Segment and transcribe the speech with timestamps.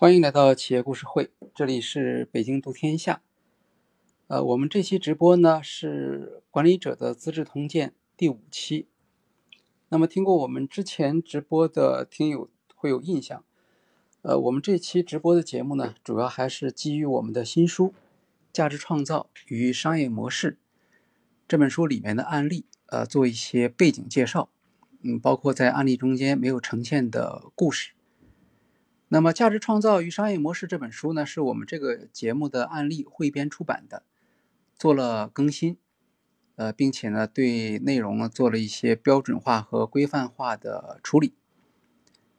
[0.00, 3.20] 欢迎来到企业故事会，这里是北京读天下。
[4.28, 8.86] 呃，我们这期直播呢是管理者的资治通鉴第五期。
[9.88, 13.44] 那么听过我们之前直播的听友会有印象，
[14.22, 17.86] 呃，我们这期直播的节目呢，主要还是基于我们的新书
[18.52, 20.52] 《价值创造与商业模式》
[21.48, 24.48] 这本书里面的案例，呃，做一些背景介绍，
[25.02, 27.94] 嗯，包括在案例中间没有呈现的故事。
[29.10, 34.02] 那么，《价值创造与商业模式》这本书呢，是我们这个节目的案例汇编出版的，
[34.76, 35.78] 做了更新，
[36.56, 41.32] 呃，并且呢，对内容呢做了一些标准化和规范化的处理。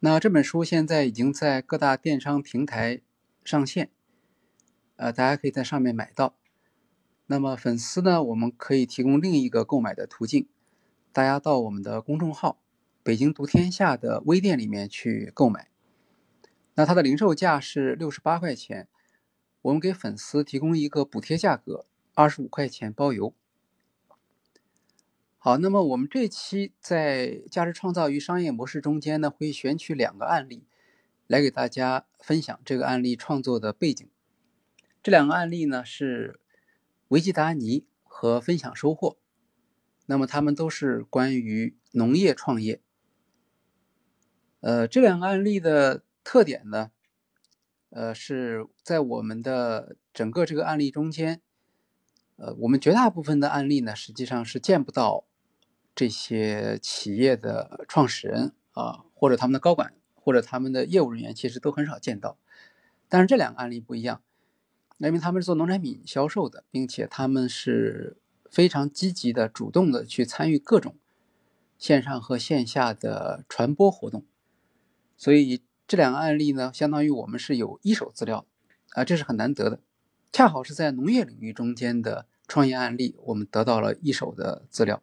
[0.02, 3.02] 那这本书现在已经在各大电商平台
[3.44, 3.90] 上线，
[4.98, 6.36] 呃，大家可以在上面买到。
[7.26, 10.48] 那么，粉丝呢，我们可以提供另一个购买的途径，
[11.12, 12.62] 大家到我们的公众号
[13.02, 15.69] “北京读天下”的微店里面去购买。
[16.79, 18.88] 那它的零售价是六十八块钱，
[19.63, 23.33] 我们给粉丝提供一个补贴价格，二十五块钱包邮。
[25.38, 30.63] 好，那么我们这期在价值创造与商业模式中间呢，会选取两个案例
[31.27, 34.09] 来给大家分享这个案例创作的背景。
[35.03, 36.39] 这两个案例呢是
[37.09, 39.17] 维基达尼和分享收获，
[40.05, 42.80] 那么他们都是关于农业创业。
[44.61, 46.05] 呃，这两个案例的。
[46.23, 46.92] 特点呢，
[47.89, 51.42] 呃，是在我们的整个这个案例中间，
[52.36, 55.23] 呃，我们绝大部分的案例呢，实际上是见不到
[55.95, 62.38] 这些企业的创始人啊，或者他们的高管，或者他们的业务人员，其实都很少见到。
[63.08, 64.22] 但是这两个案例不一样，
[65.00, 68.17] 因为他们是做农产品销售的，并且他们是
[68.52, 70.95] 非常积极的、主动的去参与各种
[71.80, 74.23] 线上和线下的传播活动，
[75.17, 75.64] 所以。
[75.90, 78.45] 这两个案例呢，相当于我们是有一手资料，
[78.92, 79.80] 啊，这是很难得的，
[80.32, 85.02] 恰好是在农业领域中间的创业案例，我们得到了一手的资料。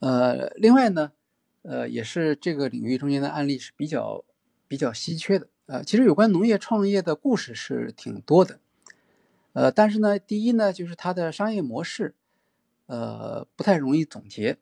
[0.00, 1.12] 呃，另外呢，
[1.62, 4.24] 呃，也是这个领域中间的案例是比较
[4.66, 8.58] 比较稀缺的，呃，其实有关农业创业的故事是挺多的，
[9.52, 12.16] 呃，但是呢，第一呢，就是它的商业模式，
[12.86, 14.58] 呃，不太容易总结。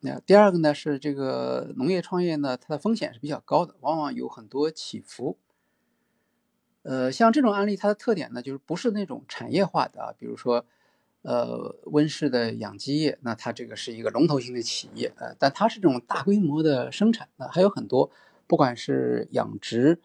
[0.00, 5.38] 那第二个呢是这个农业创业呢，它的风险是比较高的，往往有很多起伏。
[6.82, 10.64] 呃，像这种案例，它的特点呢就是不是那种产业化的啊，比如说，
[11.22, 18.08] 呃，温室的养鸡业，那它这个是一个龙头型的企业，呃，但它是这种大规模的生产，那还有很多，
[18.46, 19.98] 不管是养殖，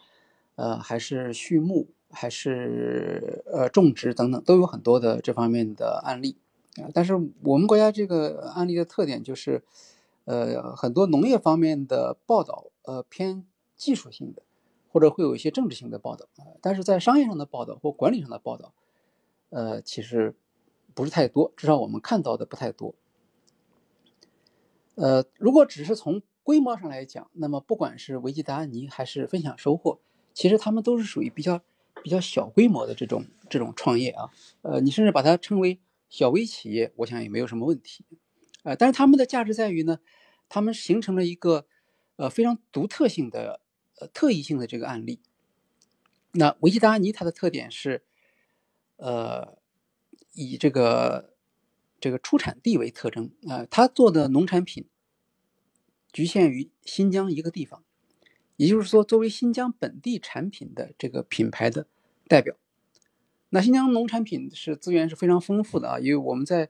[0.55, 6.37] 呃，还是畜牧，还是呃种植等等，都有很多的这方面的案例。
[6.77, 9.61] 啊，但是我们国家这个案例的特点就是，
[10.23, 13.45] 呃，很多农业方面的报道，呃，偏
[13.75, 14.41] 技术性的，
[14.89, 16.55] 或者会有一些政治性的报道啊。
[16.61, 18.73] 但是在商业上的报道或管理上的报道，
[19.49, 20.33] 呃，其实
[20.93, 22.95] 不是太多，至少我们看到的不太多。
[24.95, 29.99] 呃，如果只是从规模上来讲，那么不管是维基达尼还是分享收获，
[30.33, 31.59] 其实他们都是属于比较
[32.01, 34.29] 比较小规模的这种这种创业啊。
[34.61, 35.77] 呃，你甚至把它称为。
[36.11, 38.03] 小微企业，我想也没有什么问题，
[38.63, 39.99] 呃，但是他们的价值在于呢，
[40.49, 41.65] 他们形成了一个
[42.17, 43.61] 呃非常独特性的
[43.97, 45.21] 呃特异性的这个案例。
[46.33, 48.03] 那维基达尼它的特点是，
[48.97, 49.57] 呃，
[50.33, 51.33] 以这个
[52.01, 54.89] 这个出产地为特征啊，他做的农产品
[56.11, 57.85] 局限于新疆一个地方，
[58.57, 61.87] 也就是说，作为新疆本地产品的这个品牌的
[62.27, 62.57] 代表。
[63.53, 66.69] 那新疆农产品是资源是非常丰富的啊，因为我们在，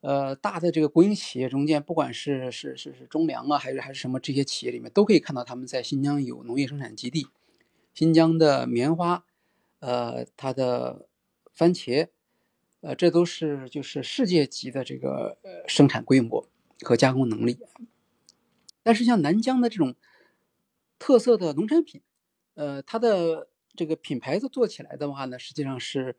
[0.00, 7.26] 呃大的这个国营企业中间，不管是是是是中粮啊，还是还是什么这些企业里面，都可以看到他们在新疆有农业生产基地。
[7.92, 9.24] 新疆的棉花，
[9.80, 11.08] 呃，它的
[11.52, 12.06] 番茄，
[12.80, 16.46] 呃，这都是就是世界级的这个呃生产规模
[16.82, 17.58] 和加工能力。
[18.84, 19.96] 但是像南疆的这种
[21.00, 22.00] 特色的农产品，
[22.54, 23.48] 呃，它的。
[23.76, 26.16] 这个品牌子做起来的话呢，实际上是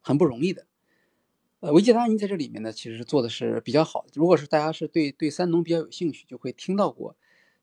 [0.00, 0.66] 很不容易的。
[1.60, 4.08] 呃，维吉达尼在这里面呢，其实做的是比较好的。
[4.14, 7.16] 如果是大家是对对三农比较有兴趣，就会听到过，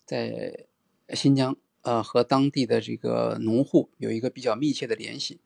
[0.05, 0.67] 在
[1.13, 5.39] 新疆呃和当地的这个农户有一个比较密切的联系。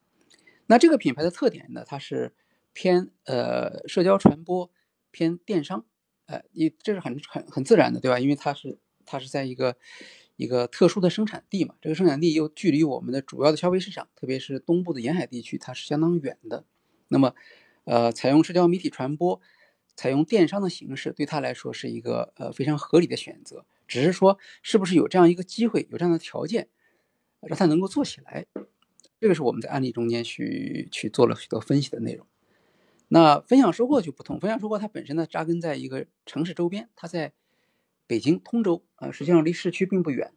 [0.66, 2.34] 那这个品牌的特点呢，它是
[2.72, 4.70] 偏呃社交传播，
[5.10, 5.86] 偏电商，
[6.26, 8.20] 呃，你这是很很很自然的，对吧？
[8.20, 9.76] 因为它是它是在一个。
[10.36, 16.64] 一个特殊的生产地嘛，这个生产地又距离我们的主要的消费市场，特别是东部的沿海地区，它是相当远的。
[17.08, 17.34] 那么，
[17.84, 19.40] 呃，采用社交媒体传播，
[19.94, 23.66] 采用电商的形式，对他来说是一个呃非常合理的选择。
[23.86, 26.68] 只是说，是不是有这样一个机会，有这样的条件，
[27.40, 28.46] 让它能够做起来。
[29.20, 32.26] 这个是我们在案例中间去去做了许多分析的内容。
[33.08, 37.34] 那分享收获就不同，分享收获它本身呢扎根在一个城市周边，它在
[38.06, 40.32] 北京通州啊，实际上离市区并不远，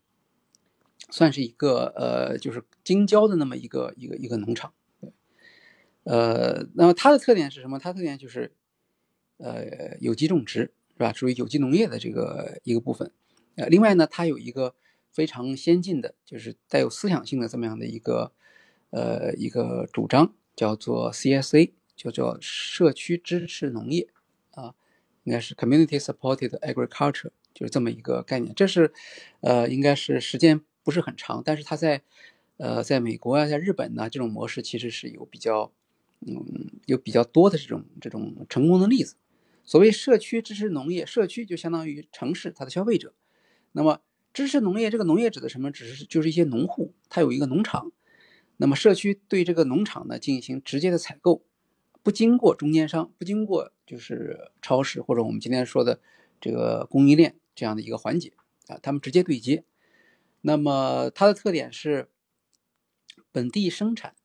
[1.09, 4.73] 算是一个呃就是京郊的那么一个一个一个农场。
[6.03, 7.79] 呃，那么它的特点是什么？
[7.79, 8.53] 它特点就是
[9.37, 11.11] 呃有机种植是吧？
[11.11, 13.11] 属于有机农业的这个一个部分。
[13.55, 14.75] 呃，另外呢，它有一个
[15.11, 18.31] 非常先进的，就是带有思想性的这么样的一个
[18.91, 24.09] 呃一个主张，叫做 CSA，就叫社区支持农业
[24.51, 24.75] 啊，
[25.23, 28.53] 应该是 Community Supported Agriculture，就是这么一个概念。
[28.53, 28.93] 这是
[29.39, 32.03] 呃应该是时间不是很长，但是它在
[32.57, 35.71] 呃在美国啊，在日本呢，这种模式其实是有比较
[36.19, 39.15] 嗯有比较多的这种这种成功的例子。
[39.63, 43.15] 所谓社区支持农业，社区就相当于城市它的消费者。
[43.71, 45.71] 那么支持农业，这个农业指的什么？
[45.71, 47.91] 只是就是一些农户，他有一个农场，
[48.57, 51.41] 那么社区对这个农场呢进行直接的采购，
[52.03, 55.99] 不经过中间商，不经过就是超市或者我们今天说的
[56.39, 58.33] 这个供应链这样的一个环节
[58.67, 59.63] 啊，他们直接对接。
[60.41, 62.09] 那么它的特点是
[63.31, 64.15] 本地生产、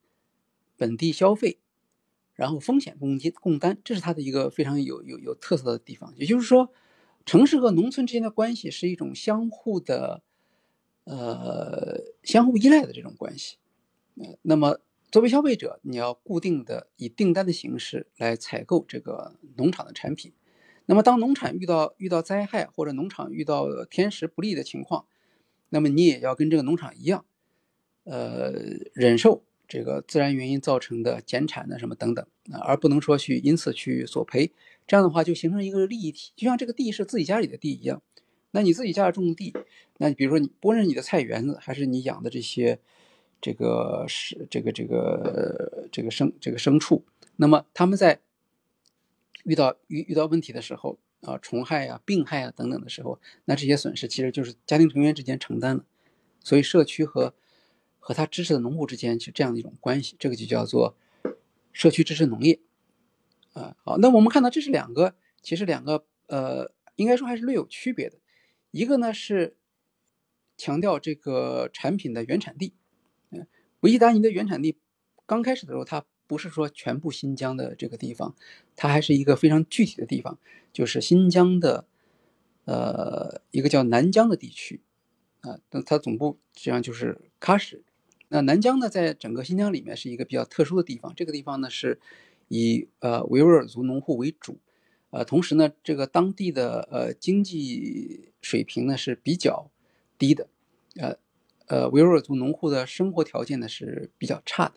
[0.76, 1.60] 本地消费，
[2.34, 6.12] 然后风险共接共担，这是它的一个非常有有有特色的地方。
[6.16, 6.72] 也就是说。
[7.26, 10.22] 城市和农村之间的关系是一种相互的，
[11.04, 13.58] 呃，相互依赖的这种关系。
[14.16, 14.80] 呃，那么
[15.12, 20.32] 作为消费者，你要固定的以订单的形式来采购这个农场的产品。
[20.90, 25.06] 那么当农场遇到遇到灾害或者农场遇到天时不利的情况，
[25.68, 27.24] 那么你也要跟这个农场一样，
[28.02, 28.52] 呃，
[28.92, 34.50] 忍受这个自然原因造成的减产的什么等等啊，而不能说去因此去索赔。
[34.88, 38.02] 这样的话就形成一个利益体，就像这个地是自己家里的地一样。
[38.50, 39.54] 那你自己家种地，
[39.98, 42.80] 那你比如说你不论是你的菜园子，还是你养的这些
[43.40, 47.04] 这个是这个这个这个牲这个牲畜，
[47.36, 48.18] 那么他们在
[49.44, 55.84] 遇到遇遇到问题的时候啊，虫害啊、病害啊等等的时候，那这些损失其实就是家庭成员之间承担了。
[56.42, 57.34] 所以社区和
[57.98, 60.96] 和他支持的农户之间是这样的一种关系，这个就叫做
[61.72, 62.60] 社区支持农业。
[63.52, 68.18] 啊，好，那我们看到这是两个，其实两个，呃，应该说还是略有区别的。
[68.70, 69.56] 一个呢是
[70.56, 72.74] 强调这个产品的原产地，
[73.30, 73.46] 嗯，
[73.80, 74.78] 维吉达尼的原产地
[75.26, 78.36] 刚开始的时候，它不是说全部新疆的这个地方，
[78.76, 80.38] 它还是一个非常具体的地方，
[80.72, 81.84] 就是新疆的，
[82.66, 84.80] 呃，一个叫南疆的地区，
[85.40, 87.82] 啊，那它总部实际上就是喀什。
[88.28, 91.98] 那南疆呢，在整个新疆里面是一个比较特殊的地方，这个地方呢是。
[92.52, 94.58] 以呃维吾尔族农户为主，
[95.10, 99.70] 呃，同时呢，这个当地的呃经济水平呢是比较
[100.18, 100.48] 低的，
[100.96, 101.16] 呃
[101.68, 104.74] 呃维吾尔族农户的生活条件呢是比较差的，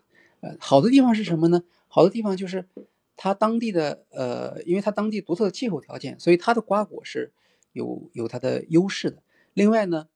[0.58, 1.62] 好的地方是什么呢？
[1.88, 2.68] 好的地方就是
[3.16, 7.32] 它当地的呃，因为它当地独特的气候条件，所以它的瓜果是
[7.72, 9.22] 有有它的优势的。
[9.52, 10.08] 另外呢，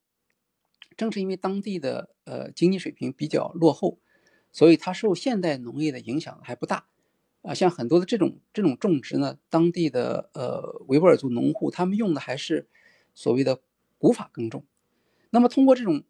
[0.97, 3.99] 正是因为当地的呃经济水平比较落后，
[4.51, 6.87] 所以它受现代农业的影响还不大。
[7.43, 12.67] 啊，像很多的这种这种种植呢，当地的呃维吾尔族农户他们用的还是
[13.15, 13.61] 所谓的
[13.97, 14.65] 古法耕种。
[15.31, 16.03] 那么通过这种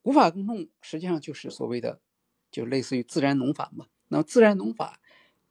[0.00, 2.00] 古法耕种，实际上就是所谓的
[2.52, 3.86] 就类似于自然农法嘛。
[4.08, 5.00] 那么自然农法、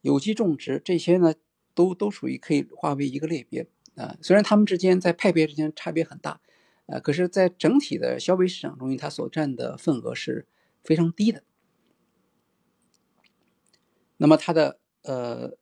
[0.01, 1.34] 有机种植这些呢，
[1.74, 4.15] 都都属于可以划为一个类别啊。
[4.22, 6.39] 虽然它们之间在派别之间差别很大，
[6.86, 10.48] 呃，可是，在整体的消费市场中，它所占的份额是
[10.81, 11.43] 非常低的。
[14.15, 14.77] 那么它的。
[15.03, 15.58] 呃，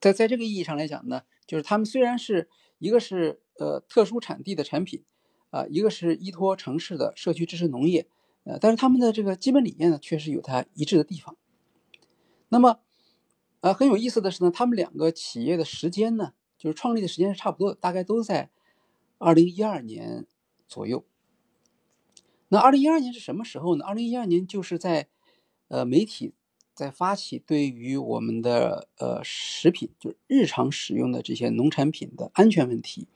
[0.00, 2.48] 在在这个意义上来讲呢，就是他们虽然是
[2.80, 5.04] 一个是呃特殊产地的产品，
[5.50, 8.08] 啊，一个是依托城市的社区支持农业，
[8.44, 11.36] 呃，但是他们的这个基本理念呢，确实有它一致的地方。
[12.48, 12.78] 那么，
[13.60, 18.50] 呃，很有意思的是呢，他们两个企业的时间呢，就是创立的时间是差不多的，大概都在
[19.18, 20.26] 二零一二年
[20.68, 21.04] 左右。
[22.48, 23.84] 那二零一二年是什么时候呢？
[23.84, 25.08] 二零一二年就是在
[25.68, 26.34] 呃媒体。
[26.74, 33.06] 在发起对于我们的呃食品，就是日常使用的这些农产品的安全问题，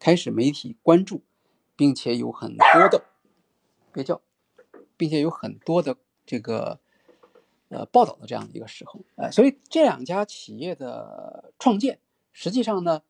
[0.00, 1.22] 开始媒体关注，
[1.76, 3.04] 并且有很多的
[3.92, 4.20] 别叫，
[4.96, 6.78] 并且有很多的这个
[7.68, 11.98] 呃报道的这样的一个时候，呃，所以这两家企业的创建，
[12.32, 13.02] 实际上呢，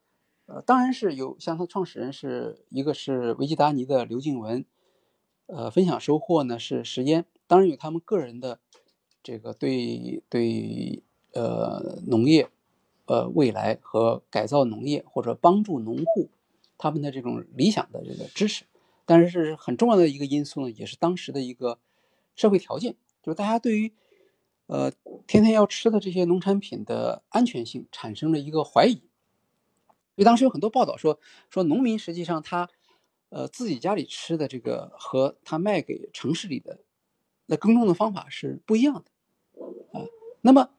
[0.46, 4.64] 呃，当然是有像它创始人是一个是维吉达尼的刘静文，
[5.46, 8.58] 呃，分享收获呢是石烟，当然有他们个人的。
[9.26, 12.50] 这个对对呃农业，
[13.06, 16.28] 呃未来和改造农业或者帮助农户
[16.76, 18.66] 他们的这种理想的这个支持，
[19.06, 21.78] 但是很重要的一个因素呢，也是当时的一个
[22.34, 23.92] 社会条件，就是大家对于
[24.66, 24.90] 呃
[25.26, 28.94] 天天要吃的这些农产品的安全性产生了一个怀疑。
[28.94, 31.18] 所以当时有很多报道说，
[31.50, 32.68] 说农民实际上他
[33.28, 36.80] 呃自己家里吃的这个和他卖给城市里的
[37.46, 39.10] 那耕种的方法是不一样的
[39.98, 40.06] 啊。
[40.40, 40.70] 那么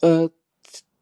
[0.00, 0.30] 呃。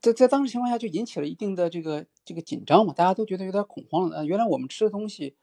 [0.03, 4.17] 在在当时情况下，就引起了一定的这个这个紧张嘛，大家都觉得有点恐慌了。
[4.17, 5.37] 呃，原来我们吃的东西，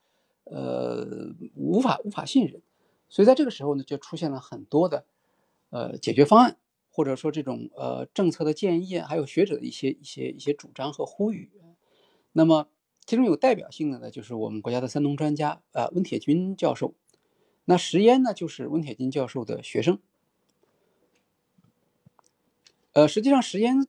[0.49, 2.61] 呃，无法无法信任，
[3.09, 5.05] 所以在这个时候呢，就出现了很多的
[5.69, 6.57] 呃解决方案，
[6.89, 11.51] 或者说这种呃政策的建议，还有学者的一些一些一些主张和呼吁。
[12.31, 12.69] 那么
[13.05, 16.93] 其中有代表性的呢，就是我们国家的三农专家啊，温铁军教授。
[17.65, 19.99] 那石烟呢，就是温铁军教授的学生。
[22.93, 23.87] 呃，实际上石烟。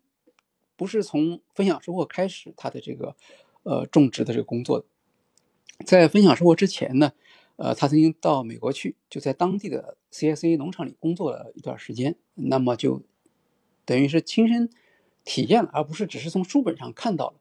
[0.78, 3.16] 不是从分享收获开始，他的这个
[3.64, 4.86] 呃种植的这个工作的，
[5.84, 7.12] 在分享收获之前呢，
[7.56, 13.02] 呃，他曾经到美国去，就在当地的 CSA 农场里工作了一段时间，那么就
[13.84, 14.70] 等于是亲身
[15.24, 17.40] 体验了，而不是只是从书本上看到了，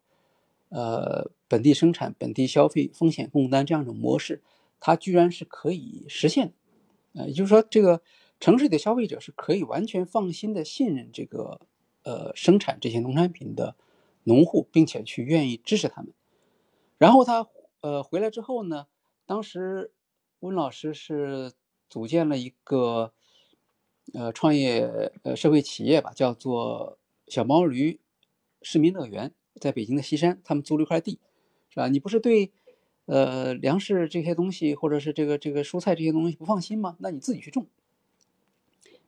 [0.70, 4.42] 呃，本地生产、本地消费、风险共担这样一种模式，
[4.80, 6.54] 它居然是可以实现的，
[7.22, 8.02] 呃，也就是说，这个
[8.40, 11.62] 城市里的消费者是可以完全放心的信任这个。
[12.04, 13.76] 呃，生产这些农产品的
[14.24, 16.14] 农户，并且去愿意支持他们。
[16.98, 17.46] 然后他
[17.82, 18.88] 呃回来之后呢，
[19.26, 19.92] 当时
[20.40, 21.54] 温老师是
[21.90, 23.14] 组建了一个
[24.14, 28.00] 呃创业呃社会企业吧，叫做小毛驴
[28.62, 31.20] 市民乐园，在北京的西山，他们租了一块地，
[31.70, 31.88] 是吧？
[31.88, 32.52] 你不是对
[33.06, 36.98] 呃粮食这些东西，或者是这个这个蔬菜这些东西不放心吗？
[37.00, 37.68] 那你自己去种，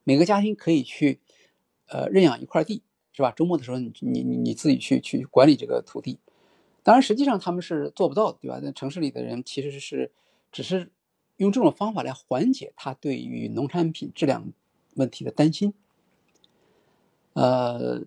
[0.04, 1.20] 每个家庭可以去
[1.88, 2.84] 呃认养一块地。
[3.12, 3.32] 是吧？
[3.32, 6.20] 周末的时候，你你你你自己去去管理这个土地，
[6.84, 8.60] 当然实际上他们是做不到的，对吧？
[8.62, 10.12] 那城市里的人其实是
[10.52, 10.92] 只是
[11.38, 14.52] 用这种方法来缓解他对于农产品质量
[14.96, 15.74] 问题的担心。
[17.34, 18.04] 呃，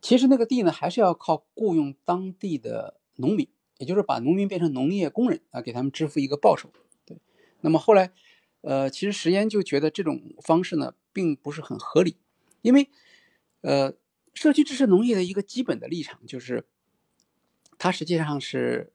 [0.00, 3.48] 其实那个地呢，还是要靠雇佣当地的农民，
[3.78, 6.70] 也就是把农民变成农业工人啊，给他们支付一个报酬。
[7.04, 7.18] 对，
[7.60, 8.12] 那么后来，
[8.60, 12.16] 呃，其实石岩就觉得这种方式呢，并不是很合理，
[12.62, 12.88] 因为。
[13.62, 13.94] 呃，
[14.32, 16.66] 社区支持农业的一个基本的立场就是，
[17.78, 18.92] 它实际上是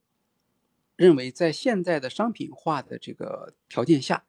[0.95, 4.23] 认为在现在的商品化的这个条件下，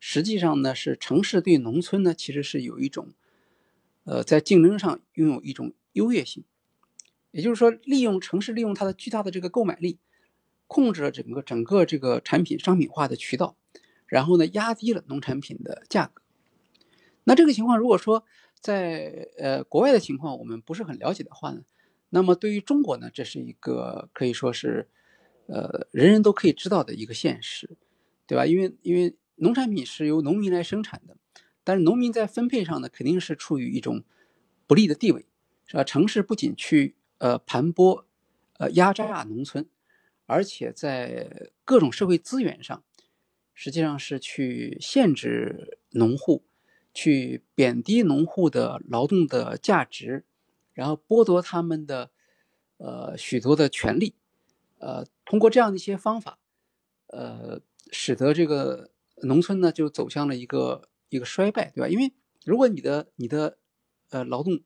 [0.00, 3.12] 实际上呢是城市对农村呢其实是有一种，
[4.04, 6.44] 呃，在竞争上拥有一种优越性，
[7.30, 9.98] 也就是说，利用城市利用它的巨大的这个购买力，
[10.66, 13.56] 控制了整个整个这个产品商品化的渠道，
[14.06, 16.22] 然后呢压低了农产品的价格。
[17.24, 18.24] 那这个情况如果说，
[18.60, 21.62] 在呃国外的情况我们不是很了解的话呢，
[22.10, 24.88] 那么对于中国呢，这是一个可以说是，
[25.46, 27.76] 呃人人都可以知道的一个现实，
[28.26, 28.46] 对吧？
[28.46, 31.16] 因为因为农产品是由农民来生产的，
[31.64, 34.04] 但是农民在分配上呢，肯定是处于一种
[34.66, 35.26] 不利的地位，
[35.66, 35.84] 是吧？
[35.84, 38.04] 城市不仅去呃盘剥，
[38.58, 39.66] 呃压榨农村，
[40.26, 42.82] 而且在各种社会资源上，
[43.52, 46.44] 实际上是去限制农户。
[46.94, 50.24] 去贬低农户的劳动的价值，
[50.78, 52.12] 然后剥夺他们的
[52.76, 54.14] 呃许多的权利，
[54.78, 56.38] 呃，通过这样的一些方法，
[57.08, 58.92] 呃，使得这个
[59.22, 61.88] 农村呢就走向了一个一个衰败，对吧？
[61.88, 62.12] 因为
[62.44, 63.58] 如果你的你的
[64.10, 64.60] 呃劳动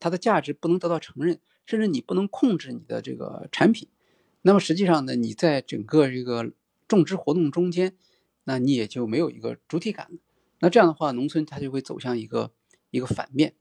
[0.00, 3.88] 它的价值不能得到承认，甚至你不能控制你的这个产品，
[4.42, 6.50] 那么实际上呢，你在整个这个
[6.88, 7.96] 种植活动中间，
[8.42, 10.18] 那你也就没有一个主体感了。
[10.58, 12.50] 那这样的话，农村它就会走向一个
[12.90, 13.54] 一个反面。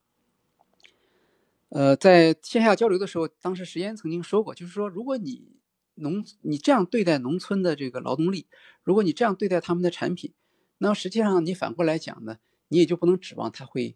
[1.69, 5.57] 呃，在线下交流的时候，当时石岩曾经说过，就是说，如果你
[5.95, 8.47] 农你这样对待农村的这个劳动力，
[8.83, 10.33] 如果你这样对待他们的产品，
[10.79, 12.37] 那么实际上你反过来讲呢，
[12.69, 13.95] 你也就不能指望他会，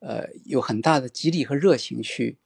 [0.00, 2.38] 呃，有很大的激励和热情去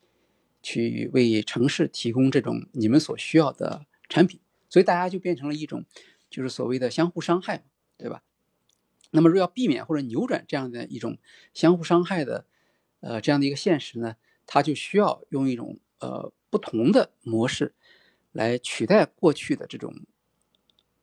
[0.63, 5.87] 去为城市提供这种你们所需要的产品，所以大家就变成了一种
[6.29, 7.65] 就是所谓的相互伤害，
[7.97, 8.23] 对吧？
[9.13, 11.19] 那么，若要避免或者扭转这样的一种
[11.55, 12.47] 相互伤害的，
[13.01, 14.17] 呃，这样的一个现实呢，
[14.53, 17.73] 它就需要用一种呃不同的模式
[18.33, 19.95] 来取代过去的这种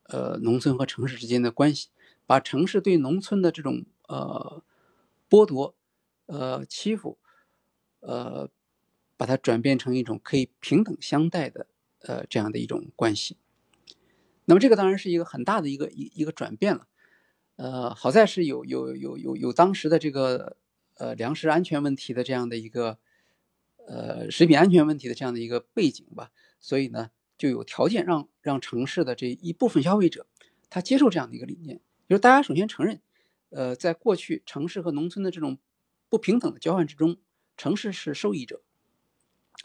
[0.04, 1.88] 呃农村和城市之间的关系，
[2.26, 4.62] 把城市对农村的这种呃
[5.30, 5.74] 剥夺、
[6.26, 7.18] 呃欺负、
[8.02, 8.50] 呃，
[9.16, 11.68] 把它转变成一种可以平等相待的
[12.02, 13.38] 呃这样的一种关系。
[14.44, 16.90] 那么，这个当然是一个很大的一个一一个转变了。
[17.56, 20.58] 呃，好在是有有有有有当时的这个
[20.96, 23.00] 呃粮食安全问题的这样的一个
[23.88, 30.28] 呃食品安全问题的这样的一个背景吧，所以呢就有条件让让城市的这一部分消费者
[30.70, 33.02] 他接受这样的一个理念，就是大家首先承认，
[33.50, 35.58] 呃，在过去城市和农村的这种
[36.10, 37.18] 不平等的交换之中，
[37.56, 38.62] 城市是受益者，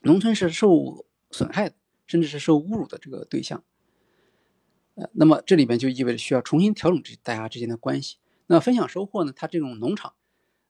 [0.02, 1.74] 农村是受损害的，
[2.06, 3.64] 甚至是受侮辱的这个对象。
[4.94, 8.18] 呃，那么这里面就意味着需要重新调整这大家之间的关系。
[8.46, 9.32] 那分享收获呢？
[9.34, 10.14] 它这种农场，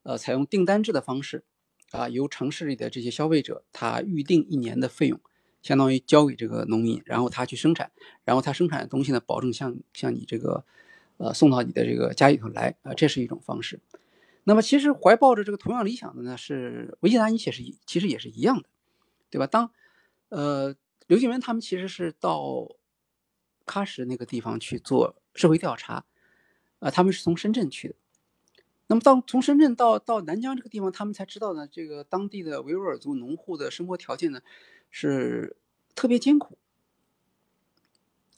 [0.05, 1.45] 呃，采用订单制的方式，
[1.93, 5.21] 啊，由城市里的这些消费者他预定一年的费用，
[5.63, 7.93] 相当于交给这个农民，然后他去生产，
[8.25, 10.65] 然后他生产的东西呢，保证像像你这个，
[11.19, 13.81] 呃，送到你的这个家里头来，啊，这是一种方式。
[14.45, 18.69] 那么其实怀抱着这个同样理想的呢，是维吉达尼也是其实也是一样的，
[19.31, 19.47] 对吧？
[19.47, 19.71] 当，
[20.31, 20.75] 呃，
[21.07, 22.77] 刘静文他们其实是到。
[23.65, 26.05] 喀什那个地方去做社会调查，
[26.81, 27.95] 啊，他们是从深圳去的。
[28.93, 34.43] 那么到从深圳到到南疆这个地方，他们才知道呢，这个当地的维吾尔族农户的生活条件呢
[34.91, 35.57] 是
[35.95, 36.59] 特别艰苦。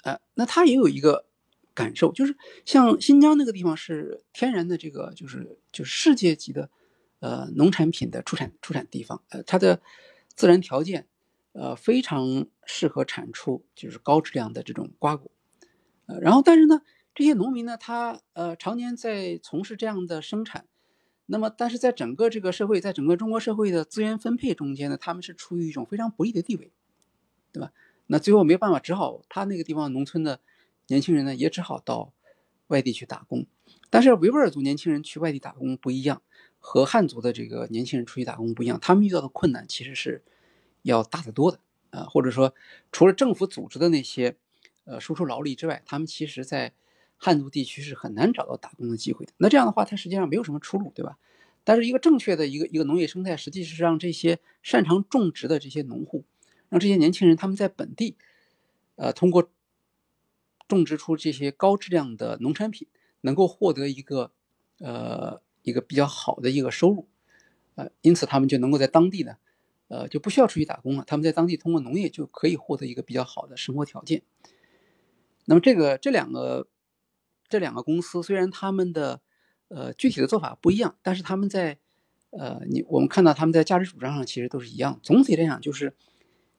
[0.04, 1.26] 呃，那他也有一个
[1.74, 6.70] 感受，就是像新疆那个地方是天然的这个就是就是世界级的
[7.18, 9.82] 呃农产品的出产出产地方，呃，它的
[10.36, 11.08] 自然条件。
[11.50, 15.32] 呃，非常适合产出就是高质量的这种瓜果，
[16.06, 16.80] 呃，然后但是呢，
[17.14, 20.66] 这些农民呢，他呃常年在从事这样的生产，
[21.26, 26.72] 那么但是在整个这个社会，在整个中国社会的资源分配中间呢，他们是处于一种非常不利的地位，
[27.52, 27.72] 对吧？
[28.08, 30.40] 那最后没办法，只好他那个地方农村的
[30.88, 32.12] 年轻人呢，也只好到
[32.66, 33.46] 外地去打工。
[33.90, 36.22] 但是维吾尔族年轻人去外地打工不一样，
[36.58, 40.22] 和汉族的这个年轻人出去打工不一样，他们遇到的困难其实是。
[40.82, 42.54] 要大得多的啊，或者说，
[42.92, 44.36] 除了政府组织的那些，
[44.84, 46.74] 呃，输出劳力之外，他们其实在
[47.24, 49.32] 汉族地区是很难找到打工的机会的。
[49.38, 51.16] 那这样的话，它实际上没有什么出路，对吧？
[51.64, 56.26] 但是一个正确的一个一个农业生态，实际是让这些擅长种植的这些农户，
[56.68, 58.18] 让这些年轻人他们在本地，
[58.96, 59.48] 呃，通过
[60.68, 62.86] 种植出这些高质量的农产品，
[63.22, 64.32] 能够获得一个
[64.80, 67.08] 呃一个比较好的一个收入，
[67.76, 69.36] 呃，因此他们就能够在当地呢。
[69.88, 71.04] 呃，就不需要出去打工了。
[71.06, 74.22] 他们在当地通过农业就可以获得一个比较好的生活条件。
[75.44, 76.66] 那么，这个这两个
[77.48, 79.20] 这两个公司虽然他们的
[79.68, 81.78] 呃具体的做法不一样，但是他们在
[82.30, 84.98] 呃你我们看到他们在价值主张上其实都是一样。
[85.02, 85.94] 总体来讲，就是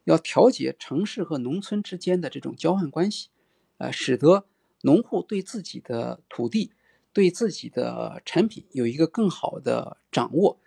[0.03, 3.29] 要调节城市和农村之间的这种交换关系，
[3.77, 4.45] 呃，使得
[4.81, 6.71] 农户对自己的土地、
[7.11, 10.59] 对自己的产品有一个更好的掌握，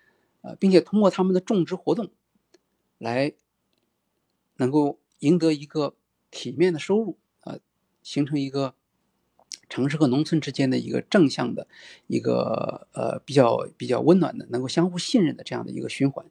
[0.42, 2.10] 呃，并且通过他们的种植活动。
[2.98, 3.32] 来，
[4.56, 5.94] 能够赢得一个
[6.32, 7.60] 体面的收入，呃，
[8.02, 8.74] 形成一个
[9.68, 11.66] 城市和农村之间的一个正向的
[12.06, 16.26] 一个呃比较比较温暖的、能够相互信任的这样的一个循环，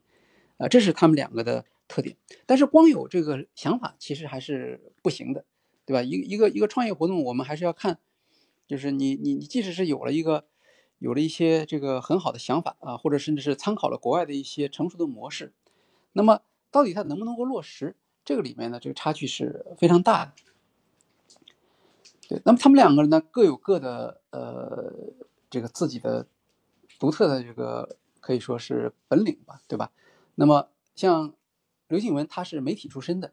[0.58, 2.16] 啊，这是他们两个的特点。
[2.46, 5.46] 但是光有这个想法其实还是不行的，
[5.86, 6.02] 对吧？
[6.02, 8.00] 一一个一个创业活动，我们还是要看，
[8.68, 10.46] 就是你你你，即使是有了一个
[11.00, 15.54] 有了一些这个很好的想法啊，或者甚至是参考了国外的一些成熟的模式，
[16.14, 16.42] 那么。
[16.70, 17.96] 到底它能不能够落实？
[18.26, 20.34] 这个里面呢，这个差距是非常大的。
[22.28, 24.94] 对，那么他们两个人呢，各有各的呃，
[25.50, 26.28] 这个自己的
[27.00, 29.92] 独特的这个可以说是本领吧，对吧？
[30.36, 31.34] 那么像
[31.88, 33.32] 刘静文，他是媒体出身的，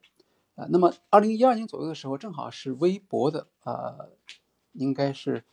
[0.55, 4.11] 啊，那么二零一二年左右的时候，正好是微博的呃，
[4.73, 5.45] 应该是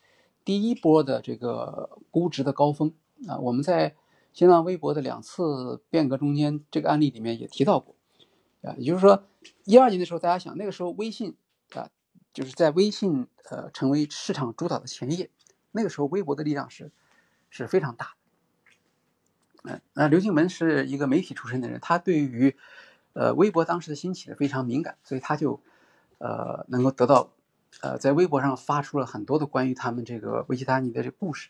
[0.46, 2.94] 第一波的这个估值的高峰
[3.28, 3.96] 啊，我们在。
[4.34, 7.98] 新浪微博的两次变革中间，这个案例里面也提到过，
[8.62, 9.26] 啊，也就是说，
[9.66, 11.36] 一二年的时候，大家想那个时候微信
[11.74, 11.90] 啊，
[12.34, 15.30] 就是在微信呃成为市场主导的前夜，
[15.72, 16.92] 那个时候微博的力量是
[17.50, 18.16] 是非常大
[19.64, 19.72] 的。
[19.72, 22.56] 嗯，那刘静文是一个媒体出身的人，他对于
[23.14, 25.62] 呃微博当时的兴起的非常敏感，所以他就
[26.18, 27.32] 呃能够得到
[27.82, 31.50] 呃在微博上发出了很多的关于他们这个维基达尼的这个故事，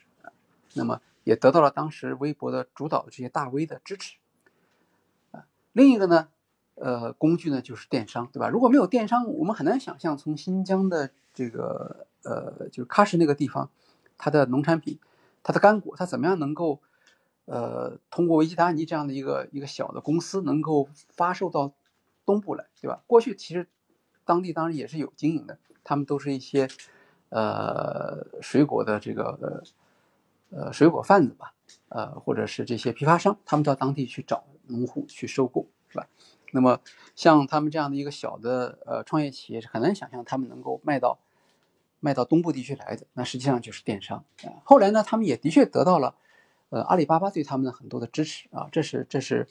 [0.74, 1.02] 那么。
[1.24, 4.15] 也得到了当时微博的主导的这些大 V 的支持，
[5.30, 6.30] 啊，另一个呢，
[6.84, 8.50] 呃，工具呢就是电商，对吧？
[8.50, 13.70] 如果没有电商，我们很难想象从新疆的这个呃，就是喀什那个地方，
[14.17, 15.00] 它的农产品、
[15.44, 16.82] 它的干果，它怎么样能够
[17.46, 21.74] 呃，通过维基达尼这样的一个一个小的公司，能够发售到
[22.26, 23.04] 东部来，对吧？
[23.08, 23.67] 过去其实
[24.26, 26.67] 当地当然也是有经营的，他们都是一些
[27.30, 29.63] 呃水果的这个。
[30.54, 31.54] 呃，水果贩子吧，
[31.88, 36.06] 呃，或者是这些批发商，他们到当地去找农户去收购，是吧？
[36.52, 36.80] 那么
[37.16, 41.20] 像他们这样的一个小的呃创业企业，是很难想象他们能够卖到
[42.00, 43.06] 卖到东部地区来的。
[43.14, 44.24] 那实际上就是电商。
[44.64, 46.16] 后来呢，他们也的确得到了
[46.70, 48.70] 呃阿里巴巴对他们的很多的支持啊。
[48.72, 49.48] 这是这是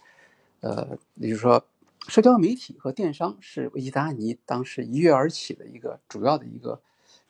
[0.60, 1.64] 呃，也就是说，
[2.08, 6.80] 社交媒体和电商是维基达尼当时一跃而起的一个主要的一个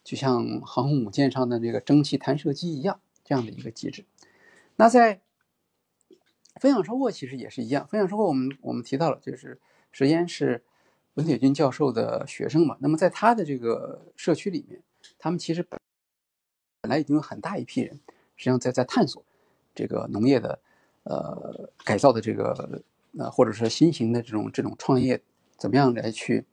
[0.03, 4.05] 就像航空母舰上的这个蒸汽弹射机一样，这样的一个机制。
[4.77, 5.21] 那在
[6.61, 9.59] 分享收获其实也是一样，分享收获我们我们提到了，就是
[9.91, 10.63] 石岩是
[11.15, 12.77] 文铁军教授的学生嘛。
[12.81, 14.83] 那么在他的这个社区里面，
[15.19, 15.81] 他们其实本
[16.83, 17.95] 来已经有很大一批人，
[18.37, 19.25] 实际上在在探索
[19.75, 20.61] 这个农业的
[21.05, 22.83] 呃改造的这个
[23.19, 25.23] 呃或者说新型的这种这种创业，
[25.57, 26.45] 怎么样来去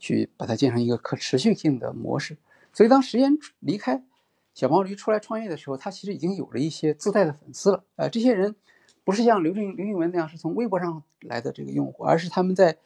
[0.00, 2.36] 去把它建成一个可持续性的模式。
[2.72, 4.04] 所以当石岩离开
[4.52, 7.84] 小毛驴出来创业的时候，他其实已经有了一些自带的粉丝了。
[7.94, 8.56] 呃，这些人。
[9.04, 12.78] 不是像刘俊刘俊文那样是从微博上来的这个用户，而是他们在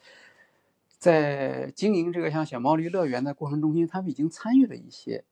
[0.99, 5.23] 在经营这个像小毛驴乐园的过程中间，他们已经参与了一些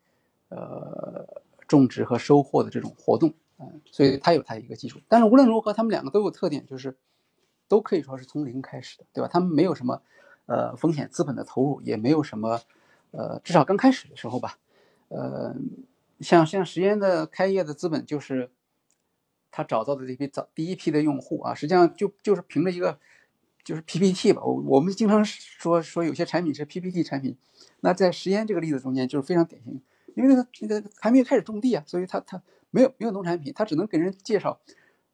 [0.49, 5.01] 呃种植和收获的这种活动，嗯，所以他有他一个基础。
[5.09, 6.97] 但是无论如何，他们两个都有特点，就是
[7.67, 9.29] 都可以说是从零开始的，对吧？
[9.29, 10.01] 他们没有什么
[10.47, 12.61] 呃风险资本的投入，也没有什么
[13.11, 14.57] 呃至少刚开始的时候吧，
[15.09, 15.53] 呃，
[16.21, 18.51] 像像实验的开业的资本就是。
[19.57, 22.99] 他找到的这批早第一批的用户啊，实际上就就是凭着一个
[23.65, 24.43] 就是 PPT 吧。
[24.45, 27.39] 我我们经常说说有些产品是 PPT 产品，
[27.81, 29.81] 那在实验这个例子中间就是非常典型，
[30.15, 34.61] 因为那个那个还没有开始种地啊，所以他他没有没有农产品，他只能给人介绍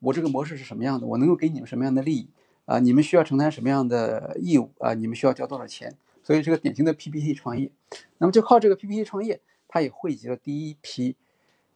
[0.00, 2.28] 我这个模式是什么样的，我能够给你们什么样的利益
[2.64, 7.70] 啊，你们需要承担什么样的义务啊，你们需要交多少钱，所以这个典型的 PPT 创业。
[8.18, 11.14] 那么就靠这个 PPT 创业，它也汇集了第一批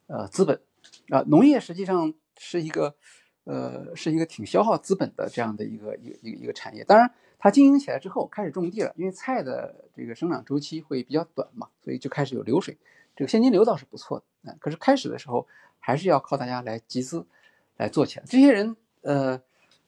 [0.09, 0.61] 呃资本
[1.11, 2.13] 啊，农业实际上。
[2.39, 2.95] 是一个，
[3.45, 6.85] 呃，是一个挺消耗资本的这样的一个一个一个一个产业。
[6.85, 12.77] 当然，它经营起来之后开始种地了，因为菜的这个生长周期会比较短嘛，所以就开始有流水，
[13.15, 14.25] 这个现金流倒是不错的。
[14.43, 15.47] 嗯，可是开始的时候
[15.79, 17.27] 还是要靠大家来集资
[17.77, 18.25] 来做起来。
[18.27, 19.41] 这些人，呃，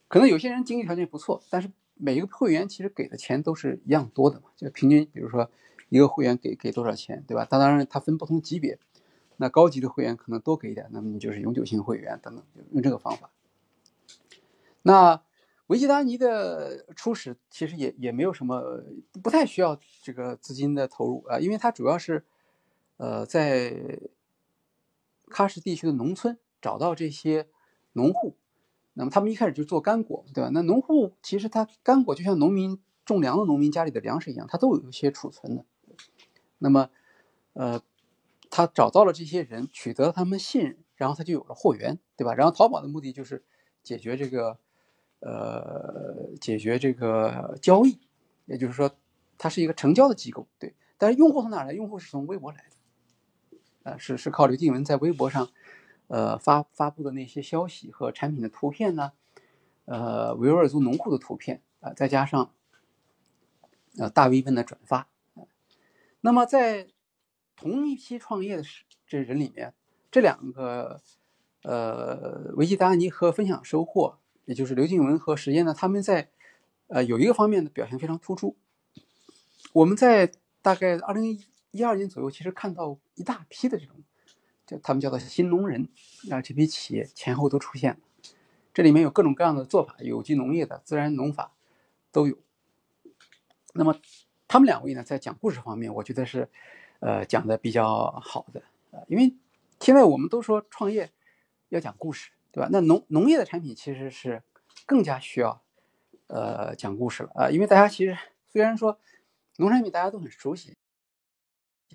[0.07, 5.49] 可能有些人经济条件不错，但是每一个会员其实给的钱都是一样多的嘛，就平均，比如说
[5.89, 7.45] 一个会员给给多少钱，对吧？
[7.49, 8.79] 他当然他分不同级别。
[9.41, 13.31] 那高级的会员可能多给一点，那么你就是永久性会员等等，用这个方法。
[14.81, 15.23] 那
[15.67, 18.83] 维基达尼的初始其实也也没有什么，
[19.23, 22.25] 不太需要这个资金的投入啊，因为它主要是，
[22.97, 24.01] 呃，在
[25.29, 27.47] 喀什地区的农村找到这些
[27.93, 28.35] 农户，
[28.95, 30.49] 那么他们一开始就做干果，对吧？
[30.51, 35.63] 那农户其实他干果就像农民种粮的农民家里的粮食一样，他都有一些储存的。
[36.57, 36.89] 那么，
[37.53, 37.81] 呃。
[38.49, 42.33] 他找到了这些人，取得了他们信任，然后他就有了货源，对吧？
[42.33, 43.43] 然后淘宝的目的就是
[43.83, 44.57] 解决这个，
[45.19, 47.99] 呃，解决这个交易，
[48.45, 48.89] 也就是说，
[49.37, 50.75] 它是一个成交的机构，对。
[50.97, 51.73] 但是用户从哪来？
[51.73, 55.49] 用户是从微博来的，呃，是是靠刘静文在微博上，
[56.07, 59.13] 呃，发发布的那些消息和产品的图片呢，
[59.85, 62.51] 呃，维吾尔族农户的图片啊，再加上，
[63.97, 65.07] 呃，大 V 们的转发，
[66.21, 66.87] 那么在。
[67.59, 68.63] 同一批创业的
[69.05, 69.73] 这人里面，
[70.09, 71.01] 这两个，
[71.63, 76.29] 呃，维基达尼和分享收获，也就是刘静文和石燕呢，他们在，
[76.87, 78.55] 呃，有一个方面的表现非常突出。
[79.73, 83.97] 我们在大概二零一二年左右，其实看到一大批的这种，
[84.65, 85.89] 叫他们叫做新农人
[86.31, 87.99] 啊，这批企业前后都出现。
[88.73, 91.51] 这里面有各种各样的做法，有机农业的、自然农法
[92.13, 92.37] 都有。
[93.73, 93.99] 那么
[94.47, 96.47] 他们两位呢，在讲故事方面，我觉得是。
[96.99, 99.33] 呃，讲的比较好的，呃，因为
[99.79, 101.09] 现在我们都说创业
[101.69, 102.67] 要讲故事，对吧？
[102.71, 104.43] 那农农业的产品其实是
[104.85, 105.61] 更加需要
[106.27, 108.17] 呃讲故事了啊，因为大家其实
[108.51, 108.99] 虽然说
[109.55, 110.75] 农产品大家都很熟悉，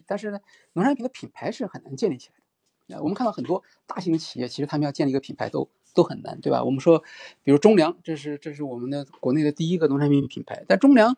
[0.06, 0.40] 但是呢，
[0.72, 3.02] 农产品的品牌是很难建立起来的。
[3.02, 6.64] 我们看到很多大型企业，其实他们要建立一个品牌都都很难，对吧？
[6.64, 7.04] 我们说，
[7.42, 11.14] 比如中粮，这是这是我们的国内的第一个农产品品牌，但中粮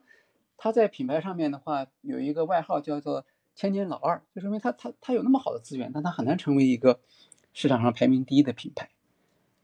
[0.57, 3.25] 它在品牌上面的话有一个外号叫做。
[3.57, 7.01] 千年老二，就说明他他他有那么好的资源，但他很难成为一个
[7.55, 8.90] 市场上排名第一的品牌。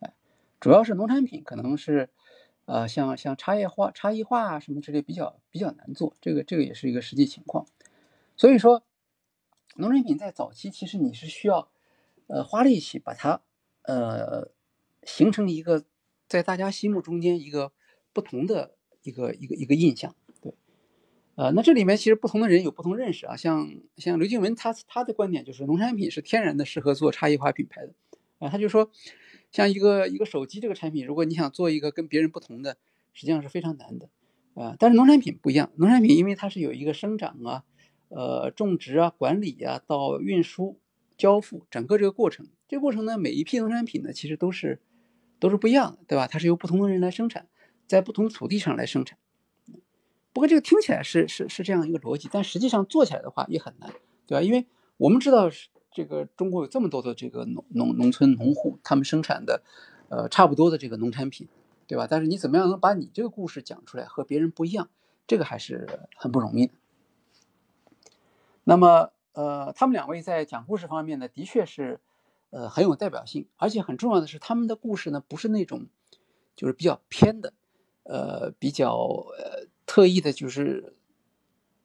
[0.00, 0.14] 哎，
[0.58, 2.08] 主要是农产品可能是，
[2.64, 7.66] 呃，像像差异化、差异化啊什么之类比较比较难做，这个这个也是一个实际情况。
[8.34, 8.82] 所以说，
[9.76, 11.70] 农产品在早期其实你是需要，
[12.28, 13.42] 呃，花力气把它，
[13.82, 14.50] 呃，
[15.02, 15.84] 形成一个
[16.26, 17.72] 在大家心目中间一个
[18.14, 20.16] 不同的一个一个一个印象。
[21.34, 27.94] 呃，那这里面其实不同的人有不同认识啊，像像刘静文，他他的观点就是农产品是天然的适合做差异化品牌的，
[28.38, 28.90] 啊，他就说，
[29.50, 32.76] 像一个一个手机这个产品，如果你想做一个跟别人不同的，
[33.14, 34.10] 实际上是非常难的，
[34.54, 37.64] 啊，但是农产品不一样，农产品因为它是有一个生长啊，
[38.10, 40.78] 呃，种植啊，管理啊，到运输、
[41.16, 44.82] 交付整个这个过程，这个过程呢，每一批农产品呢，其实都是
[45.40, 46.26] 都是不一样的，对吧？
[46.26, 47.48] 它是由不同的人来生产，
[47.86, 49.16] 在不同土地上来生产。
[50.32, 53.92] 不过这个听起来是是是这样一个逻辑，但实际上做起来的话也很难，
[54.26, 54.42] 对吧？
[54.42, 54.66] 因为
[54.96, 55.50] 我们知道
[55.92, 59.62] 这个中国有这么多的这个农农农村农户，他们生产的
[60.08, 61.48] 呃差不多的这个农产品，
[61.86, 62.06] 对吧？
[62.08, 64.88] 但是你怎么样能把你这个故事讲出来和别人不一样，
[65.26, 66.72] 这个还是很不容易的。
[68.64, 72.00] 那么呃，他们两位在讲故事方面呢，的确是
[72.50, 75.86] 呃很有代表性，而且很重要的是，他们的故事呢不是那种
[76.54, 77.52] 就是比较偏的，
[78.04, 79.61] 呃比较呃
[79.92, 80.94] 特意的，就是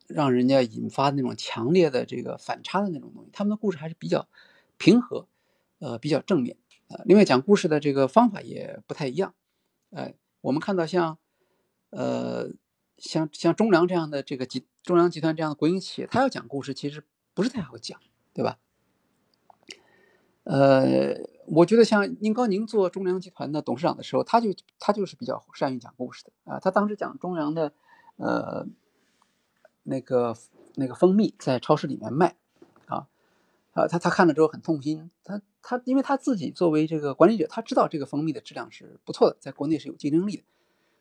[0.08, 3.30] 让人家引发那种强烈的这个反差的那种东西。
[3.34, 4.30] 他们的故事还是比较
[4.78, 5.28] 平和，
[5.80, 6.56] 呃比较正面。
[6.88, 9.34] 呃，另外讲故事的这个方法也不太一样。
[9.90, 11.18] 呃，我们看到像
[11.90, 12.50] 呃
[12.98, 18.00] 像像中粮这样的这个集中粮集团这样的国营企业，他要讲故事其实不是太好讲，
[18.34, 18.58] 对吧？
[20.46, 26.58] 呃，我觉得像宁高宁做中粮集团的董事长的时候，他就他就是比较善于讲故事的啊。
[26.62, 27.74] 他当时讲中粮的
[28.18, 28.68] 呃
[29.84, 30.36] 那个
[30.76, 32.36] 那个蜂蜜在超市里面卖
[32.86, 33.08] 啊
[33.74, 35.10] 啊，他他看了之后很痛心。
[35.24, 40.44] 他他因为他自己作为这个管理者，他知道这个蜂蜜的质量是不错的，在国内是有竞争力的。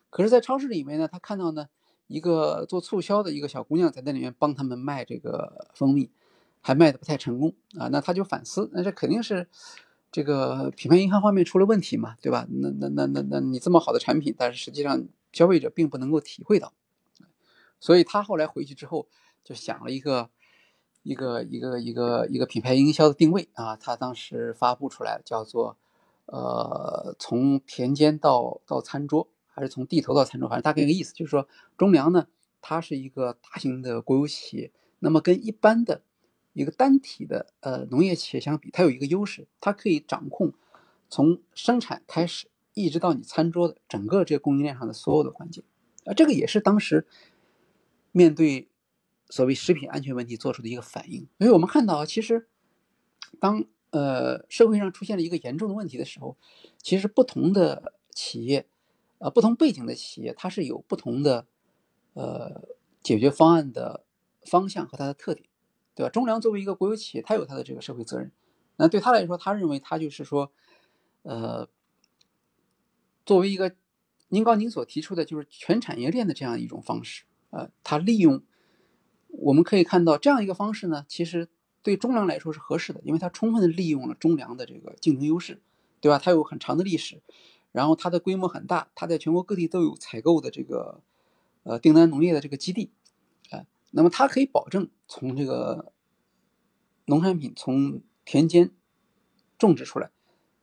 [0.09, 1.67] 可是，在超市里面呢，他看到呢
[2.07, 6.09] 一个做促销的一个小姑娘在那里面帮他们卖这个蜂蜜。
[6.59, 9.47] 还卖的不太成功啊，那他就反思，那这肯定是
[10.11, 12.45] 这个品牌营销方面出了问题嘛，对吧？
[12.49, 16.73] 那那那那那你这么好的产品，但是实际上消费者并不能够体会到，
[17.79, 19.07] 所以他后来回去之后
[19.43, 20.29] 就想了一个
[21.03, 23.49] 一个一个一个一个品牌营销的定位。
[23.53, 25.77] 啊，他当时发布出来叫做
[26.25, 32.27] 呃从田间到到餐桌，还是从地头到餐桌，反正大概一个意思，就是说中粮呢，
[32.61, 36.01] 它是一个大型的国有企业，那么跟一般的。
[36.53, 40.53] 一个单体的呃农业企业相比，它有一个优势，它可以掌控
[41.07, 45.61] 从生产开始一直到你餐桌的整个这个供应链上的所有的环节，
[46.05, 47.05] 啊，这个也是当时
[48.17, 48.69] 面对
[49.29, 51.27] 所谓食品安全问题做出的一个反应。
[51.37, 52.47] 所以我们看到，其实
[53.39, 56.35] 当呃社会上出现了一个严重的问题的时候，
[56.81, 58.67] 其实不同的企业，
[59.19, 61.45] 呃不同背景的企业，它是有不同的
[62.13, 62.67] 呃
[63.03, 64.05] 解决方案的
[64.45, 65.47] 方向和它的特点。
[65.93, 66.11] 对吧？
[66.11, 68.31] 中粮作为一个国有企业，它有它的这个社会责任。
[68.75, 70.51] 那对他来说，他认为他就是说，
[71.23, 71.67] 呃，
[73.25, 73.75] 作为一个
[74.27, 77.23] 您刚您所提出的，就是全产业链的这样一种方式。
[77.57, 78.43] 呃，他利用
[79.29, 81.49] 我们可以看到这样一个方式呢，其实
[81.81, 85.59] 对中粮来说是合适的，因为它充分的利用了中粮的这个竞争优势，
[85.99, 86.19] 对吧？
[86.19, 87.23] 它有很长的历史，
[87.71, 91.01] 然后它的规模很大，它在全国各地都有采购的这个
[91.63, 92.91] 呃订单农业的这个基地。
[93.49, 95.93] 呃那么它可以保证从这个
[97.05, 98.69] 农产品从田间
[99.57, 100.11] 种植出来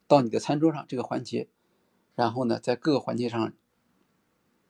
[0.07, 1.49] 到你的餐桌上这个环节，
[2.15, 3.53] 然后呢，在各个环节上，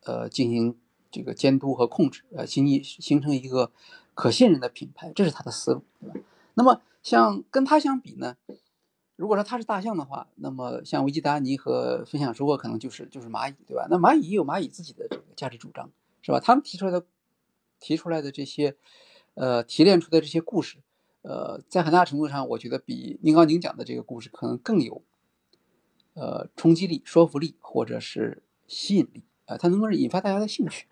[0.03, 0.79] 呃，进行
[1.15, 3.71] 这个监督和控制，呃，形形形成一个
[4.13, 6.19] 可信任的品牌，这是他的思路，对吧？
[6.55, 8.35] 那么像跟他相比呢，
[9.15, 13.87] 如果说他是大象的话，那么像维基达尼和分享收获可能就是就是蚂蚁，对吧？
[13.89, 15.89] 那蚂蚁也有蚂蚁自己的这个价值主张，
[16.21, 16.41] 是吧？
[16.41, 17.05] 他们提出来的。
[17.77, 18.77] 提出来的这些，
[19.33, 20.77] 呃，提炼出的这些故事，
[21.23, 25.03] 呃，在很大程度上，我觉得比宁高宁讲的这个故事可能更有，
[26.13, 30.87] 呃，冲击力、说服力或者是吸引力啊，它能够引发大家的兴趣。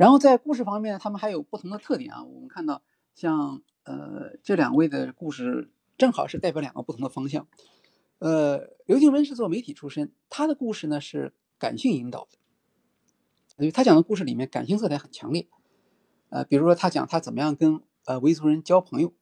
[0.00, 2.24] 然后在故事方面，他们还有不同的特点啊。
[2.24, 2.80] 我们看到，
[3.14, 7.46] 像呃这两位的故事，正好是代表两个不同的方向。
[8.18, 12.38] 呃，刘静文是做媒体出身，他的故事呢是感性引导的。
[13.58, 15.46] 所以他讲的故事里面感性色彩很强烈，
[16.30, 19.12] 呃，比如说他讲他怎么样跟呃维族人交朋友，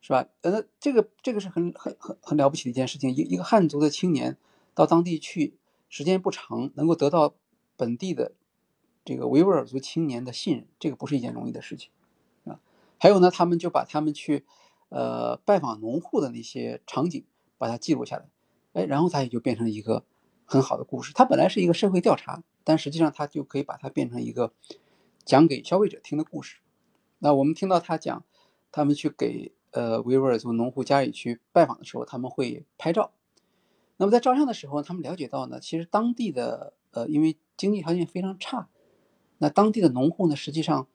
[0.00, 0.26] 是吧？
[0.40, 3.14] 呃，这个这个是很很很很了不起的一件事情。
[3.14, 4.36] 一一个汉族的青年
[4.74, 5.56] 到当地去，
[5.88, 7.36] 时间不长，能够得到
[7.76, 8.32] 本地的
[9.04, 11.90] 这个维吾尔族青年的信任，这个不是一件容易的事情
[12.44, 12.60] 啊。
[12.98, 14.44] 还有呢，他们就把他们去
[14.88, 17.24] 呃拜访农户的那些场景，
[17.58, 18.28] 把它记录下来，
[18.74, 20.04] 哎，然后它也就变成一个
[20.44, 21.12] 很好的故事。
[21.14, 22.42] 它本来是一个社会调查。
[22.62, 24.52] 但实际上，它就可以把它变成一个
[25.24, 26.58] 讲给消费者听的故事。
[27.18, 28.22] 那我们听到他讲，
[28.70, 33.12] 他们去给呃维吾尔族农户家里去拜访的时候，他们会拍照。
[33.96, 38.68] 那么在照相的时候，他们了解到呢，其实当地的呃，因为经济条件非常差，
[39.40, 40.86] 那当地的农户呢，实际上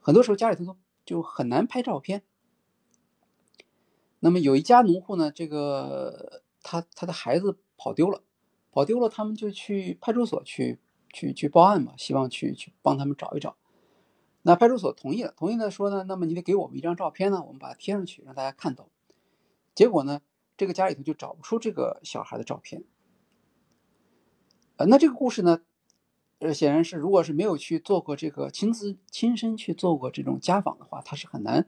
[0.00, 2.22] 很多时候家里头都就很难拍照片。
[4.18, 8.22] 那么有一家农户呢，这个他他的孩子跑丢了，
[8.70, 10.80] 跑丢了，他们就去派出所去。
[11.12, 13.56] 去去报案嘛，希望去去帮他们找一找。
[14.42, 18.88] 那派出所同意了，同意呢说呢，那么你得给我们一张照片呢，我们把它贴上去让大家看到。
[19.74, 20.20] 结果呢，
[20.56, 22.84] 这个家里头就找不出这个小孩的照片。
[24.76, 25.62] 呃，那这个故事呢，
[26.40, 31.66] 呃，显然是如果是没有去做过这个亲自亲身去做过这种家访的话，他是很难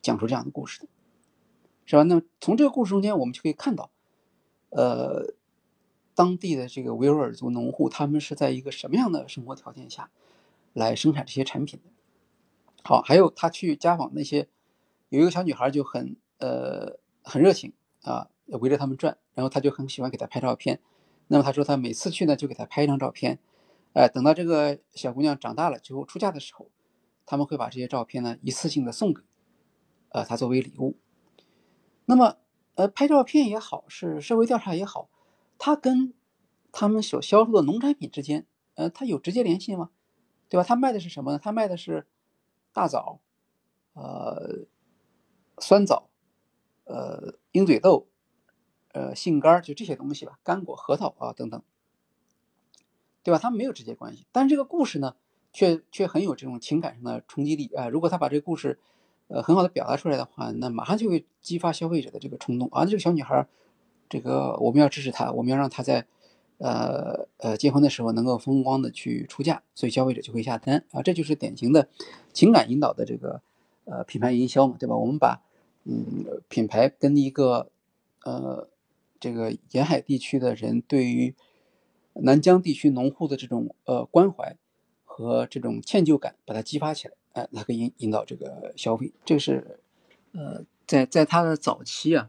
[0.00, 0.88] 讲出这样的故事的，
[1.84, 2.02] 是吧？
[2.02, 3.90] 那么从这个故事中间，我们就可以看到，
[4.70, 5.34] 呃，
[6.14, 10.10] 当地的这个维吾尔族农户，他们是在一个什么样的生活条件下
[10.72, 11.90] 来生产这些产品的？
[12.82, 14.48] 好，还有他去家访那些，
[15.10, 20.80] 有一个小女孩就很呃很热情啊，围着他们转，然后他就很喜欢给她拍照片。
[21.28, 23.38] 那么他说他每次去呢，就给她拍一张照片。
[23.96, 26.70] 哎，等到这个小姑娘长大了之后出嫁的时候，
[27.24, 29.22] 他们会把这些照片呢一次性的送给，
[30.10, 30.98] 呃，她作为礼物。
[32.04, 32.36] 那么，
[32.74, 35.08] 呃，拍照片也好，是社会调查也好，
[35.56, 36.12] 它跟
[36.70, 39.88] 他们所销售的农产品之间，呃，它有直接联系吗？
[40.50, 40.62] 对吧？
[40.62, 41.38] 他卖的是什么呢？
[41.38, 42.06] 他卖的是
[42.74, 43.20] 大枣，
[43.94, 44.66] 呃，
[45.58, 46.10] 酸枣，
[46.84, 48.08] 呃，鹰嘴豆，
[48.92, 51.62] 呃，杏干就这些东西吧，干果、核桃啊等等。
[53.26, 53.40] 对吧？
[53.42, 55.16] 他没有直接关系，但是这个故事呢，
[55.52, 57.88] 却却很有这种情感上的冲击力啊！
[57.88, 58.78] 如果他把这个故事，
[59.26, 62.84] 呃，很好的表达出来的话，那马上就会激发消费者的这个冲动啊！
[62.84, 63.44] 这个小女孩，
[64.08, 66.06] 这个我们要支持她，我们要让她在，
[66.58, 71.02] 呃呃，结婚的时候能够风光的去出嫁，所以消费者就会下单啊！
[71.02, 71.88] 这就是典型的
[72.32, 73.42] 情感引导的这个
[73.86, 74.94] 呃品牌营销嘛，对吧？
[74.94, 75.42] 我们把
[75.82, 77.72] 嗯品牌跟一个
[78.22, 78.68] 呃
[79.18, 81.34] 这个沿海地区的人对于
[82.22, 84.56] 南疆地区农户的这种呃关怀
[85.04, 89.12] 和这种歉疚感，把它激发起来，哎，它可以引引导这个消费。
[89.24, 89.80] 这个是，
[90.32, 92.28] 呃，在在他的早期啊，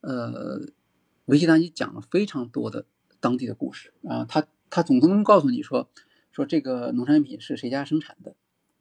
[0.00, 0.60] 呃，
[1.26, 2.86] 维基达尼讲了非常多的
[3.20, 5.88] 当地的故事啊，他他总能告诉你说，
[6.32, 8.34] 说这个农产品是谁家生产的，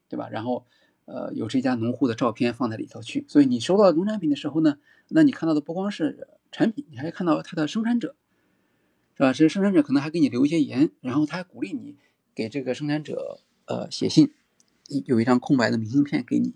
[0.09, 0.29] 对吧？
[0.29, 0.65] 然后
[1.05, 8.15] 呃，有这家农户的照片放在里头去，所以你收到农产品的时候呢，那你看到的不光是产品，你还看到它的生产者。
[9.17, 9.33] 是吧？
[9.33, 11.95] 这生产者可能还给你留一些言，然后他还鼓励你
[12.35, 14.31] 给这个生产者呃写信，
[15.07, 16.53] 有一张空白的明信片给你，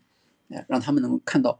[0.50, 1.60] 呃，让他们能够看到，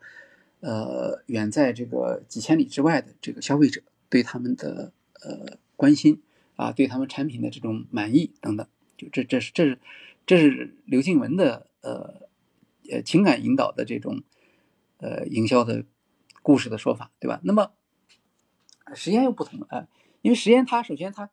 [0.60, 6.22] 呃，远在这个几千里之外的这个消费者对他们的呃关心
[6.56, 8.68] 啊，对他们产品的这种满意等等。
[8.96, 9.80] 就这这是这是
[10.28, 12.28] 这是刘静文的呃
[12.92, 14.22] 呃情感引导的这种
[15.00, 15.84] 呃营销的
[16.44, 17.42] 故事的说法，对吧？
[17.44, 17.72] 那么
[18.94, 19.88] 时间又不同了啊。
[20.22, 21.30] 因为时间，他首先他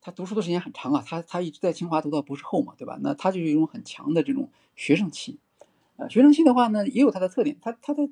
[0.00, 2.98] 他读书的时间很长啊，他他一直在清华读到博士后嘛，对吧？
[3.02, 5.38] 那他就有一种很强的这种学生气，
[5.96, 8.08] 呃，学生气的话呢，也有它的特点，他他的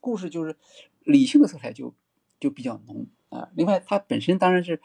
[0.00, 0.56] 故事就是
[1.04, 1.94] 理性的色彩就
[2.40, 3.50] 就比较浓啊。
[3.54, 4.80] 另外，他本身当然是，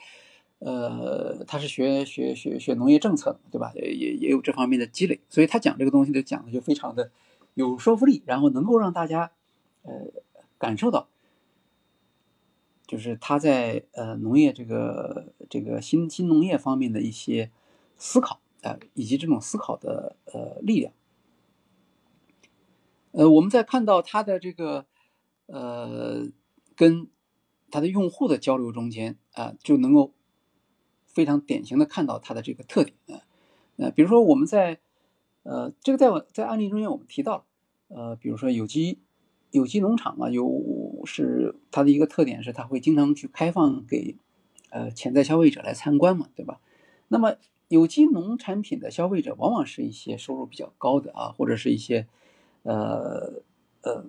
[0.60, 3.72] 呃，他是学学学学农业政策的，对吧？
[3.76, 7.12] 也也有这方面的积累，所以他讲这个东西就讲的就非常的
[7.54, 9.32] 有说服力，然后能够让大家
[9.84, 9.92] 呃
[10.58, 11.08] 感受到。
[12.90, 17.52] 就是他在呃农业这个这个新新农业方面的一些
[17.98, 20.92] 思考啊，以及这种思考的呃力量。
[23.12, 24.88] 呃，我们在看到他的这个
[25.46, 26.30] 呃
[26.76, 27.08] 跟
[27.70, 30.16] 他的用户的交流中间啊，就能够
[31.06, 33.22] 非常典型的看到他的这个特点啊。
[33.78, 34.80] 呃，比如说我们在
[35.44, 37.46] 呃这个在在案例中间我们提到了
[37.90, 39.04] 呃，比如说有机。
[39.52, 44.16] 有机农场啊，有是它的一个特点是，它会经常去开放给
[44.70, 46.60] 呃潜在消费者来参观嘛，对吧？
[47.08, 47.36] 那么
[47.68, 52.08] 有机农产品的消费者往往是一些收入比较高的啊，或者是一些
[52.64, 53.42] 呃
[53.82, 54.06] 呃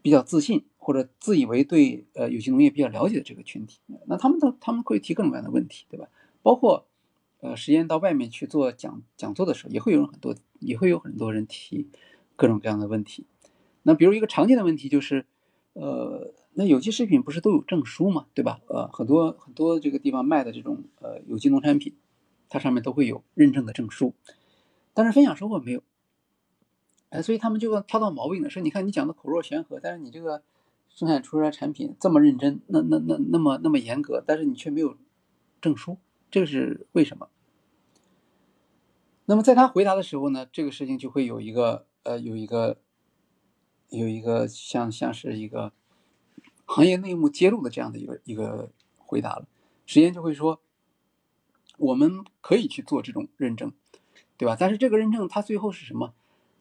[0.00, 3.80] 比较自信或者自以为对呃有机农业比较了解的这个群体。
[4.06, 6.08] 那他们的他们会提各种各样的问题，对吧？
[6.42, 6.86] 包括
[7.40, 11.88] 呃实验到外面去做讲讲座的时候，也会有很多也会有很多人提
[12.36, 13.26] 各种各样的问题。
[13.88, 15.24] 那比如一个常见的问题就是，
[15.72, 18.60] 呃，那有机食品不是都有证书嘛，对吧？
[18.66, 21.96] 呃，很多很多这个地方卖的这种呃有机农产品，
[22.50, 24.12] 它上面都会有认证的证书，
[24.92, 25.82] 但是分享收获没有，
[27.08, 30.42] 哎，所以他们就挑到毛病了，说你看你讲的口若悬河，但是你这个
[30.90, 34.98] 生产出来产品这么认真，那那那那么那么严格，但是你却没有
[35.62, 35.96] 证书，
[36.30, 37.30] 这个是为什么？
[39.24, 42.76] 那么在他回答的时候呢，这个事情就会有一个呃有一个。
[43.90, 45.72] 有一个像像是一个
[46.64, 49.48] 行业内幕揭露的这样的一个一个回答了，
[49.86, 50.60] 实验就会说，
[51.78, 53.72] 我们可以去做这种认证，
[54.36, 54.56] 对吧？
[54.58, 56.14] 但是这个认证它最后是什么？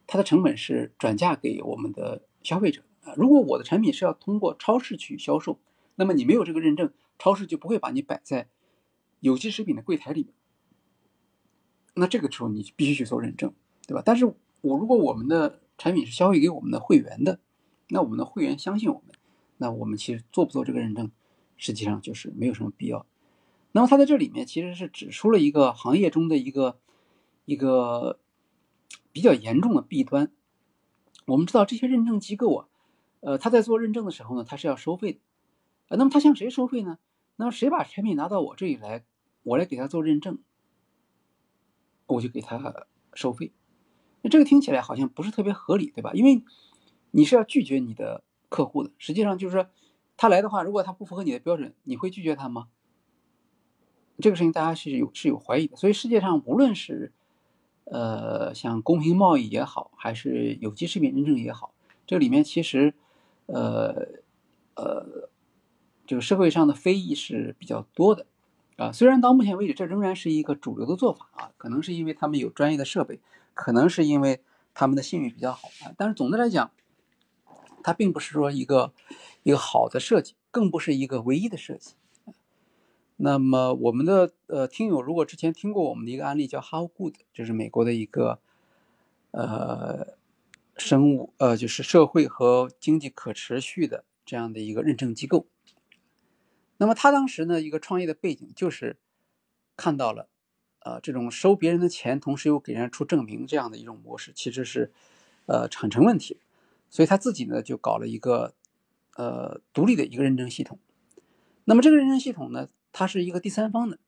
[0.06, 3.14] 它的成本是转嫁给我们的消费者啊。
[3.18, 5.60] 如果我的产品是要通过超市去销售，
[5.96, 8.48] 那么你没有这个认证，超市就不会把你摆在
[9.20, 10.34] 有机食品的柜台里面。
[11.96, 13.54] 那这个时候你必须去做认证，
[13.86, 14.02] 对吧？
[14.06, 14.26] 但是
[14.62, 17.40] 我如果我们的产品是销售给我们的会员的，
[17.90, 19.16] 那我们的会员相信我们，
[19.58, 21.12] 那我们其实做不做这个认证，
[21.56, 23.06] 实际上就是没有什么必要。
[23.72, 26.80] 那么他在这里面其实是指出了一个行业中的一个
[27.46, 28.20] 一个
[29.12, 30.32] 比较严重的弊端。
[31.26, 32.68] 我们知道这些认证机构啊，
[33.20, 35.20] 呃，他在做认证的时候呢，他是要收费的。
[35.90, 36.98] 呃，那么他向谁收费呢？
[37.36, 39.06] 那么谁把产品拿到我这里来，
[39.44, 40.40] 我来给他做认证，
[42.08, 43.52] 我就给他收费。
[44.22, 46.12] 那这个听起来好像不是特别合理，对吧？
[46.14, 46.44] 因为
[47.12, 49.68] 你是要拒绝你的客户的，实际上就是说
[50.16, 52.68] 他来的话，如果他不符合你的标准，你会拒绝他吗？
[54.20, 55.76] 这个事情大家是有是有怀疑的。
[55.76, 57.12] 所以世界上无论是
[57.86, 61.74] 呃像公平贸易也好，还是有机食品认证也好，
[62.06, 62.94] 这里面其实
[63.46, 64.08] 呃
[64.76, 65.30] 呃。
[66.10, 68.26] 这个社会上的非议是比较多的，
[68.78, 73.20] 啊，虽然到目前为止这仍然是一个主流的做法啊，可能是因为他们有专业的设备，
[73.58, 74.42] 可能是因为
[74.76, 76.72] 他们的信誉比较好啊，但是总的来讲，
[77.84, 78.94] 它并不是说一个
[79.42, 81.96] 一个好的设计，更不是一个唯一的设计。
[83.16, 88.40] 那么我们的呃听友如果之前听过我们的一个案例叫 How Good，就是美国的一个
[89.32, 90.16] 呃
[90.78, 95.48] 生物呃就是社会和经济可持续的这样的一个认证机构。
[96.78, 99.00] 那么他当时呢，一个创业的背景就是
[99.76, 100.30] 看到了，
[100.88, 104.94] 呃，这种收别人的钱，同时又给人家出证明这样的一种模式，其实是
[105.46, 106.40] 呃很成问题，
[106.90, 108.56] 所以他自己呢就搞了一个
[109.18, 110.80] 呃独立的一个认证系统。
[111.66, 114.00] 那么这个认证系统呢，它是一个第三方的，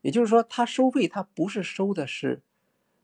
[0.00, 2.42] 也就是说，他收费他不是收的是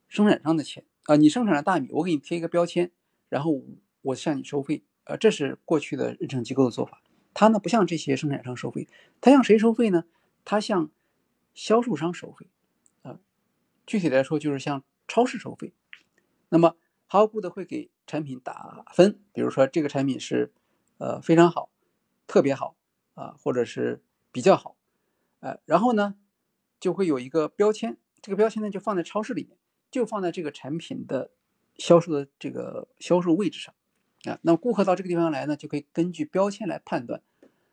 [0.08, 2.90] 生产商的钱啊，你生产了大米，我给你贴一个标签，
[3.28, 3.62] 然后
[4.02, 7.00] 我向你收费，呃，这是过去的认证机构的做法。
[7.32, 8.88] 他呢不像这些生产商收费，
[9.20, 10.06] 他向谁收费呢？
[10.44, 10.90] 他向
[11.54, 12.48] 销售商收费，
[13.86, 15.72] 具体来说就是向超市收费。
[16.48, 16.76] 那么
[17.08, 20.52] ，How Good 会给产品打分，比如说这个产品是
[20.98, 21.70] 呃非常好、
[22.26, 22.76] 特别好
[23.14, 24.76] 啊，或者是比较好，
[25.40, 26.16] 呃，然后呢
[26.80, 29.56] 就会有一个标签，这个标签呢就放在超市里面，
[29.90, 31.30] 就放在这个产品的
[31.76, 33.74] 销售的这个销售位置上。
[34.24, 37.22] 啊，那么顾客到这个地方来呢，就可以根据标签来判断。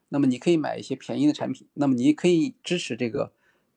[0.09, 3.34] 那么你可以买一些便宜的产品，那么你可以支持这个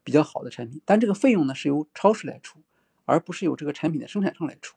[0.06, 2.60] 比较好的产品，但这个费用呢是由超市来出，
[3.06, 4.76] 而不是由这个产品的生产商来出。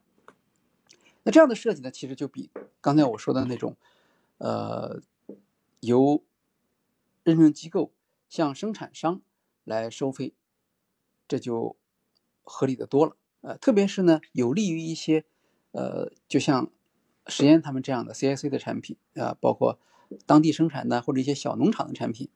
[1.21, 2.49] 那这样的设计呢，其实就比
[2.81, 3.77] 刚才我说的那种，
[4.39, 5.03] 呃，
[5.81, 6.23] 由
[7.23, 7.93] 认证机构
[8.27, 9.21] 向生产商
[9.63, 10.33] 来收费，
[11.27, 11.77] 这就
[12.41, 13.15] 合理的多了。
[13.41, 15.25] 呃，特别是呢，有利于一些，
[15.73, 16.71] 呃，就像。
[17.27, 19.77] 实验他们这样的 CIC 的产品啊，包括
[20.25, 22.27] 当地生产的或者一些小农场的产品，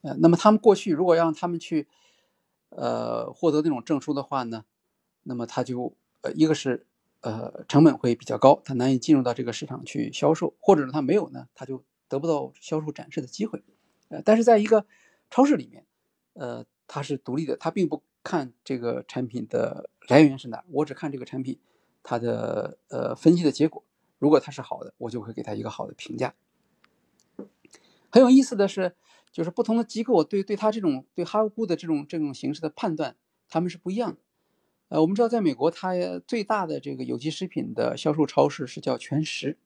[0.00, 1.86] 呃，那么他们过去如果让他们去
[2.70, 4.64] 呃获得那种证书的话呢，
[5.22, 6.86] 那么他就呃一个是
[7.20, 13.62] 呃成本会比较高，他难以进入到这个市场去销售，或者呢他没有呢，他就得不到销售展示的机会。
[14.08, 14.86] 呃，但是在一个
[15.30, 15.86] 超市里面，
[16.32, 21.60] 呃，它是独立的，它并不看这个产品的来源是哪，我只看这个产品
[22.02, 23.84] 它的呃分析的结果。
[24.18, 26.34] 如果它是好的，我就会给它一个好的评价。
[28.10, 28.96] 很有意思的是，
[29.32, 33.16] 就是不同的机构对对它这种对哈乌的这种这种形式的判断，
[33.48, 34.18] 他们是不一样的。
[34.88, 35.92] 呃，我们知道，在美国，它
[36.26, 39.56] 最大的这个有机食品的销售超市是叫全食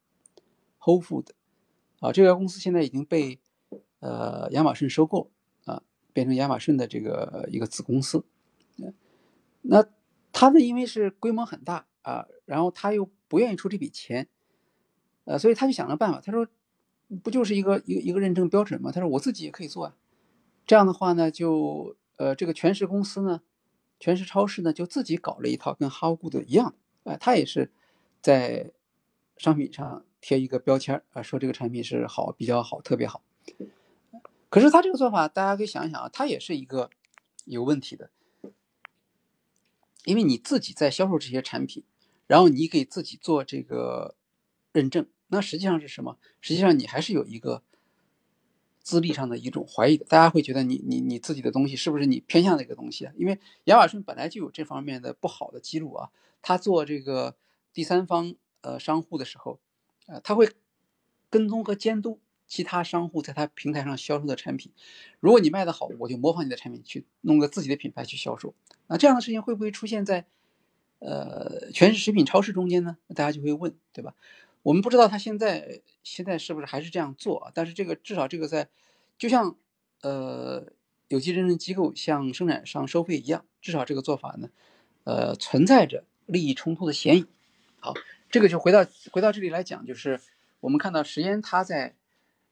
[0.80, 1.28] （Whole Food）。
[2.00, 3.40] 啊，这家公司现在已经被
[4.00, 5.30] 呃亚马逊收购
[5.64, 8.26] 啊，变成亚马逊的这个一个子公司。
[9.62, 9.86] 那
[10.30, 14.28] 它呢，因为是规模很大啊，然后它又不愿意出这笔钱。
[15.24, 16.46] 呃，所以他就想了办法，他说，
[17.22, 18.90] 不就是一个一个一个认证标准吗？
[18.92, 19.96] 他说我自己也可以做啊。
[20.66, 23.42] 这样的话呢，就呃这个全食公司呢，
[24.00, 27.70] 全食超市呢就自己搞了一套跟 How Good 一样，啊，他也是
[28.22, 28.72] 在
[29.36, 33.22] 商品上贴一个标签啊，说这个产品是好、比较好、特别好。
[34.48, 36.88] 可是他这个做法，大家可以想一想啊，他也是一个
[37.44, 38.10] 有问题的，
[40.04, 41.82] 因为你自己在销售这些产品，
[42.26, 44.14] 然后你给自己做这个
[44.72, 45.06] 认证。
[45.34, 46.16] 那实际上是什么？
[46.40, 47.62] 实际上你还是有一个
[48.80, 50.04] 资历上的一种怀疑的。
[50.04, 53.12] 大家会觉得你你你自己的东西是不是你偏向的一个东西啊？
[53.16, 56.10] 因为亚马逊本来就有这方面的不好的记录啊。
[56.40, 57.36] 他做这个
[57.72, 59.58] 第三方呃商户的时候，
[60.06, 60.48] 呃他会
[61.30, 64.70] 跟踪和监督其他商户在他平台上销售的产品。
[65.18, 68.54] 如果你卖的好，我就模仿你的产品去弄个自己的品牌去销售。
[68.86, 70.26] 那这样的事情会不会出现在
[70.98, 72.98] 呃全是食品超市中间呢？
[73.14, 74.14] 大家就会问，对吧？
[74.64, 77.52] 我们不知道他现在现在是不是还是这样做啊？
[77.54, 78.66] 但是这个至少这个在，
[79.18, 79.56] 就像
[80.00, 80.72] 呃
[81.08, 84.48] 有机认证机构向生产商收费一样，至少这个做法呢，
[85.04, 87.26] 呃存在着利益冲突的嫌疑。
[87.78, 87.92] 好，
[88.30, 90.18] 这个就回到回到这里来讲，就是
[90.60, 91.94] 我们看到石岩他在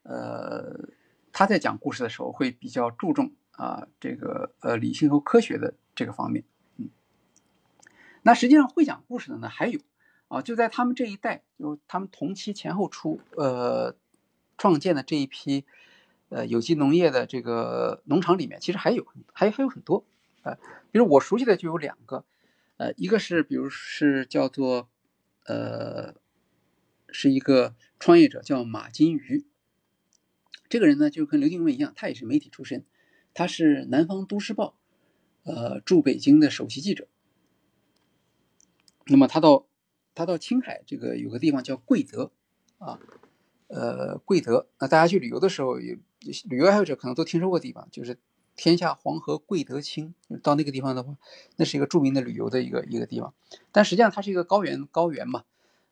[0.03, 0.91] 呃
[1.33, 6.45] 他在讲故事的时候会比较注重啊这个呃理性和科学的这个方面。
[6.77, 6.91] 嗯，
[8.21, 9.81] 那实际上会讲故事的呢还有。
[10.33, 13.95] 啊，就在他们这一代，就他们同期前后出呃
[14.57, 15.67] 创建的这一批
[16.31, 20.07] 呃有机农业的这个农场里面，其实还有还还有很多
[20.41, 20.57] 啊，
[20.91, 22.25] 比如我熟悉的就有两个，
[22.79, 24.89] 呃，一个是比如是叫做
[25.45, 26.15] 呃
[27.11, 29.45] 是一个创业者叫马金鱼，
[30.71, 32.87] 这个人呢就跟刘静文一样，他也是媒体出身，
[33.35, 34.79] 他是南方都市报
[35.43, 37.07] 呃驻北京的首席记者。
[39.05, 39.67] 那么他到
[40.15, 42.31] 他到青海这个有个地方叫贵德
[42.79, 42.99] 啊，
[43.69, 48.19] 呃贵德，那大家去旅游的时候，旅游爱好者可能都听说过地方，就是
[48.55, 50.15] 天下黄河贵德清。
[50.43, 51.17] 到那个地方的话，
[51.57, 53.33] 那是一个著名的旅游的一个一个地方，
[53.71, 55.45] 但实际上它是一个高原高原嘛，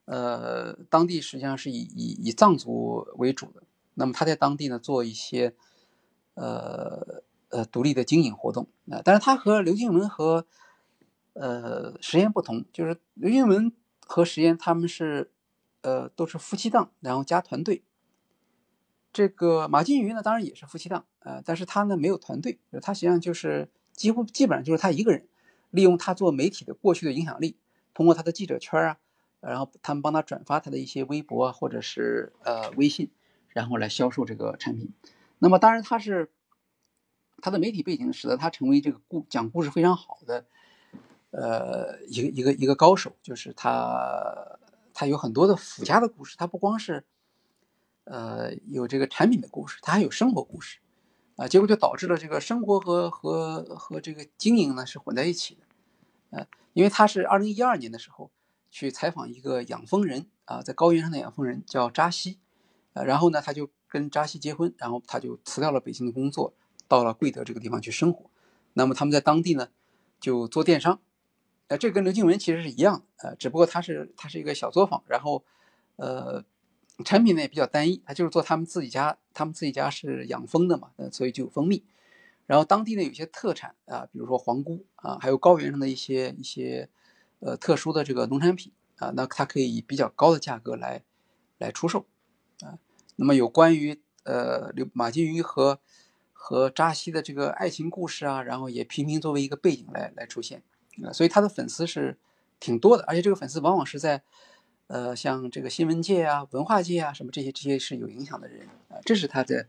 [0.04, 3.62] 呃，当地实际上是以以以藏族为主的。
[3.94, 5.54] 那么他在当地呢做一些
[6.34, 10.46] 呃呃独立的经营活动啊，但是他和刘静文和
[11.32, 13.72] 呃，实验不同，就是刘英文
[14.10, 15.30] 和实验他们是，
[15.82, 17.84] 呃，都是夫妻档，然后加团队。
[19.12, 25.28] 这个马金鱼呢，当然也是夫妻档，呃，但是他呢没有团队，他实际上就是几乎基本上就是他一个人，
[25.70, 27.56] 利用他做媒体的过去的影响力，
[27.94, 28.98] 通过他的记者圈啊，
[29.40, 33.12] 然后他们帮他转发他的一些微博啊，或者是呃微信，
[33.50, 34.92] 然后来销售这个产品。
[35.38, 36.32] 那么当然他是
[37.40, 40.46] 他的媒体背景，使得他成为这个故讲故事非常好的。
[41.30, 44.58] 呃，一个一个一个高手，就是他，
[44.92, 47.04] 他有很多的附加的故事，他不光是，
[48.02, 50.80] 呃，有这个产品的故事，他还有生活故事，
[51.36, 55.62] 啊，结果就导致了这个生活和和和这个经营呢是混在一起的，
[56.30, 58.32] 呃，因为他是二零一二年的时候
[58.68, 62.40] 去采访一个养蜂人啊，在高原上的养蜂人叫扎西，
[62.94, 66.54] 呃，然后呢他就跟扎西结婚，然后他就辞掉了北京的工作，
[66.88, 68.28] 到了贵德这个地方去生活，
[68.72, 69.68] 那么他们在当地呢
[70.18, 71.00] 就做电商。
[71.70, 75.44] 呃，这跟刘静文其实是一样的，呃，只不过他是他是一个小作坊，然后，
[75.94, 76.44] 呃，
[77.04, 81.84] 产品呢也比较单一，他就是做他们自己家，他们自己家是养蜂的嘛，呃，所以就有蜂蜜，
[82.46, 86.88] 然后当地呢有些特产啊，比如说黄菇啊，还有高原上的一些一些
[87.38, 91.04] 呃特殊的这个农产品啊，那它可以以比较高的价格来
[91.58, 92.04] 来出售
[92.62, 92.80] 啊。
[93.14, 95.78] 那么有关于呃刘马金鱼和
[96.32, 100.64] 和扎西的这个爱情故事啊，然后也频频作为一个背景来来出现。
[101.04, 102.18] 啊，所以他的粉丝是
[102.58, 104.22] 挺多的，而且这个粉丝往往是在，
[104.88, 109.66] 呃，像这个新闻界啊、文化界啊什么这些这些是有影响的人啊，这是他的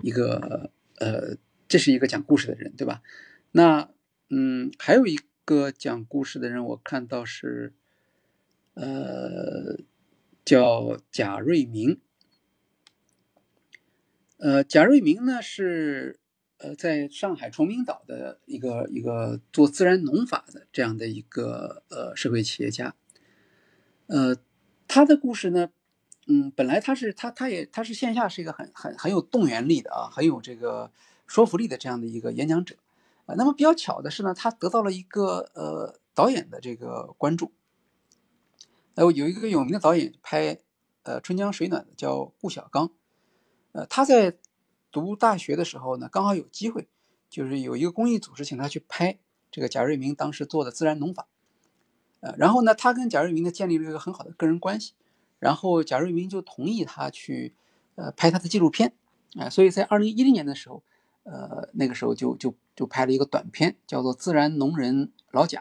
[0.00, 1.36] 一个呃，
[1.68, 3.02] 这是一个讲故事的人，对吧？
[3.52, 3.88] 那
[4.30, 7.72] 嗯，还有一个讲故事的人，我看到是，
[8.74, 9.78] 呃，
[10.44, 12.00] 叫贾瑞明，
[14.38, 16.18] 呃，贾瑞明呢是。
[16.64, 22.94] 呃，在上海崇明岛的一个一个做自然农法的这样的一个呃社会企业家，
[24.06, 24.34] 呃，
[24.88, 25.68] 他的故事呢，
[26.26, 30.90] 嗯，本来他是他他也他是线下是一个很很很有动员力的啊，很有这个
[31.26, 32.76] 说服力的这样的一个演讲者
[33.26, 33.34] 啊。
[33.36, 37.52] 那么比较巧的是呢，他得到了一个呃导演的这个关注，
[38.94, 40.60] 呃，有一个有名的导演拍
[41.02, 42.90] 呃《春江水暖》的叫顾晓刚，
[43.72, 44.38] 呃，他在。
[44.94, 46.86] 读大学的时候呢，刚好有机会，
[47.28, 49.18] 就是有一个公益组织请他去拍
[49.50, 51.26] 这个贾瑞明当时做的自然农法，
[52.20, 54.92] 呃，然后呢，他跟贾瑞明呢建立了一个很好的个人关系，
[55.40, 57.56] 然后贾瑞明就同意他去，
[57.96, 58.94] 呃，拍他的纪录片，
[59.34, 60.84] 啊，所以在二零一零年的时候，
[61.24, 65.60] 呃，那个时候就就就拍了一个短片，叫做《自然农人老贾》，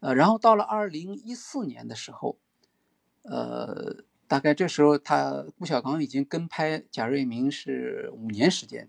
[0.00, 2.38] 呃，然后到了二零一四年的时候，
[3.24, 4.04] 呃。
[4.32, 8.88] 大概这时候，他顾晓刚已经跟拍贾瑞明是五年时间。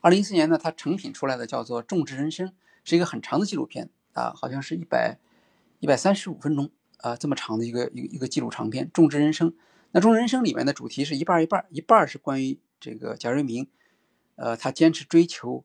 [0.00, 2.46] 二零一四年呢，他成品出来的叫做《种植人生》，
[2.84, 5.18] 是一个很长的纪录片啊，好像是一百
[5.80, 9.50] 一百三十五分钟啊，这么长的一个一个一个纪录长片《种植人生》。
[9.90, 13.66] 那《种植人生》里面的主题是一半一半，一半是关于这个贾瑞明，
[14.36, 15.64] 呃，他坚持追求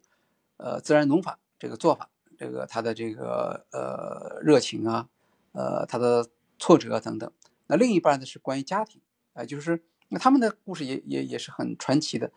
[0.57, 5.07] 呃自然农法这个做法，这个他的这个呃热情啊，
[5.51, 6.27] 呃他的
[6.57, 7.31] 挫折等等。
[7.71, 8.99] 那另一半呢是关于家庭，
[9.33, 12.31] 啊，就是那他们的故事也也也是很传奇的，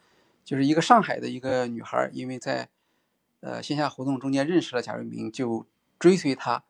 [0.44, 2.68] 就是一个上海的一个女孩，因为在
[3.40, 5.66] 呃线下活动中间认识了贾瑞明，就
[5.98, 6.64] 追随他，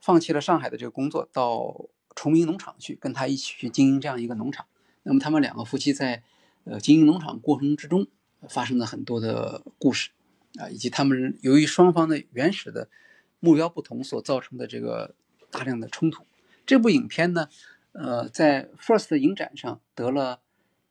[0.00, 4.64] 放弃了上海的这个工作，到崇明农场去跟他一起去经营这样一个农场。
[5.02, 6.22] 那么他们两个夫妻在
[6.64, 8.06] 呃经营农场过程之中
[8.48, 10.08] 发生了很多的故事，
[10.58, 12.88] 啊，以及他们由于双方的原始的
[13.40, 15.14] 目标不同所造成的这个
[15.50, 16.24] 大量的冲突。
[16.64, 17.50] 这部影片呢。
[17.92, 20.40] 呃，在 First 影展上得了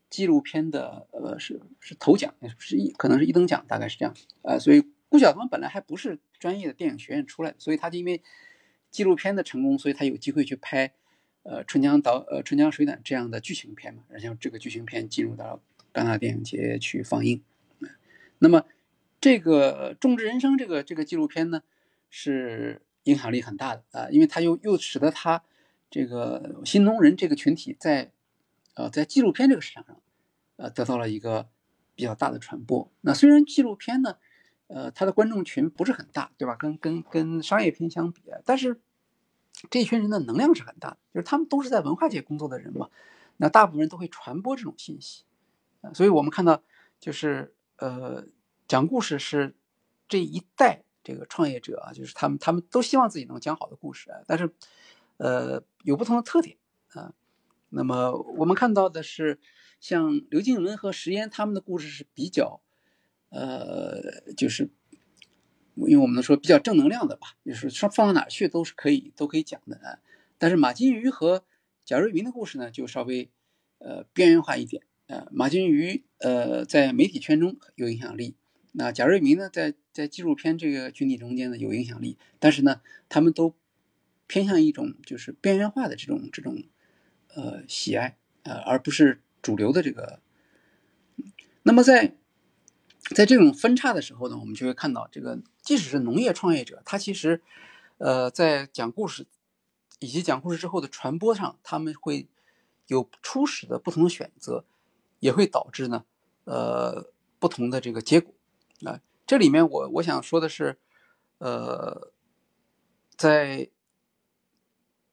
[0.09, 4.13] 纪录片的呃是是头奖，是一可能是一等奖，大概是这样。
[4.41, 8.21] 呃，所以顾晓刚本来还不是专业的电影学院出来的，所以他就因为
[8.91, 10.93] 纪录片的成功，所以他有机会去拍
[11.43, 15.61] 呃《春江导呃春江水暖》这样的剧情片嘛，然后这个剧情片进入到
[15.93, 17.41] 戛纳电影节去放映。
[18.39, 18.65] 那么
[19.21, 21.61] 这个《种植人生》这个这个纪录片呢，
[22.09, 25.43] 是影响力很大的啊，因为它又又使得他
[25.89, 28.11] 这个新农人这个群体在
[28.75, 29.99] 呃在纪录片这个市场上
[30.57, 31.49] 呃得到了一个
[31.95, 32.91] 比较大的传播。
[33.01, 34.17] 那虽然纪录片呢，
[34.67, 36.55] 呃，它的观众群不是很大，对吧？
[36.55, 38.79] 跟跟跟商业片相比，但是
[39.69, 42.89] 这群人的能量是很大的，就是他们都是在文化界工作的人嘛，
[43.37, 45.23] 那大部分人都会传播这种信息，
[45.93, 46.63] 所以我们看到
[46.99, 48.25] 就是呃，
[48.67, 49.55] 讲故事是
[50.07, 54.53] 这一代这个创业者啊，就是他们他们都希望自己能讲好的故事，但是
[55.19, 56.57] 呃有不同的特点
[56.89, 57.13] 啊。
[57.69, 59.39] 那么我们看到的是，
[59.79, 62.61] 像刘静文和石嫣他们的故事是比较。
[63.31, 64.71] 呃，就是，
[65.75, 69.99] 因为我们说比较正能量的吧，就是说放到哪儿去都是可以，都可以讲的啊。
[70.39, 71.45] 但是马金鱼和
[71.85, 73.29] 贾瑞明的故事呢，就稍微
[73.77, 75.27] 呃边缘化一点啊。
[75.31, 78.35] 马金鱼呃在媒体圈中有影响力，
[78.71, 83.53] 那贾瑞明呢在在纪录片这个群体中间呢有影响力，但是呢他们都
[84.29, 86.63] 偏向一种就是边缘化的这种这种
[87.33, 90.21] 呃喜爱呃，而不是主流的这个。
[91.63, 92.15] 那么在
[93.15, 97.41] 在这种分叉的时候呢，我们就会看到，这个即使是农业创业者，他其实，
[97.97, 99.25] 呃，在讲故事
[99.99, 102.27] 以及讲故事之后的传播上，他们会
[102.87, 104.63] 有初始的不同的选择，
[105.19, 106.05] 也会导致呢，
[106.43, 108.33] 呃，不同的这个结果。
[108.85, 110.77] 啊，这里面我我想说的是，
[111.39, 112.11] 呃，
[113.17, 113.69] 在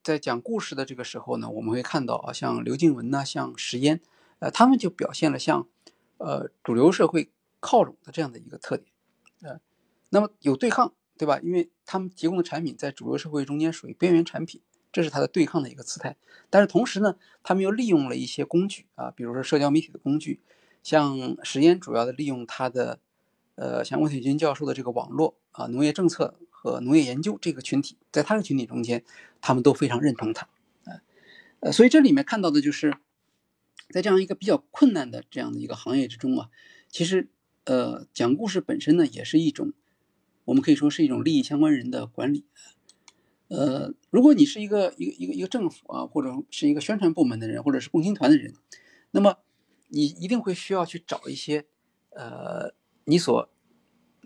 [0.06, 4.00] 在讲故事的这个时候呢，我们会看到啊，像刘静文呐，像石嫣，
[4.38, 5.66] 呃，他们就表现了像，
[6.18, 7.30] 呃，主流社会。
[7.58, 8.86] 靠拢的这样的一个特点，
[9.40, 9.58] 呃，
[10.10, 11.40] 那么有对抗，对吧？
[11.42, 14.60] 因为他们提供的产品在主流社会中间属于边缘产品，
[14.92, 16.16] 这是他的对抗的一个姿态。
[16.48, 20.42] 但是同时呢，他们又利用了一些工具啊，比如说社交媒体的工具，
[20.82, 23.00] 像石嫣主要的利用他的，
[23.56, 29.04] 呃，像温铁军教授的这个网络啊，农业政策和农业研究这个群体，在他的群体中间，
[29.40, 30.48] 他们都非常认同他，
[30.84, 31.00] 呃，
[31.60, 32.96] 呃，所以这里面看到的就是，
[33.90, 36.50] 在这样一个比较困难的这样的一个行业之中啊，
[36.90, 37.28] 其实。
[37.68, 39.72] 呃，讲故事本身呢，也是一种，
[40.44, 42.44] 我们可以说是一种利益相关人的管理。
[43.48, 48.54] 呃，如果你是一个一个一个一个政府啊，或者是一个宣传部门的人，或者是共青团的人，
[49.10, 49.38] 那么
[49.88, 51.66] 你一定会需要去找一些
[52.10, 53.50] 呃，你所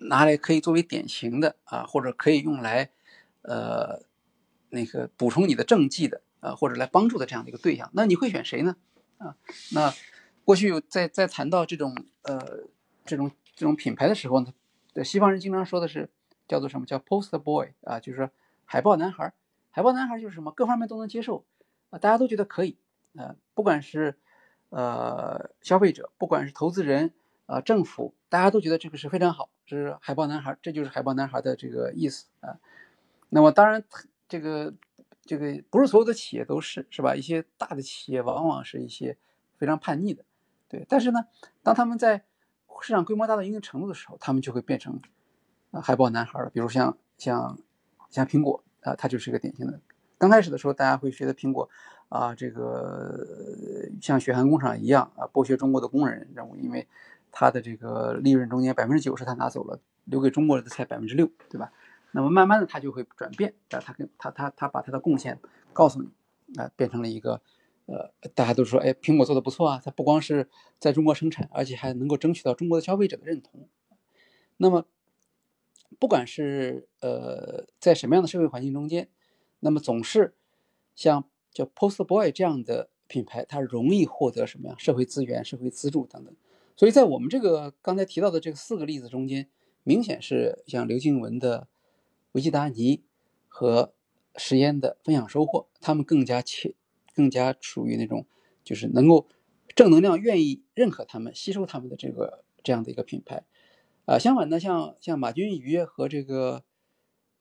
[0.01, 2.91] 拿来可以作为典型的啊，或者可以用来
[3.43, 4.03] 呃
[4.71, 7.91] 那个补充你的政绩的啊，或者来帮助的这样的一个对象。
[7.95, 8.77] 那你会选谁呢？
[9.19, 9.37] 啊，
[9.73, 9.93] 那
[10.45, 12.69] 过去在在谈到这种呃。
[13.07, 14.53] 这种这种品牌的时候呢，
[15.03, 16.11] 西方人经常说的是
[16.47, 18.31] 叫做什么叫 poster boy 啊，就是说
[18.65, 19.33] 海报男孩。
[19.71, 21.45] 海报男孩就是什么各方面都能接受
[21.89, 22.77] 啊，大家都觉得可以
[23.17, 24.17] 啊，不管是
[24.69, 27.13] 呃消费者，不管是投资人
[27.47, 32.57] 啊，政府，大家都觉得这个是非常好，这是海豹男孩，这就是海豹男孩的这个意思啊。
[33.29, 33.85] 那么当然，
[34.29, 34.73] 这个
[35.23, 37.15] 这个不是所有的企业都是是吧？
[37.15, 39.19] 一些大的企业往往是一些
[39.59, 40.25] 非常叛逆的，
[40.69, 40.87] 对。
[40.89, 41.27] 但是呢，
[41.63, 42.25] 当他们在
[42.83, 45.01] 市场规模大到一定程度的时候，他们就会变成
[45.73, 46.49] 啊海豹男孩了。
[46.51, 47.59] 比如像像
[48.09, 49.81] 像苹果啊，它就是一个典型的。
[50.19, 51.69] 刚开始的时候，大家会觉得苹果
[52.09, 53.27] 啊，这个
[54.01, 56.87] 像血汗工厂一样啊，剥削中国的工人，然后因为
[57.31, 61.73] 它的这个利润中间百分之九十它拿走了，留给中国的才百分之六，对吧？
[62.13, 65.39] 那么慢慢的它就会转变啊，它跟它它它把它的贡献
[65.73, 66.09] 告诉你
[66.61, 67.41] 啊，变成了一个。
[67.87, 73.69] 呃，大家都说，哎，苹果做的不错啊，它不光是在中国生产，而且还能够争取到中国的消费者的认同。
[74.59, 74.87] 那么，
[75.99, 79.09] 不管是呃在什么样的社会环境中间，
[79.59, 80.37] 那么总是
[80.95, 84.77] 像叫 Post Boy 这样的品牌，它容易获得什么呀？
[84.79, 86.33] 社会资源、社会资助等等。
[86.81, 89.51] 所以在我们这个刚才提到的这四个例子中间，
[89.83, 91.69] 明显是像刘静文的
[92.33, 93.03] 维基达尼
[93.49, 93.93] 和
[94.37, 96.75] 实验的分享收获，他们更加切。
[97.15, 98.25] 更加属于那种，
[98.65, 99.29] 就是能够
[99.75, 103.45] 正能量、愿意认可他们、吸收他们的这个这样的一个品牌，
[104.07, 106.63] 啊，相反呢，像像马君瑜和这个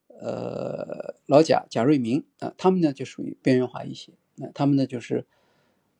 [0.08, 5.26] 呃老贾贾瑞明啊，他们呢就属于边缘化一些，那他们呢就是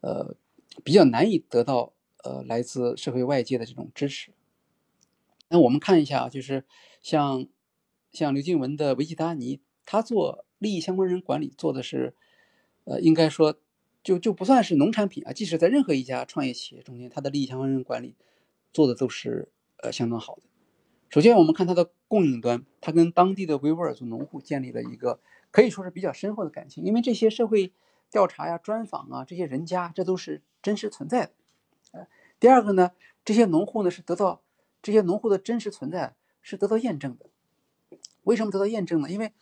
[0.02, 0.36] 呃
[0.84, 1.94] 比较难以得到
[2.24, 4.32] 呃来自社会外界的这种支持。
[5.50, 6.66] 那我们看一下啊，就是
[7.02, 7.48] 像
[8.12, 12.16] 像刘静文的维基达尼，他做利益相关人管理做的是。
[12.86, 13.56] 呃，应该说，
[14.02, 15.32] 就就不算是农产品啊。
[15.32, 18.16] 即使在任何一家创业企业中间，他的利益相关人管理
[18.74, 19.52] 做的都是
[19.84, 20.42] 呃相当好的。
[21.10, 25.20] 首先，我们看它的供应端，它跟当地的维吾尔族农户建立了一个
[25.52, 27.74] 可以说是比较深厚的感情，因为这些社会
[28.10, 31.34] 调查呀、专访啊，这些人家这都是真实存在的。
[32.40, 32.92] 第二个呢，
[33.26, 34.42] 这些农户呢是得到
[34.82, 37.26] 这些农户的真实存在是得到验证的。
[38.24, 39.10] 为什么得到验证呢？
[39.10, 39.34] 因为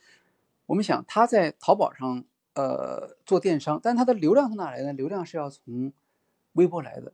[0.65, 2.23] 我们想他在淘宝上
[2.55, 4.93] 呃做电商，但他的流量从哪来呢？
[4.93, 5.93] 流量是要从
[6.53, 7.13] 微博来的。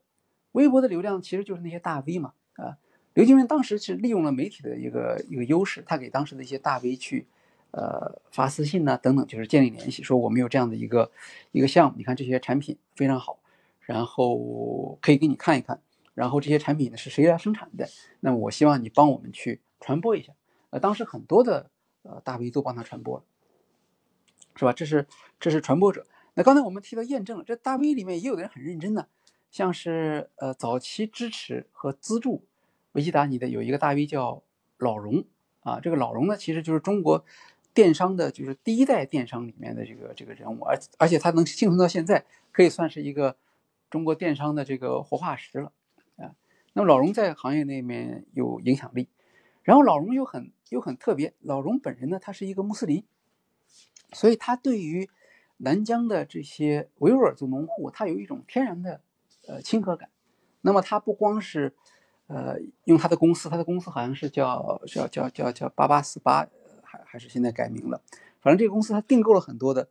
[0.53, 2.77] 微博的流量其实就是那些大 V 嘛啊。
[3.13, 7.27] 刘金文当时是利用了媒体的一个一个优势，他给当时的一些大 V 去。
[7.75, 11.09] 呃，发私信呢，等等，就是建立联系，说我们有这样的一个
[11.51, 13.39] 一个项目，你看这些产品非常好，
[13.85, 15.81] 然后可以给你看一看，
[16.13, 17.87] 然后这些产品呢是谁来生产的？
[18.21, 20.33] 那么我希望你帮我们去传播一下。
[20.69, 21.69] 呃，当时很多的
[22.03, 23.23] 呃大 V 都帮他传播了，
[24.55, 24.73] 是吧？
[24.73, 25.07] 这是
[25.39, 26.05] 这是传播者。
[26.33, 29.07] 那刚才我们提到验证了，这大 V 里面也有的人很认真的，
[29.51, 32.45] 像是呃早期支持和资助
[32.93, 34.43] 维基达尼的有一个大 V 叫
[34.77, 35.25] 老荣
[35.61, 37.25] 啊，这个老荣呢其实就是中国。
[37.75, 43.35] 电商的就是第一代电商里面的这个这个人物，而而且他能幸存到现在，可以算是一个
[43.93, 45.71] 中国电商的这个活化石了
[46.17, 46.33] 啊。
[46.73, 49.07] 那么老荣在行业那面有影响力，
[49.61, 53.03] 然后老荣又很又很特别，老荣本人呢他是一个穆斯林，
[54.11, 55.07] 所以他对于
[55.57, 59.01] 南疆的这些维吾尔族农户，他有一种天然的
[59.47, 60.09] 呃亲和感。
[60.61, 61.75] 那么他不光是
[62.25, 66.49] 呃用他的公司，他的公司好像是叫叫叫叫叫八八四八。
[66.81, 68.03] 还还是现在改名了，
[68.39, 69.89] 反正这个公司他订购了很多的，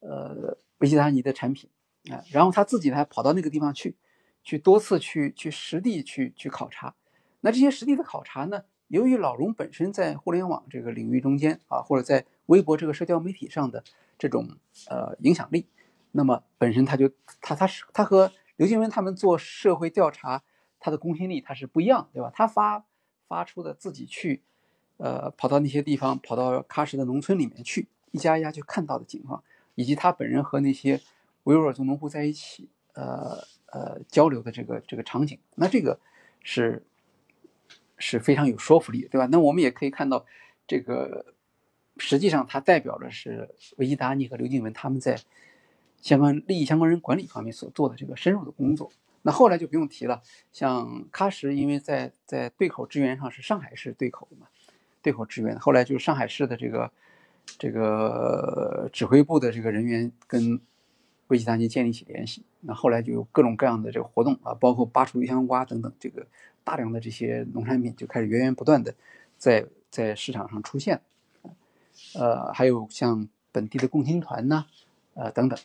[0.00, 1.70] 呃，维吉达尼的产品
[2.10, 3.96] 啊，然后他自己还跑到那个地方去，
[4.42, 6.94] 去多次去去实地去去考察。
[7.40, 13.82] 那这些实地的考察呢，由于老荣本身在互联网这个领域中间啊，或者在微博这个社交媒体上的
[14.18, 14.48] 这种
[14.88, 15.66] 呃影响力，
[16.12, 20.42] 那么本身他就他他是他和刘金文他们做社会调查，
[20.80, 22.30] 他的公信力他是不一样，对吧？
[22.34, 22.84] 他发
[23.28, 24.42] 发出的自己去。
[24.98, 29.44] 呃，跑到那些地方，跑到喀什的农村里面去，一家一家去看到的情况，
[29.74, 30.98] 以及他本人和那些
[31.46, 33.38] 维吾尔族农户在一起，呃
[33.72, 35.98] 呃交流的这个这个场景，那这个
[36.42, 36.84] 是
[37.98, 39.26] 是非常有说服力，对吧？
[39.30, 40.26] 那我们也可以看到，
[40.66, 41.34] 这个
[41.98, 45.20] 实际上它代表的是维基达尼和刘静文他们在
[46.02, 48.90] 相关利益相关人管理方面所做的这个深入的工作。
[49.22, 50.22] 那后来就不用提了，
[50.52, 54.46] 像喀什，因为在在对口支援上是上海市对口的嘛。
[55.02, 56.90] 对口支援，后来就是上海市的这个
[57.58, 60.60] 这个指挥部的这个人员跟
[61.28, 66.26] 维基达尼建立起联系，那后来就有各种各样的这个活动啊，包括巴楚油香瓜等等，这个
[66.64, 68.94] 大量的这些农产品就开始源源不断的
[69.36, 71.00] 在在市场上出现，
[72.14, 74.66] 呃，还有像本地的共青团呐，
[75.14, 75.58] 呃等等。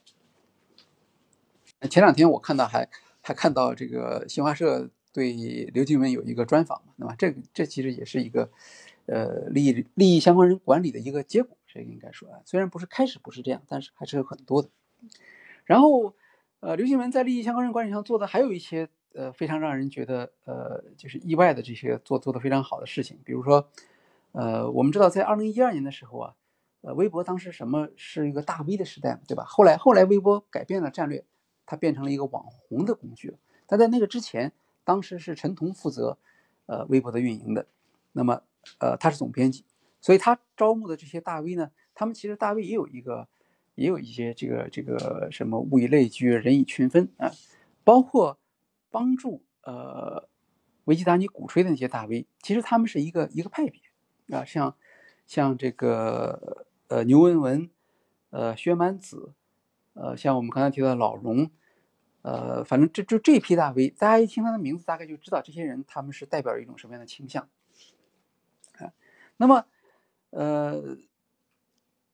[1.89, 2.87] 前两天我看到还
[3.21, 5.33] 还看到这个新华社对
[5.73, 7.15] 刘静文有一个专访嘛，对吧？
[7.17, 8.49] 这这其实也是一个。
[9.07, 14.69] 呃，利益利益相关人管理的一个结果，这应该说啊，虽然不是开始不是这样，但是还是有很多的。
[15.65, 16.13] 然后，
[16.59, 23.69] 呃，刘新文在利益相关人管理上做的还有一些呃非常让人觉得呃就是意外的这些做做的非常好的事情，比如说，
[24.31, 26.35] 呃，我们知道在二零一二年的时候啊，
[26.81, 29.43] 呃，微博当时什么是一个大 V 的时代，对吧？
[29.45, 31.25] 后来后来微博改变了战略，
[31.65, 33.35] 它变成了一个网红的工具。
[33.65, 34.51] 但在那个之前，
[34.83, 36.17] 当时是陈彤负责
[36.65, 37.67] 呃微博的运营的，
[38.13, 38.41] 那么。
[38.77, 39.65] 呃，他是总编辑，
[39.99, 43.27] 所以他招募的这些大 V 呢，他们其实大 V 也有一个，
[43.75, 47.31] 也有一些这个这个什么物以类聚，人以群分啊，
[47.83, 48.37] 包括
[48.89, 50.27] 帮助呃
[50.85, 53.81] 维基达尼鼓吹的那些大 V，其实他们是一个一个派别
[54.37, 54.75] 啊，像
[55.25, 57.69] 像这个呃牛文文，
[58.31, 59.33] 呃薛蛮子，
[59.93, 61.49] 呃像我们刚才提到的老荣，
[62.21, 67.47] 呃反正这就这批大 V，大家一听他的名字，大概就知道这些人他们是代表一种什么样的倾向
[68.73, 68.91] 啊。
[69.37, 69.65] 那么，
[70.29, 70.97] 呃，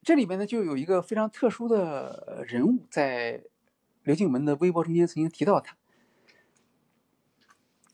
[0.07, 3.43] 这里面呢就有一个非常特殊的人物，在
[4.03, 5.75] 刘静文的微博中间曾经提到他，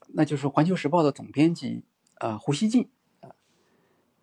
[0.09, 1.85] 那就是《环球时报》的总编辑
[2.19, 2.91] 啊胡锡进
[3.21, 3.33] 啊。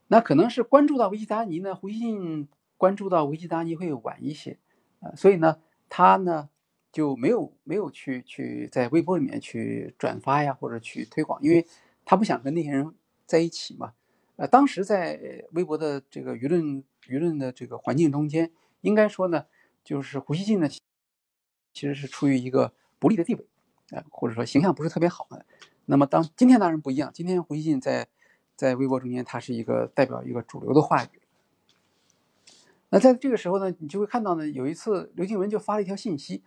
[0.06, 4.60] 那可能是关注到维基达尼呢，胡锡进关注到维基达尼会晚一些
[5.00, 6.48] 啊，所以呢，他呢
[6.92, 11.66] 就没有没有去去在微博里面去转发呀，或者去推广，因为
[12.04, 12.94] 他不想跟那些人
[13.26, 13.94] 在一起嘛。
[14.36, 19.46] 呃，当时在微博的这个舆论舆论的这个环境中间，应该说呢，
[19.82, 20.80] 就是胡锡进呢，其
[21.72, 23.46] 实是处于一个不利的地位，
[23.90, 25.44] 呃，或者说形象不是特别好的。
[25.86, 28.08] 那么当今天当然不一样，今天胡锡进在
[28.54, 31.08] 在微博中间，他是一个代表一个主流的话语。
[32.90, 36.42] 那在这个时候呢，你就会看到呢，有一次刘静文就发了一条信息，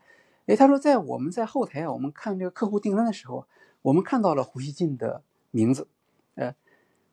[0.46, 3.48] 哎，他说在我们在后台啊，我们看这个客户订单的时候，
[3.82, 5.88] 我们看到了胡锡进的名字，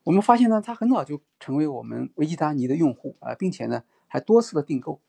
[0.05, 5.01] 我们发现呢，他很早就成为我们维基达尼的用户啊，并且呢，还多次的订购。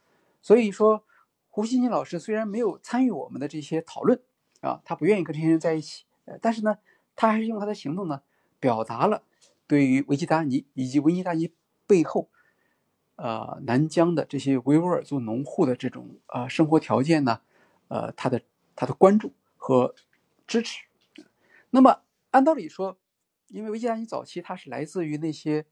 [0.41, 1.03] 所以说，
[1.49, 4.21] 胡锡进老师虽然没有参与我们的这些讨论
[4.61, 6.05] 啊，他不愿意跟这些人在一起，
[6.41, 6.77] 但是呢，
[7.15, 8.21] 他还是用他的行动呢，
[8.59, 9.23] 表达了
[9.67, 11.53] 对于维基达尼以及维基达尼
[11.87, 12.29] 背后，
[13.15, 17.41] 呃，南疆的这些维吾尔族农户的这种呃生活条件呢，
[17.87, 18.41] 呃，他的
[18.75, 19.95] 他的关注和
[20.47, 20.85] 支持。
[21.69, 22.97] 那么按道理说，
[23.51, 25.65] 因为维基达尼早期他是来自于那些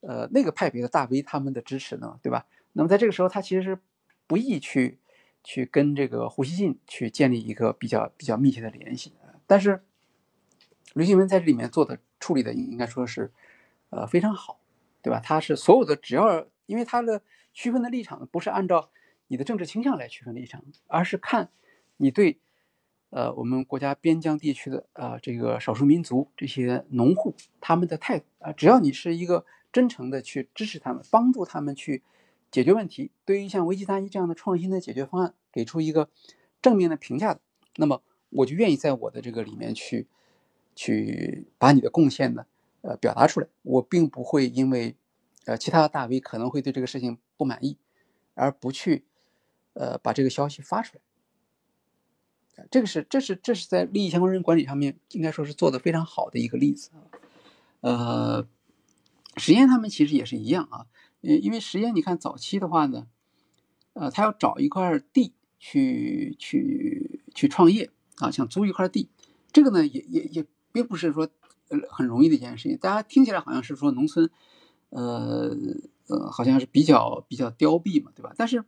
[0.00, 2.46] 呃那个派别的大 V 他们的支持呢，对吧？
[2.72, 3.78] 那么在这个时候，他其实是
[4.26, 4.98] 不易去
[5.42, 9.12] 去跟这个胡锡进去建立一个比较比较密切的联系。
[9.46, 9.84] 但是
[10.94, 13.32] 刘新文在这里面做的处理的应该说是
[13.90, 14.60] 呃非常好，
[15.02, 15.20] 对吧？
[15.20, 17.22] 他是所有的只要因为他的
[17.52, 18.90] 区分的立场不是按照
[19.28, 21.50] 你的政治倾向来区分立场，而是看
[21.96, 22.38] 你对。
[23.10, 32.02] 呃，我们国家边疆地区的啊，这个少数民族这些农户他们的态度啊，只要你是一个真诚的去支持他们，帮助他们去
[32.50, 36.10] 解决问题，对于像维基达尼这样的创新的解决方案给出一个
[36.60, 37.40] 正面的评价的，
[37.76, 40.08] 那么我就愿意在我的这个里面去
[40.74, 42.46] 去把你的贡献呢，
[42.82, 43.46] 呃，表达出来。
[43.62, 44.96] 我并不会因为
[45.44, 47.78] 呃其他的大 V 可能会对这个事情不满意，
[48.34, 49.04] 而不去
[49.74, 51.00] 呃把这个消息发出来。
[52.70, 56.90] 这个是，这是，这是在利益相关人管理上面，应该说是做的非常好的一个例子。
[57.80, 58.46] 呃，
[59.36, 60.86] 实验他们其实也是一样啊，
[61.20, 63.06] 因因为实验你看早期的话呢，
[63.92, 69.08] 呃，他要找一块地去去去创业啊，想租一块地，
[69.52, 71.28] 这个呢也也也并不是说
[71.68, 72.76] 呃很容易的一件事情。
[72.78, 74.30] 大家听起来好像是说农村，
[74.90, 75.54] 呃
[76.08, 78.32] 呃，好像是比较比较凋敝嘛，对吧？
[78.36, 78.64] 但是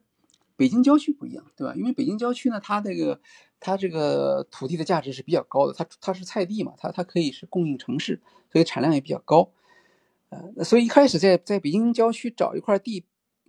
[0.58, 1.72] 北京郊区不一样，对吧？
[1.76, 3.20] 因为北京郊区呢，它这个
[3.60, 9.52] 它这个土地的价值是比较高的，它它是菜地嘛，它它可以是供应城市，所以产量也比较高。
[10.30, 13.04] 呃，所以一开始在在北京郊区找一块地，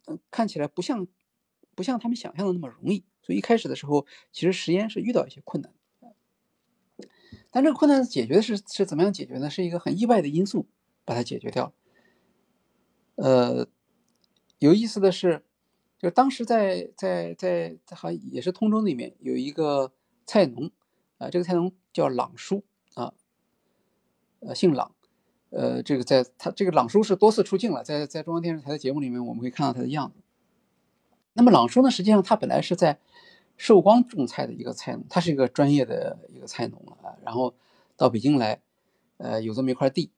[0.05, 1.07] 嗯，看起来不像
[1.73, 3.03] 不像他们想象的那么容易。
[3.23, 5.73] 所以一开始的时候，其实实验是遇到一些困难。
[7.49, 9.49] 但这个困难解决的是是怎么样解决呢？
[9.49, 10.67] 是一个很意外的因素
[11.05, 11.73] 把它解决掉。
[13.15, 13.67] 呃，
[14.59, 15.43] 有意思的是。
[15.99, 19.91] 就当时在在在在好也是通州那边有一个
[20.25, 20.71] 菜农，
[21.17, 23.13] 啊，这个菜农叫朗叔啊，
[24.39, 24.95] 呃，姓朗，
[25.49, 30.21] 呃，这个在他这个朗叔是多次出镜了，在在中央电视台的节目里面，我们会看到他的样子。
[31.33, 32.99] 那么朗叔呢，实际上他本来是在
[33.57, 37.53] 寿光种菜的一个菜农，他是一个专业的一个菜农啊，然后
[37.97, 38.61] 到北京来，
[39.17, 40.11] 呃，有这么一块地。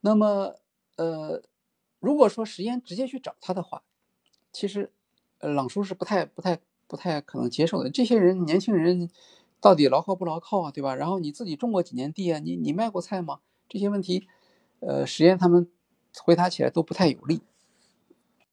[0.00, 0.54] 那么，
[0.96, 1.42] 呃，
[2.00, 3.82] 如果说实验直接去找他的话，
[4.58, 4.90] 其实，
[5.38, 7.88] 呃，朗叔是不太、不太、不太可能接受的。
[7.88, 9.08] 这些人，年轻人，
[9.60, 10.72] 到底牢靠不牢靠啊？
[10.72, 10.96] 对吧？
[10.96, 12.40] 然后你自己种过几年地啊？
[12.40, 13.38] 你你卖过菜吗？
[13.68, 14.26] 这些问题，
[14.80, 15.70] 呃，实验他们
[16.24, 17.40] 回答起来都不太有利。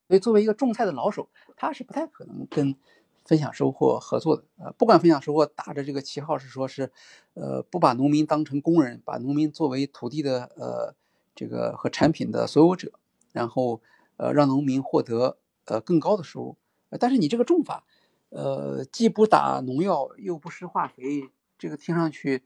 [0.08, 1.28] 所以，作为一个种菜的老手，
[1.58, 2.76] 他是不太可能跟
[3.24, 4.44] 分享收获合作的。
[4.60, 6.92] 呃，不管分享收获打着这个旗号是说是，
[7.34, 10.94] 呃，不把农民当成工人，把农民作为土地的呃
[11.34, 12.92] 这个和产品的所有者，
[13.32, 13.82] 然后
[14.18, 15.38] 呃让农民获得。
[15.66, 16.58] 呃，更高的收入，
[17.00, 17.84] 但是你这个种法，
[18.30, 22.44] 呃，既不打农药，又不施化肥，这个听上去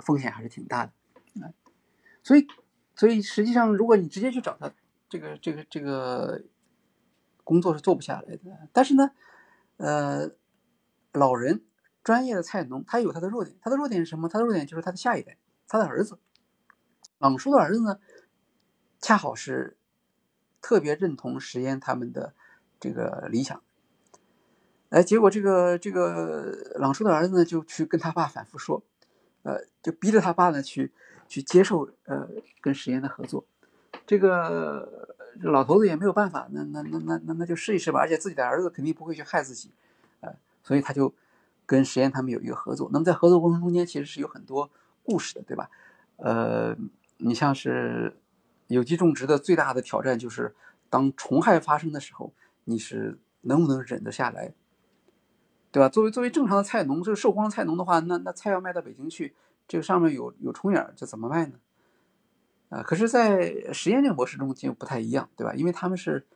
[0.00, 0.92] 风险还是挺大的，
[2.24, 2.46] 所以，
[2.96, 4.72] 所以实际上，如果你直接去找他，
[5.08, 6.42] 这个这个这个
[7.44, 8.68] 工作是做不下来的。
[8.72, 9.12] 但是呢，
[9.76, 10.32] 呃，
[11.12, 11.64] 老人
[12.02, 14.28] 专业的菜农，他有他的弱点，他的弱点是什么？
[14.28, 15.38] 他的弱点就是他的下一代，
[15.68, 16.18] 他的儿子，
[17.18, 18.00] 朗叔的儿子呢，
[19.00, 19.76] 恰好是
[20.60, 22.34] 特别认同实验他们的。
[22.78, 23.60] 这个理想，
[24.90, 28.82] 哎，结果这个这个朗叔的儿子呢，就去跟他爸反复说，
[29.42, 30.92] 呃，就逼着他爸呢去
[31.26, 32.28] 去接受呃
[32.60, 33.44] 跟实验的合作。
[34.06, 37.98] 这个老头子也没有办法，那那那那那那就试一试吧。
[37.98, 39.72] 而且自己的儿子肯定不会去害自己，
[40.20, 41.12] 呃，所以他就
[41.64, 42.88] 跟实验他们有一个合作。
[42.92, 44.70] 那么在合作过程中间，其实是有很多
[45.02, 45.70] 故事的，对吧？
[46.16, 46.76] 呃，
[47.16, 48.16] 你像是
[48.68, 50.54] 有机种植的最大的挑战就是
[50.88, 52.32] 当虫害发生的时候。
[52.68, 54.52] 你是能不能忍得下来，
[55.70, 55.88] 对吧？
[55.88, 59.34] 作为作为正常的菜农，这个寿光菜农的话，那那菜要卖到北京去，
[59.68, 61.52] 这个上面有有虫眼，这怎么卖呢？
[62.70, 65.54] 啊，可是，在实验这个模式中就不太一样，对吧？
[65.54, 66.26] 因为他们是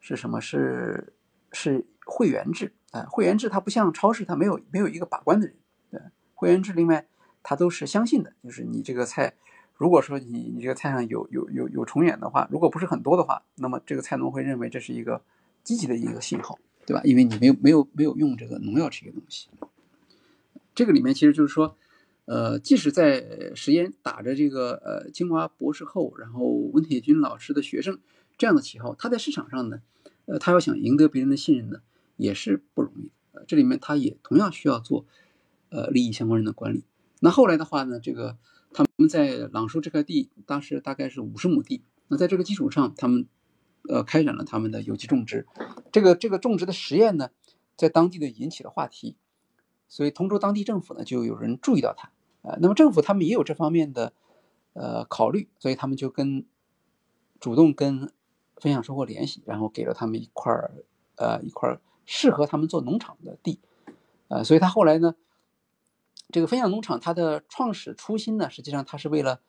[0.00, 0.38] 是什么？
[0.38, 1.14] 是
[1.52, 5.56] 是会员制啊，会员制它不像超市，它没有没有一个把关的人，
[5.90, 6.00] 对，
[6.34, 7.06] 会员制另外
[7.42, 9.32] 他都是相信的，就是你这个菜，
[9.74, 15.22] 如果说你你这个菜上有有有有虫眼的话，如果不是很多的话，那么这个菜农会认为这是一个。
[15.64, 17.00] 积极的一个信号，对吧？
[17.02, 19.48] 因为你没有没有没有用这个农药这个东西，
[20.74, 21.76] 这个里面其实就是说，
[22.26, 27.98] 呃，即使在实验打着这个呃清华博士后，然后温铁军老师的学生
[28.36, 29.80] 这样的旗号，他在市场上呢，
[30.26, 31.80] 呃，他要想赢得别人的信任呢，
[32.16, 33.10] 也是不容易。
[33.32, 35.06] 呃，这里面他也同样需要做
[35.70, 36.84] 呃利益相关人的管理。
[37.20, 38.36] 那后来的话呢，这个
[38.72, 43.26] 他们在朗书这块地当时大概是五十亩地，那在这个基础上，他们
[43.88, 45.46] 呃开展了他们的有机种植。
[45.92, 47.30] 这个这个种植的实验呢，
[47.76, 49.16] 在当地的引起了话题，
[49.88, 52.10] 所以通州当地政府呢就有人注意到他。
[52.42, 54.12] 呃，那么政府他们也有这方面的
[54.74, 56.44] 呃考虑，所以他们就跟
[57.40, 58.12] 主动跟
[58.56, 60.74] 分享收获联系，然后给了他们一块儿
[61.16, 63.60] 呃一块适合他们做农场的地，
[64.28, 65.14] 呃，所以他后来呢，
[66.28, 69.40] 这个分享农场它的创始初心呢，实际上它是为了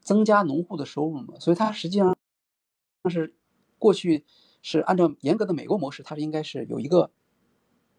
[0.00, 2.16] 增加农户的收入嘛，所以它实际上
[3.10, 3.34] 是
[3.78, 4.24] 过去
[4.62, 7.10] 是按照严格的美国模式，它是应该是有一个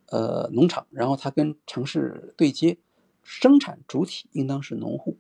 [0.08, 2.78] 呃农场，然后它跟城市对接。
[3.28, 5.18] 生产主体应当是农户，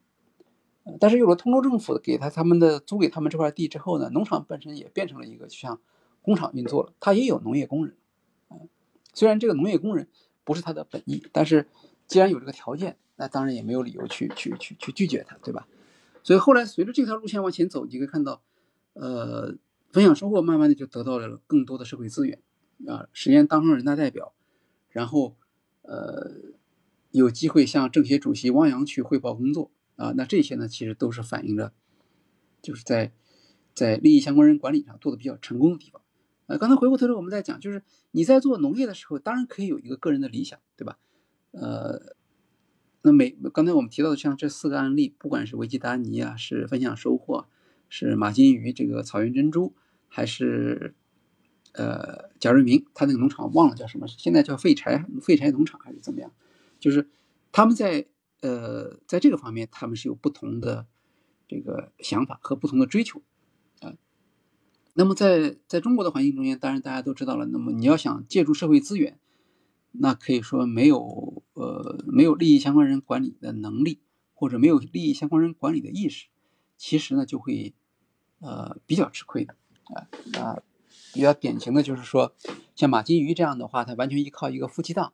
[1.00, 5.82] 但是有了通州政府给他他们的租给他们这块地之后呢，农场本身也变成了一个就像
[6.22, 7.96] 工厂运作了，它也有农业工人，
[8.52, 8.70] 嗯，
[9.12, 10.08] 虽然这个农业工人
[10.44, 11.68] 不是他的本意，但是
[12.06, 15.68] 既然有这个条件，那当然也没有理由去去去去拒绝他，对吧？
[16.22, 18.44] 所以后来随着这条路线往前走，你可以看到，
[18.94, 19.56] 呃，
[19.96, 22.42] 分享收获慢慢的就得到了更多的社会资源，
[22.86, 24.34] 啊，实验当上人大代表，
[24.90, 25.38] 然后，
[25.84, 26.54] 呃。
[27.12, 31.72] 有机会向政协主席汪洋去汇报工作啊，那这些呢，其实都是反映着，
[32.62, 33.14] 就是在
[33.74, 36.02] 在利益相关人管理上做的比较成功的地方。
[36.48, 40.98] 呃，刚才回过头来我们在讲，就是你在做农业的时候，当然可以有一个个人的理想，对吧？
[41.52, 42.18] 呃，
[43.04, 47.48] 那每刚才我们提到的像这四个案例，不管是维吉达尼啊，是分享收获，
[47.88, 49.74] 是马金鱼这个草原珍珠，
[50.16, 50.96] 还是
[51.74, 56.32] 呃贾瑞明他那个农场忘了叫什么，现在叫废柴废柴农场还是怎么样？
[56.80, 57.10] 就是
[57.52, 58.08] 他们在
[58.40, 60.88] 呃，在这个方面，他们是有不同的
[61.50, 63.22] 这个想法和不同的追求
[63.82, 63.94] 啊。
[64.94, 67.46] 那么在在中国的环境中间，当然大家都知道了。
[67.48, 69.20] 那么你要想借助社会资源，
[69.92, 74.00] 那可以说没有呃没有利益相关人管理的能力，
[74.34, 76.28] 或者没有利益相关人管理的意识，
[76.78, 77.74] 其实呢就会
[78.40, 79.58] 呃比较吃亏的
[79.94, 80.08] 啊。
[80.34, 80.62] 那
[81.14, 82.34] 比较典型的就是说，
[82.76, 85.14] 像马金鱼这样的话，他完全依靠一个夫妻档。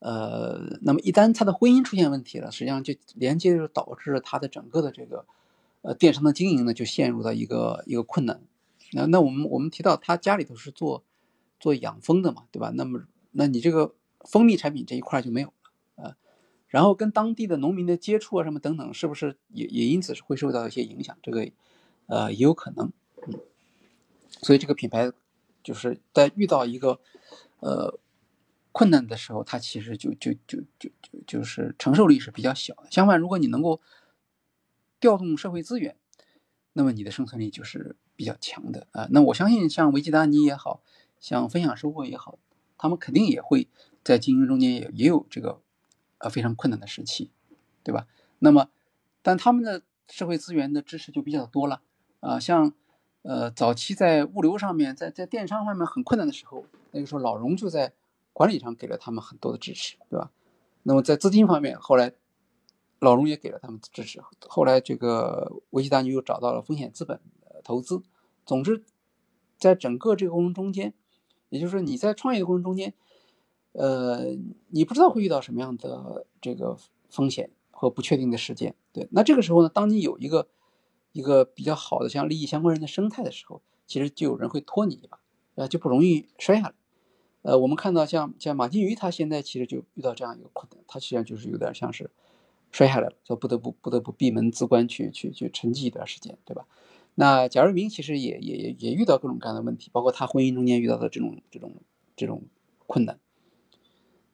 [0.00, 5.24] 呃，那么一旦他的婚姻出现问题了，实际上就连接着导致他的整个的这个
[5.82, 8.40] 呃电商的经营呢，就陷入到一个一个困难。
[8.92, 11.02] 那那我们我们提到他家里头是做
[11.58, 12.70] 做养蜂的嘛，对吧？
[12.74, 13.02] 那么
[13.32, 15.54] 那你这个蜂蜜产品这一块就没有了
[15.96, 16.14] 呃。
[16.68, 21.16] 然后跟当地的农民的接触啊什么等等，是不是也也因此会受到一些影响？
[21.22, 21.50] 这个
[22.06, 22.92] 呃也有可能。
[24.42, 25.12] 所以这个品牌
[25.62, 27.00] 就是在遇到一个
[27.60, 27.98] 呃。
[28.70, 32.84] 困难的时候，它其实就就就就就就是承受力是比较小的。
[32.92, 33.80] 相反，如果你能够
[35.00, 35.96] 调动社会资源，
[36.74, 39.08] 那么你的生存力就是比较强的啊。
[39.10, 40.80] 那我相信，像维基达尼也好
[41.18, 42.38] 像分享收获也好，
[42.76, 43.66] 他们肯定也会
[44.04, 45.60] 在经营中间也也有这个
[46.18, 47.32] 呃非常困难的时期，
[47.82, 48.06] 对吧？
[48.38, 48.68] 那么，
[49.22, 51.82] 但他们的社会资源的支持就比较多了
[52.20, 52.38] 啊。
[52.38, 52.72] 像
[53.22, 57.92] 呃早期在物流上面，在在电商方面很困难的时候，那个时候老荣就在。
[58.34, 60.30] 管理上给了他们很多的支持，对吧？
[60.84, 62.12] 那么在资金方面，后来
[63.00, 64.22] 老荣也给了他们支持。
[64.46, 67.18] 后来这个维基达尼又找到了风险资本
[67.64, 68.00] 投资。
[68.46, 68.84] 总之，
[69.56, 70.94] 在整个这个过程中间，
[71.48, 72.94] 也就是说你在创业的过程中间，
[73.72, 74.26] 呃，
[74.68, 76.76] 你不知道会遇到什么样的这个
[77.10, 78.76] 风险和不确定的事件。
[78.92, 80.46] 对，那这个时候呢，当你有一个
[81.12, 85.18] 一个比较好的像利益相关人的生态的时候，其实就有人会拖你一把，
[85.54, 86.74] 呃，就不容易摔下来。
[87.42, 92.10] 呃，我们看到像像马金鱼，他现在其实就遇到这样一个困难，他实际上就是有点像是
[92.70, 96.66] 摔下来了，就不得不不得不闭门自关去去去沉寂一段时间，对吧？
[97.14, 101.72] 那贾瑞明其实也也也也遇到各种各样的问题，包括他婚姻中间遇到的这种这种
[102.14, 102.42] 这种
[102.86, 103.18] 困难。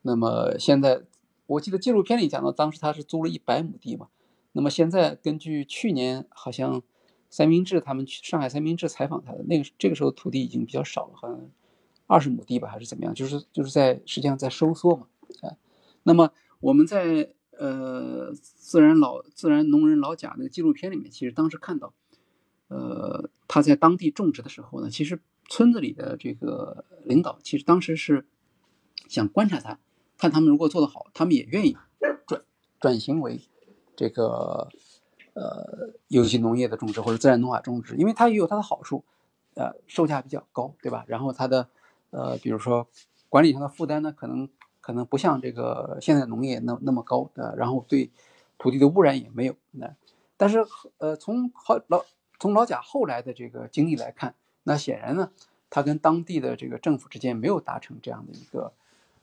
[0.02, 1.02] 那么现在
[1.46, 4.08] 我记得纪录片里讲到，当时他是租了一百亩地嘛，
[4.54, 6.82] 那么现在根据去年好像
[7.28, 11.50] 三明治他们去上海三明治采访他的那个这个时候土地已经比较少了，好像。
[12.06, 13.14] 二十亩地吧，还是怎么样？
[13.14, 15.06] 就是就是在实际上在收缩嘛，
[15.40, 15.56] 啊，
[16.02, 21.94] 那么我们在呃自然老自然农人老贾那个纪录片里面，其实当时看到，
[22.68, 28.26] 呃他在当地种植的时候呢，其实村子里的这个领导其实当时是
[29.08, 29.78] 想观察他，
[30.18, 31.74] 看他们如果做得好，他们也愿意
[32.26, 32.44] 转
[32.78, 33.40] 转型为
[33.96, 34.68] 这个
[35.34, 39.04] 呃有机农业的种植或者自然农法种植，因为它也有它的好处，
[39.54, 41.04] 呃售价比较高，对吧？
[41.06, 41.68] 然后它的
[42.10, 42.86] 呃，比如说
[43.28, 44.48] 管理上的负担呢，可能
[44.80, 48.10] 可能不像这个现在农业那那么高的，然后对
[48.58, 49.56] 土地的污染也没有。
[49.72, 49.92] 那
[50.36, 50.64] 但是
[50.98, 52.04] 呃，从好老
[52.38, 54.34] 从老贾后来的这个经历来看，
[54.64, 55.30] 那显然呢，
[55.70, 58.72] 他跟当地的这个政府之间没有达成这样的一个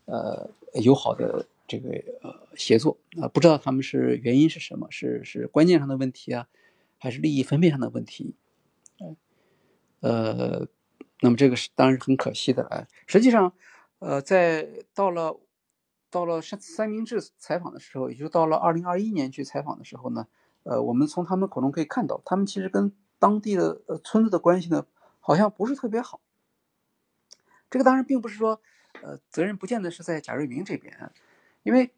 [0.05, 0.49] 呃
[0.81, 1.89] 友好的这个
[2.21, 6.49] 呃协作啊，不知道他们是原因是什么，是是观念上的问题啊，
[6.97, 8.35] 还是利益分配上的问题？
[10.01, 10.67] 呃，
[11.21, 12.87] 那么这个是当然很可惜的啊。
[13.07, 13.53] 实际上，
[13.99, 15.39] 呃，在到了
[16.09, 20.27] 到了三三明治采访的时候，也就到了二零二一年去采访的时候呢，
[20.63, 24.85] 呃，我们从他们口中可以看到，他们其实跟当地的呃村子的关系呢，
[25.21, 26.19] 好像不是特别好。
[27.69, 28.59] 这个当然并不是说，
[29.01, 31.11] 呃，责任不见得是在贾瑞明这边，
[31.63, 31.91] 因为，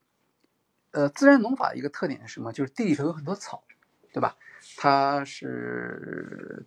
[0.91, 2.51] 呃，自然农法的一个特点是什么？
[2.51, 3.63] 就是地里头有很多草，
[4.11, 4.35] 对吧？
[4.77, 6.65] 它是。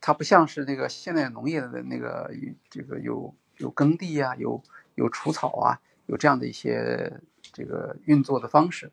[0.00, 2.30] 它不像是那个现代农业的那个
[2.68, 4.62] 这个有有耕地啊，有
[4.94, 8.92] 有除草啊，有这样的一些这个运作的方式，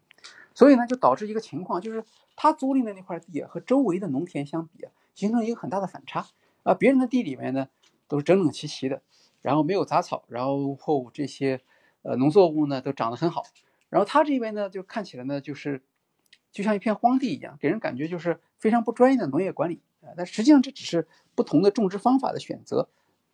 [0.53, 2.03] 所以呢，就导致一个情况，就是
[2.35, 6.27] 他租赁的那块地，和周围的农田相比啊，形成一个很大的反差
[6.61, 6.73] 啊。
[6.75, 7.67] 别人的地里面呢，
[8.07, 9.01] 都是整整齐齐的，
[9.41, 11.61] 然后没有杂草，然后这些
[12.03, 13.43] 呃农作物呢都长得很好，
[13.89, 15.81] 然后他这边呢，就看起来呢，就是
[16.51, 19.81] 就像一片荒地一样，给人感觉就是非常不专业的农业管理。
[20.17, 22.89] 但实际上这只是不同的种植方法的选择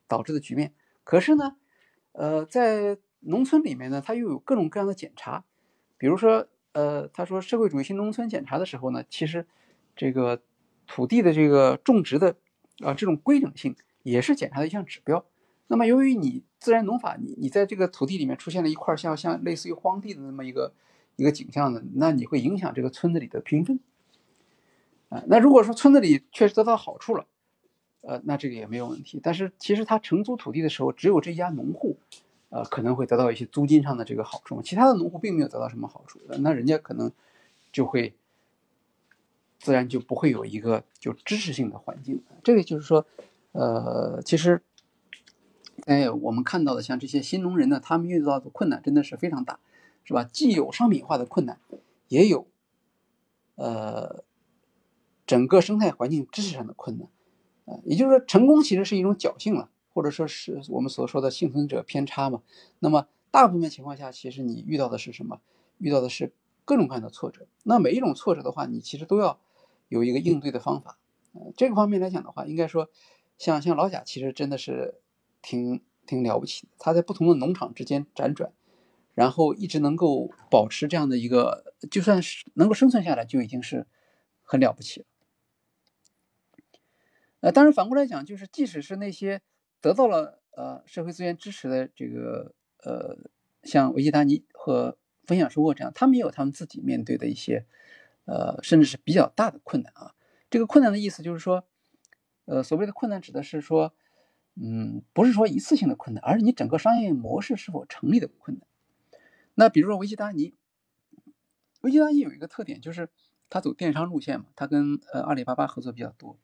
[0.08, 0.72] 导致的局面。
[1.04, 1.56] 可是呢，
[2.12, 5.44] 呃，在农村里面呢，它又有各种各样的检查。
[5.98, 9.48] 比如说，呃，他说社会主义新农村检查的时候呢，其实
[9.96, 10.44] 这个
[10.86, 12.36] 土地的这个种植的
[12.82, 15.26] 啊这种规整性也是检查的一项指标。
[15.72, 20.74] 那么由于你自然农法，你你在这个土地里面出现了一块像像类似于荒地的那么一个
[21.16, 23.80] 一个景象呢，那你会影响这个村子里的评分。
[25.10, 27.26] 啊，那如果说村子里确实得到好处了，
[28.02, 29.20] 呃，那这个也没有问题。
[29.24, 31.98] 但是其实他承租土地的时候，只有这家农户，
[32.50, 37.12] 呃，可能会得到一些租金上的这个好处，其他的农户并没有得到什么好处，那人家可能
[37.72, 38.14] 就会
[39.60, 42.22] 自然就不会有一个就支持性的环境。
[42.44, 43.06] 这个就是说，
[43.52, 44.62] 呃，其实，
[45.90, 49.60] 哎，我们看到的像这些新农人呢，他们遇到的困难真的是非常大，
[50.04, 50.24] 是吧？
[50.24, 51.60] 既有商品化的困难，
[52.08, 52.48] 也有，
[53.56, 54.24] 呃。
[55.26, 57.08] 整个生态环境知识上的困难，
[57.66, 62.42] 呃，也就是说，成功其实是一种侥幸了，或者说是我们所说的幸存者偏差嘛。
[62.80, 65.40] 那么，大部分情况下，其实你遇到的是什么？
[65.78, 66.34] 遇到的是
[66.66, 67.46] 各种各样的挫折。
[67.62, 69.40] 那每一种挫折的话，你其实都要
[69.88, 70.98] 有一个应对的方法。
[71.34, 72.90] 呃，这个方面来讲的话，应该说，
[73.38, 74.96] 像像老贾其实真的是
[75.42, 76.74] 挺挺了不起的。
[76.78, 78.52] 他在不同的农场之间辗转，
[79.14, 83.86] 然后一直能够保持这样的一个，就算是能够生存下来，就已经是
[84.44, 85.06] 很了不起了。
[87.42, 89.42] 呃，当然反过来讲，就是即使是那些
[89.80, 93.18] 得到了呃社会资源支持的这个呃，
[93.64, 97.66] 像维吉达尼和分享收获这样，他们也有他们自己面对的一些
[98.26, 100.16] 呃，甚至是比较大的困难啊。
[100.50, 101.64] 这个困难的意思就是说，
[102.46, 103.94] 呃，所谓的困难指的是说，
[104.62, 108.68] 嗯，不是说一次性的困难，而是你整个商业模式是否成立的困难。
[109.56, 110.54] 那比如说维基达尼，
[111.82, 113.10] 维基达尼有一个特点，就是
[113.50, 116.38] 他走电商路线嘛，他跟呃阿里巴巴合作比较多。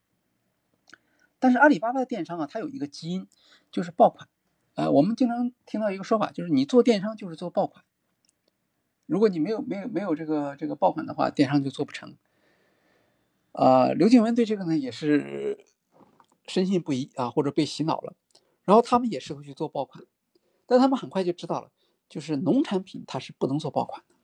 [1.40, 3.28] 但是阿里巴巴的电商啊，它有一个基因，
[3.70, 4.30] 就是爆款。
[4.76, 7.84] 呃，我们经常听到一个说法，就是你做电商就是做爆款。
[9.06, 12.16] 如果你没有没有没有这个这个爆款的话，电商就做不成。
[13.52, 15.66] 啊，刘静文对这个呢也是
[16.48, 18.16] 深信不疑啊，或者被洗脑了。
[18.64, 20.04] 然后他们也试图去做爆款，
[20.66, 21.72] 但他们很快就知道了，
[22.10, 24.16] 就是农产品它是不能做爆款的。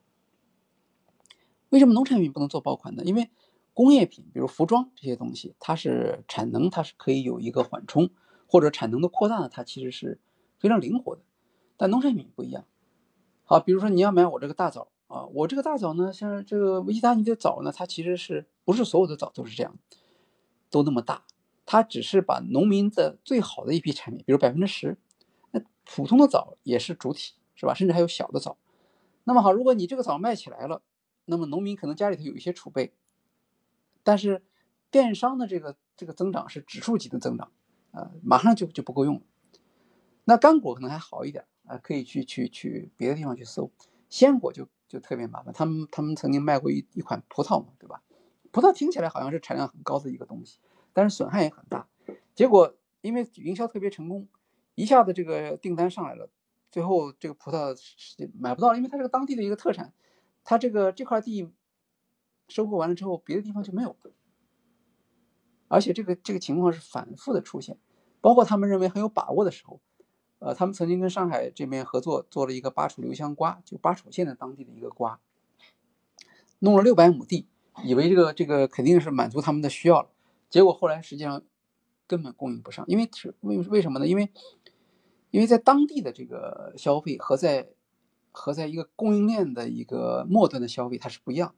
[1.70, 3.04] 为什么农产品不能做爆款呢？
[3.06, 3.30] 因为
[3.74, 8.10] 工业品，比如服装这些东西，它是产能，它是可以有一个缓冲，
[8.48, 10.20] 或者产能的扩大呢，它其实是
[10.58, 11.22] 非常灵活的。
[11.78, 12.66] 但农产品不一样。
[13.44, 19.78] 好，比如说你要买我这个大枣啊，我这个大枣呢，像这个维吉达尼的枣呢，它其实是不是所有的枣都是这样，
[20.70, 21.26] 都那么大？
[21.72, 24.98] 它只是把农民的最好的一批产品，比如百分之十，
[25.52, 27.74] 那普通的枣也是主体，是吧？
[27.74, 28.58] 甚至还有小的枣。
[29.24, 30.82] 那么好，如果你这个枣卖起来了，
[31.24, 32.92] 那么农民可能家里头有一些储备。
[34.04, 34.44] 但是，
[34.90, 37.50] 电商的这个这个增长是指数级的增长，
[37.92, 39.22] 啊，马上就就不够用了。
[40.26, 43.72] 那干果可能还好一点，啊，可以去去去别的地方去搜。
[44.10, 45.54] 鲜果就就特别麻烦。
[45.54, 48.04] 他们他们曾经卖过一一款葡萄嘛，对吧？
[48.52, 50.60] 葡萄听起来好像是产量很高的一个东西，
[50.94, 51.88] 但是损害也很大。
[52.36, 54.28] 结果因为营销特别成功，
[54.76, 56.30] 一下子这个订单上来了，
[56.72, 57.76] 最后这个葡萄
[58.40, 59.94] 买不到，因为它是个当地的一个特产，
[60.44, 61.52] 它这个这块地。
[62.48, 64.12] 收获完了之后，别的地方就没有了，
[65.70, 67.78] 而且这个这个情况是反复的出现，
[68.20, 69.80] 包括他们认为很有把握的时候，
[70.40, 75.22] 呃，他们曾经跟上海这边合作做了一个巴楚留香瓜，就巴楚县的当地的一个瓜，
[76.60, 77.48] 弄了六百亩地，
[77.86, 80.10] 以为这个这个肯定是满足他们的需要了，
[80.52, 81.42] 结果后来实际上
[82.06, 84.08] 根本供应不上，因为是为为什么呢？
[84.08, 84.30] 因为
[85.32, 87.70] 因为在当地的这个消费和在
[88.32, 91.56] 和在一个供应链的一个末端的消费它是不一样，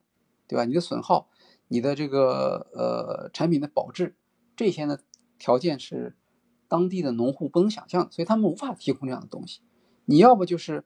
[0.47, 0.63] 对吧？
[0.65, 1.27] 你的损耗、
[1.67, 4.15] 你的这个呃产品的保质
[4.55, 4.99] 这些呢
[5.39, 6.15] 条件是
[6.67, 9.61] 当地的农户不能想象，所以他们无法提供这样的东西。
[10.05, 10.85] 你要不就是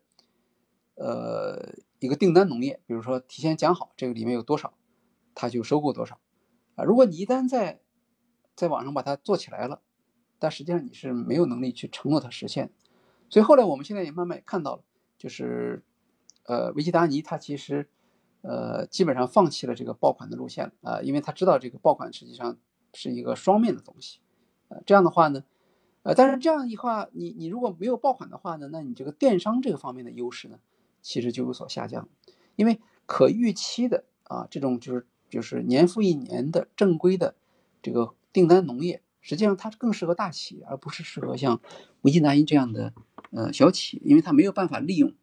[0.95, 4.73] 呃一个订单农业，比如说提前讲好这个里面有多少，
[5.35, 6.19] 他就收购多少
[6.75, 6.85] 啊。
[6.85, 7.81] 如果你一旦在
[8.57, 9.81] 在网上把它做起来了，
[10.39, 12.71] 但实际上你是没有能力去承诺它实现。
[13.29, 14.83] 所以后来我们现在也慢慢也看到了，
[15.17, 15.83] 就是
[16.45, 17.87] 呃维基达尼他其实
[18.41, 22.57] 呃基本上放弃了这个爆款的路线啊，因为他知道这个爆款实际上
[22.93, 24.19] 是一个双面的东西，
[24.69, 25.43] 呃这样的话呢，
[26.01, 30.57] 呃但是这样一话你你如果没有爆款的话呢，那你这个电商这个方面的优势呢
[31.03, 32.09] 其实就有所下降，
[32.55, 37.35] 因为可预期的啊这种就是就是年复一年的正规的
[37.83, 38.15] 这个。
[38.37, 41.59] 订单农业实际上它更适合大企业，而不是适合像
[42.01, 42.93] 维基达因这样的
[43.31, 45.15] 呃小企业，因为它没有办法利用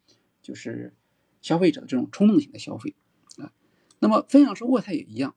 [0.42, 0.92] 就是
[1.40, 2.96] 消费者的这种冲动型的消费
[3.36, 3.52] 啊。
[4.00, 5.36] 那么分享收获它也一样，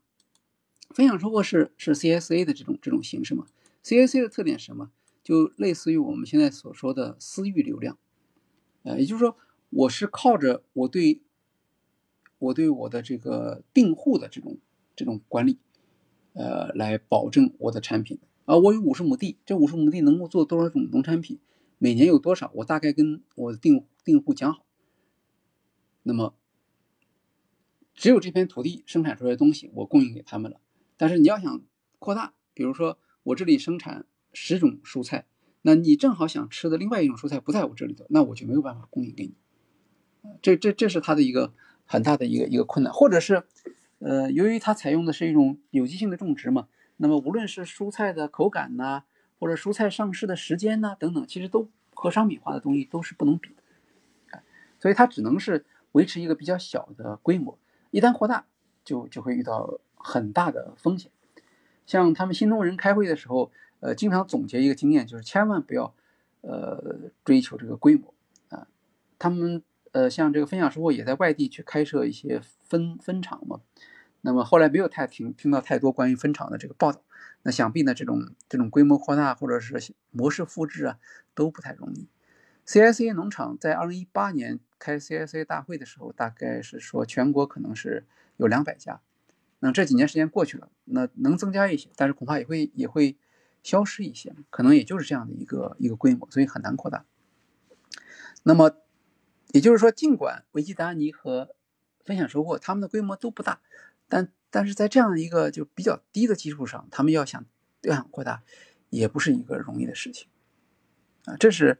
[0.89, 3.45] 分享收获是是 CSA 的这种这种形式嘛
[3.83, 4.89] ？CSA 的特点是什么？
[5.23, 7.99] 就类似于我们现在所说的私域流量，
[8.81, 9.37] 呃，也就是说
[9.69, 11.21] 我是靠着我对
[12.39, 14.57] 我对我的这个订户的这种
[14.95, 15.59] 这种管理。
[16.37, 21.39] 呃，来保证我的产品啊，我有五十亩地，这五十亩地能够做多少种农产品？
[21.79, 22.51] 每年有多少？
[22.53, 24.63] 我大概跟我的订订户讲好。
[26.03, 26.35] 那么，
[27.95, 30.61] 只有这片土地生产出来的东西，我供应给他们了。
[30.95, 31.61] 但是你要想
[31.97, 35.25] 扩大，比如说我这里生产十种蔬菜，
[35.63, 39.33] 那你正好想吃的另外一种蔬菜不在我这里头，那我就没有办法供应给你。
[40.43, 41.55] 这这这是它的一个
[41.85, 43.47] 很大的一个一个困难，或者是。
[43.99, 46.67] 呃，由于它采用的是一种有机性的种植嘛，
[46.97, 49.03] 那么无论是蔬菜的口感呐，
[49.39, 54.43] 或者蔬菜上市的时间呐等等，其实都和商品化的东西都是不能比的，
[54.79, 57.57] 所以它只能是维持一个比较小的规模，
[57.89, 58.45] 一旦扩大，
[58.83, 61.11] 就就会遇到很大的风险。
[61.87, 65.95] 像他们新农人开会的时候，呃，经常总结一个经验，就是千万不要
[66.41, 68.13] 呃追求这个规模
[68.49, 68.67] 啊，
[69.17, 69.63] 他们。
[69.91, 73.61] 呃，像这个分享收获也在外地去开设一些分分厂嘛，
[74.21, 77.01] 那么后来没有太听听到太多关于分厂的这个报道，
[77.43, 80.99] 那想必呢这种这种规模扩大或者是模式复制啊
[81.33, 82.07] 都不太容易。
[82.65, 88.05] CSA 农场在二零一八年开 CSA 大会的时候，大概是说全国可能是
[88.35, 89.01] 有两百家，
[89.59, 93.17] 那这几年时间过去了，那能增加一些，但是恐怕也会也会
[93.63, 97.05] 消失一些，可能也就是这样的一个一个规模，所以很难扩大。
[98.43, 98.71] 那么。
[99.53, 101.55] 也就是说，尽管维基达尼和
[102.03, 103.61] 分享收获他们的规模都不大，
[104.09, 107.45] 但但是在这样一个就比较低的基础上，他们要想
[107.81, 108.43] 要想扩大，
[108.89, 110.27] 也不是一个容易的事情
[111.25, 111.37] 啊。
[111.39, 111.79] 这是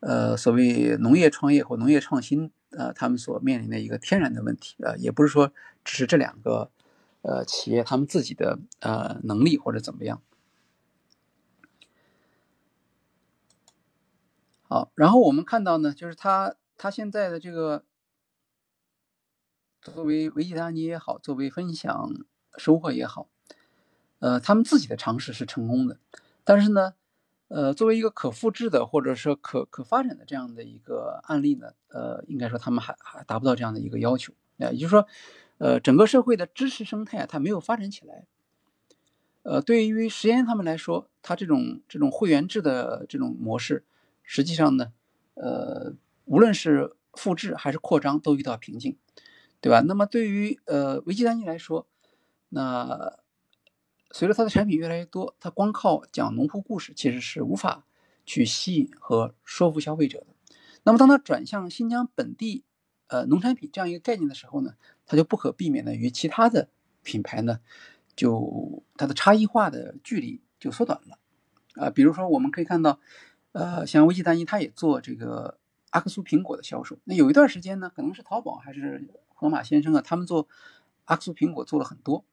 [0.00, 5.52] 呃所谓农业创业或农业创新呃他们所面临的一个天然的问题啊，也不是说
[5.84, 6.70] 只是这两个
[7.22, 10.20] 呃企业他们自己的呃能力或者怎么样。
[14.62, 16.54] 好，然后我们看到呢，就是它。
[16.78, 17.84] 他现在的这个，
[19.82, 22.14] 作为维基达尼也好，作为分享
[22.56, 23.28] 收获也好，
[24.20, 25.98] 呃，他们自己的尝试是成功的，
[26.44, 26.94] 但是呢，
[27.48, 35.04] 呃，作为一个可复制的或者说可可发展的这样的一个案例呢，呃，应该说他们还还达不到这样的一个要求啊，也就是说，
[35.58, 38.26] 呃，整个社会的知识生态它没有发展起来，
[39.42, 43.84] 呃，对于实验他们来说，他这种这种会员制的这种模式，
[44.22, 44.92] 实际上呢，
[45.34, 45.94] 呃。
[46.28, 48.96] 无论是复制还是扩张，都遇到瓶颈，
[49.60, 49.80] 对吧？
[49.80, 51.86] 那么对于呃维基丹尼来说，
[52.50, 53.18] 那
[54.10, 57.86] 随着它的产品越来越多，它光靠讲农户故事其实是无法
[58.26, 60.26] 去吸引和说服消费者的。
[60.84, 62.64] 那么当它转向新疆本地
[63.08, 64.74] 呃农产品这样一个概念的时候呢，
[65.06, 66.68] 它就不可避免的与其他的
[67.02, 67.60] 品牌呢，
[68.14, 71.18] 就它的差异化的距离就缩短了
[71.82, 71.90] 啊。
[71.90, 73.00] 比如说我们可以看到，
[73.52, 75.58] 呃，像维基丹尼，它也做这个。
[75.90, 80.46] 阿克苏苹果的销售，那有一段时间呢，可能是淘宝还是盒马先生啊，他们做
[81.06, 82.24] 阿克苏苹果做了很多。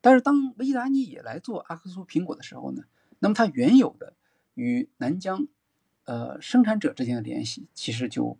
[0.00, 2.84] 但是当维达尼也来做阿克苏苹果的时候呢，
[3.18, 4.14] 那么它原有的
[4.54, 5.48] 与南疆
[6.04, 8.38] 呃生产者之间的联系其实就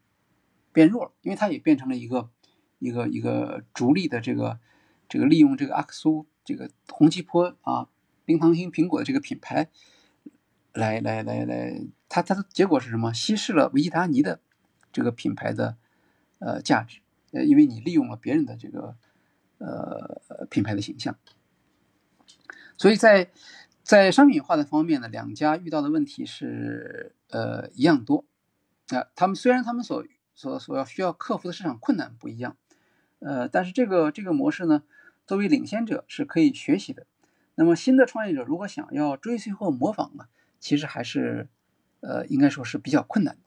[0.73, 2.31] 变弱了，因为它也变成了一个
[2.79, 4.61] 一个一个逐利的这个
[5.09, 7.89] 这个利用这个阿克苏这个红旗坡啊
[8.25, 9.69] 冰糖心苹果的这个品牌
[10.73, 13.13] 来来来来，它它的结果是什么？
[13.13, 14.41] 稀释了维达尼的。
[14.93, 15.77] 这个品牌的
[16.39, 17.01] 呃价值，
[17.33, 18.97] 呃，因为你利用了别人的这个
[19.59, 21.17] 呃品牌的形象，
[22.77, 23.31] 所以在
[23.83, 28.25] 在商品化的方面呢，两家遇到的问题是呃一样多。
[28.89, 30.05] 啊，他们虽然他们所
[30.35, 32.57] 所所要需要克服的市场困难不一样，
[33.21, 34.83] 呃，但是这个这个模式呢，
[35.27, 37.07] 作为领先者是可以学习的。
[37.55, 40.27] 那么新的创业者如果想要追随或模仿呢，
[40.59, 41.49] 其实还是
[42.01, 43.41] 呃应该说是比较困难的。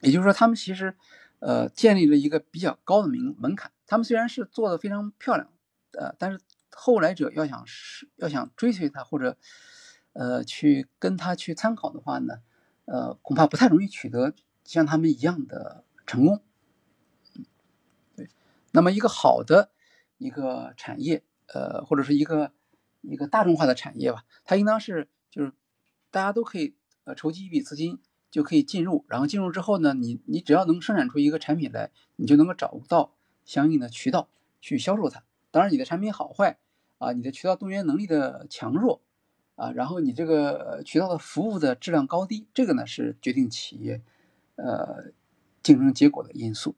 [0.00, 0.94] 也就是说，他们其实
[1.38, 3.70] 呃建立了一个比较高的门门槛。
[3.86, 5.50] 他们虽然是做的非常漂亮，
[5.92, 6.40] 呃，但是
[6.70, 9.36] 后来者要想是要想追随他或者
[10.12, 12.40] 呃去跟他去参考的话呢？
[12.86, 16.42] 呃，恐怕不太容易取得像他们一样的成功。
[18.16, 18.28] 对，
[18.72, 19.70] 那么一个好的
[20.18, 22.52] 一个产业，呃，或者是一个
[23.00, 25.52] 一个大众化的产业吧，它应当是就是
[26.10, 26.74] 大家都可以
[27.04, 28.00] 呃筹集一笔资金
[28.30, 33.12] 就可以进入，然后进入之后呢，你你只要能生产出一个产品来，你就能够找到
[33.44, 34.28] 相应的渠道
[34.60, 35.22] 去销售它。
[35.50, 36.58] 当然，你的产品好坏
[36.98, 39.00] 啊，你的渠道动员能力的强弱。
[39.56, 44.00] 啊，然后你这个渠道的服务的质量高低，这个呢是决定企业，
[44.56, 45.12] 呃，
[45.62, 46.76] 竞争结果的因素。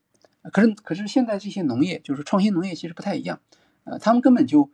[0.52, 3.40] 可是，可是现在这些农业，就是创新农业，其实不太一样。
[3.84, 4.68] 呃，他们根本就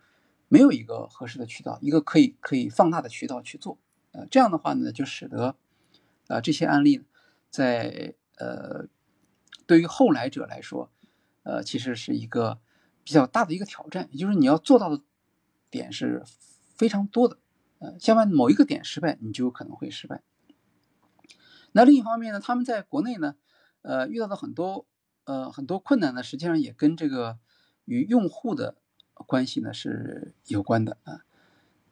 [0.48, 3.76] 没有一个合适的渠道，一个可以可以放大的渠道去做。
[4.12, 5.54] 呃，这样的话呢，就使得，
[6.28, 7.04] 啊，这些案例
[7.50, 8.86] 在呃，
[9.66, 10.92] 对于后来者来说，
[11.42, 12.60] 呃，其实是一个
[13.02, 14.08] 比较大的一个挑战。
[14.12, 15.02] 也就是你要做到的
[15.68, 16.22] 点是
[16.76, 17.38] 非常多的。
[17.80, 20.22] 呃，相反，某一个点失败，你就有可能会失败。
[21.72, 23.36] 那另一方面呢，他们在国内呢，
[23.82, 24.86] 呃，遇到的很多
[25.24, 27.38] 呃很多困难呢，实际上也跟这个
[27.84, 28.76] 与用户的
[29.14, 31.24] 关系呢是有关的啊。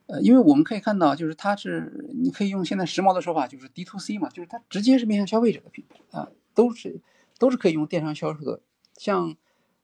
[0.06, 7.00] 呃，因为我们可以看到，就是它是你可以用现在时髦的说法，就是 D to C 嘛，就是它直接是面向消费者的品牌啊，都是
[7.38, 8.60] 都是可以用电商销售的。
[8.96, 9.36] 像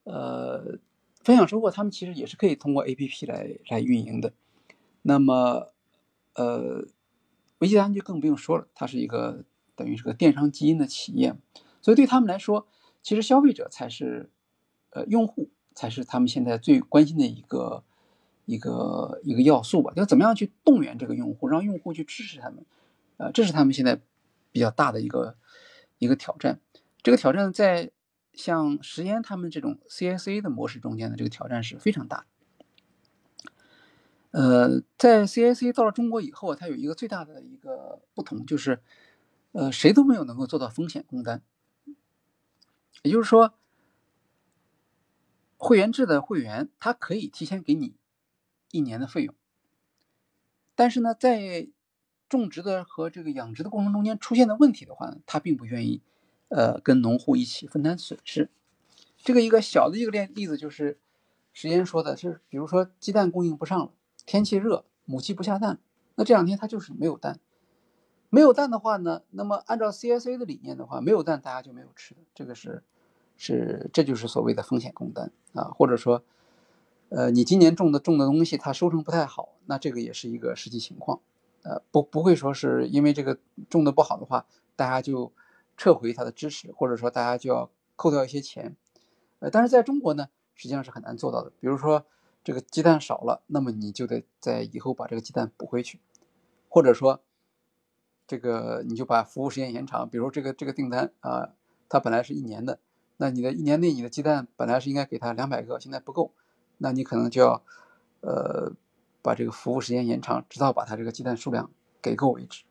[0.04, 0.78] 呃
[1.22, 4.32] 分享收获，他们其实也是可以通过 A P P 来来运营的。
[5.02, 5.72] 那么
[6.34, 6.86] 呃，
[7.58, 9.44] 维基达就更不用说了，它是一个
[9.74, 11.34] 等于是个电商基因的企业，
[11.80, 12.66] 所以对他们来说，
[13.02, 14.30] 其实消费者才是，
[14.90, 17.84] 呃，用户才是他们现在最关心的一个
[18.44, 19.92] 一个一个要素吧。
[19.94, 22.64] 就怎么样去动员这个用户，让用户去支持他们，
[23.16, 24.00] 呃，这是他们现在
[24.50, 25.36] 比较大的一个
[25.98, 26.60] 一个挑战。
[27.02, 27.90] 这个挑战在
[28.32, 32.26] 像实验他们这种 CSA 的模式中间的这个挑战是非常大。
[34.30, 38.80] 呃，在 CIC 到了中国以后，它有一个最大的一个不同，就是，
[39.52, 41.42] 呃，谁都没有能够做到风险共担。
[43.02, 43.52] 也就是说，
[45.58, 47.94] 会员制的会员他可以提前给你
[48.72, 49.32] 一年的费用，
[50.74, 51.68] 但是呢，在
[52.28, 56.02] 种植的和这个养殖的过程中间出现的问题的话呢，他并不愿意，
[56.48, 58.50] 呃，跟农户一起分担损失。
[59.18, 60.98] 这个一个小的一个例例子就是，
[61.52, 63.92] 时间说的是，比如说鸡蛋供应不上了。
[64.24, 65.78] 天气热，母鸡不下蛋，
[66.14, 67.38] 那这两天它就是没有蛋。
[68.30, 72.20] 没有蛋的话呢，那么按照 CSA 的理念的话，没有蛋大家就没有吃的。
[72.34, 72.82] 这个是，
[73.36, 76.24] 是这就是所谓的风险共担啊，或者说，
[77.14, 81.20] 呃，你今年种的种的东西它收成不太好，那这个也是一个实际情况。
[81.62, 85.32] 呃，不不会说是因为这个种的不好的话，大家就
[85.76, 88.74] 撤回它的支持，或者说大家就要扣掉一些钱。
[89.40, 91.52] 呃，但是在中国呢，实际上是很难做到的。
[91.60, 92.06] 比如说。
[92.44, 96.00] 这个鸡蛋少了，那么你就得在以后把这个鸡蛋补回去，
[96.68, 97.22] 或者说，
[98.26, 100.10] 这个你就把服务时间延长。
[100.10, 101.50] 比如这个这个订单啊，
[101.88, 102.80] 它本来是一年的，
[103.18, 106.32] 那你的一年内你的鸡蛋本来是应该给他两百个，现在不够，
[106.82, 107.62] 那你可能就要
[108.20, 108.72] 呃
[109.22, 111.70] 把这个服务时间延长，直到把它这个鸡蛋数量
[112.02, 112.64] 给够为止。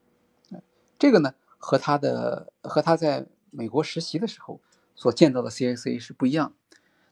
[0.98, 4.60] 这个呢和他的和他在美国实习的时候
[4.94, 6.54] 所见到的 CIC 是不一样。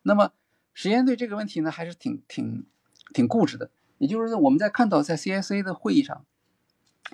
[0.03, 0.33] 那么。
[0.73, 2.65] 实验对这个问题呢，还是挺挺
[3.13, 3.71] 挺固执的。
[3.99, 6.25] 也就是说，我们在看到在 CSA 的会议上，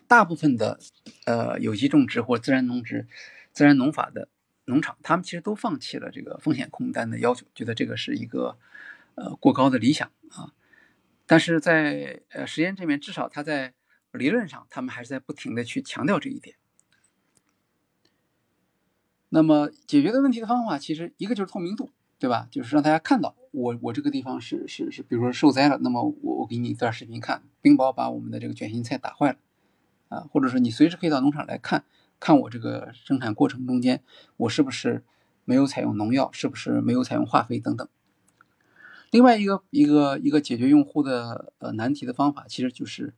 [0.06, 0.78] 大部分的
[1.24, 3.08] 呃有机种植或自然农植、
[3.52, 4.28] 自然农法的
[4.66, 8.56] 农场，他们其实都放弃了这个风险控单的要求，觉得这个是一个
[9.16, 10.54] 呃过高的理想啊。
[11.26, 13.74] 但是在呃实验这边，至少他在
[14.12, 16.56] 理论上，他们还是在不停的去强调这一点。
[19.30, 21.90] 那么解决的问题的方法，其实一个就是透明度。
[22.18, 22.48] 对吧？
[22.50, 29.38] 就是让大家看到我我这个地方是是是，比如说受灾了，那么我我给你一段视频看，冰雹把我们的这个卷心菜打坏了，
[30.08, 31.84] 啊，或者说你随时可以到农场来看
[32.18, 34.02] 看我这个生产过程中间，
[34.38, 35.04] 我是不是
[35.44, 37.86] 没有采用农药，是不是没有采用化肥等等。
[39.16, 43.14] 另外一个一个一个解决用户的呃难题的方法，其实就是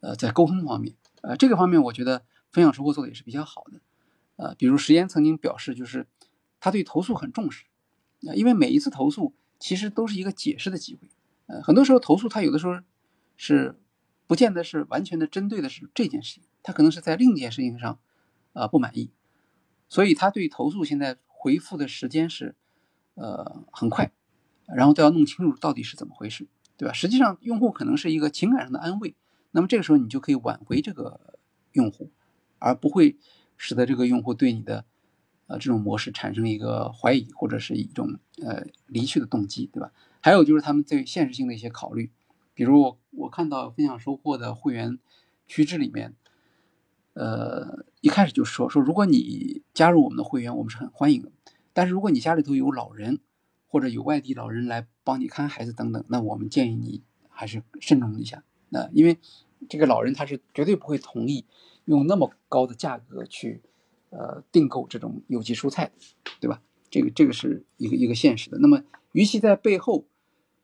[0.00, 3.78] 呃在沟通方面，呃这个方面我觉得分享收获做的也是比较好的，
[4.36, 6.06] 呃比如时间曾经表示就是
[6.58, 7.66] 他对投诉很重视。
[8.26, 11.10] 啊，因为每一次投诉其实都是一个解释的机会，
[11.44, 12.80] 呃，很多时候投诉他有的时候
[13.36, 13.78] 是
[14.26, 18.00] 不见得是完全的针对的是这件事情，他可能是在另一件事情上
[18.54, 19.10] 啊不满意，
[19.90, 22.56] 所以他对投诉现在回复的时间是
[23.14, 24.10] 呃很快，
[24.76, 26.46] 然后都要弄清楚到底是怎么回事，
[26.76, 26.92] 对吧？
[26.92, 29.14] 实际上用户可能是一个情感上的安慰，
[29.50, 31.38] 那么这个时候你就可以挽回这个
[31.72, 32.10] 用户，
[32.58, 33.16] 而不会
[33.56, 34.84] 使得这个用户对你的。
[35.50, 39.90] 呃，这种模式产生一个怀疑或者是一种呃离去的动机，对吧？
[40.20, 42.10] 还有就是他们对现实性的一些考虑，
[42.52, 44.98] 比如我我看到分享收获的会员
[45.46, 46.14] 须知里面，
[47.14, 51.32] 呃，一开始就说说如果你加入我们的会员，我们是很欢迎的，
[51.72, 53.18] 但是如果你家里头有老人
[53.68, 59.18] 或者有外地老人来帮你看孩子等等，那我们建议你还是慎重一下，那因为
[59.68, 61.44] 这个老人他是绝对不会同意
[61.84, 63.62] 用那么高的价格去。
[64.10, 65.92] 呃，订购这种有机蔬菜，
[66.40, 66.62] 对吧？
[66.88, 68.56] 这个这个是一个一个现实的。
[68.56, 68.82] 那么，
[69.12, 70.06] 与其在背后，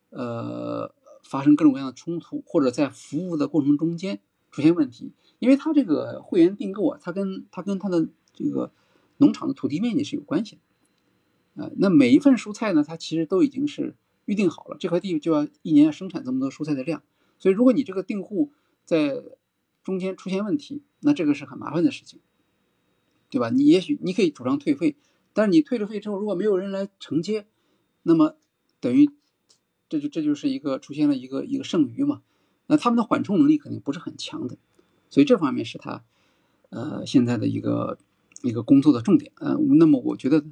[0.08, 4.18] 呃，发生各种各样的冲突，或者在服务的过程中间
[4.50, 8.72] 出现问题，因为他这个会员订购啊，他跟他跟他的这个
[9.18, 10.62] 农场的土地面积是有关系的。
[11.54, 17.02] 呃，那每一份蔬菜呢，它其实都已经是预定好了，这块地就要一年要生产这么多蔬菜的量。
[17.38, 18.52] 所以，如果你这个订户
[18.84, 19.22] 在
[19.82, 22.20] 中间出现问题，那这个是很麻烦的事情。
[23.30, 23.50] 对吧？
[23.50, 24.94] 你也许你可以主张退费，
[25.32, 27.46] 但是你退了费之后，如果没有人来承接，
[28.04, 28.36] 那么
[28.78, 29.10] 等于
[29.88, 32.22] 这就这就是一个出现了一个一个剩余嘛。
[32.68, 34.56] 那他们的缓冲能力肯定不是很强的，
[35.10, 36.04] 所以这方面是他
[36.70, 37.98] 呃现在的一个
[38.42, 39.32] 一个工作的重点。
[39.36, 40.44] 呃，那么我觉得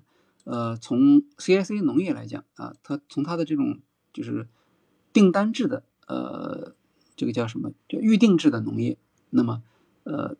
[0.44, 3.81] 呃从 CIC 农业来讲啊，它从它的这种
[4.12, 4.48] 就是
[5.12, 6.74] 订单制的呃
[7.16, 8.98] 这个叫什么叫预定制的农业，
[9.31, 9.62] 那么
[10.05, 10.36] 呃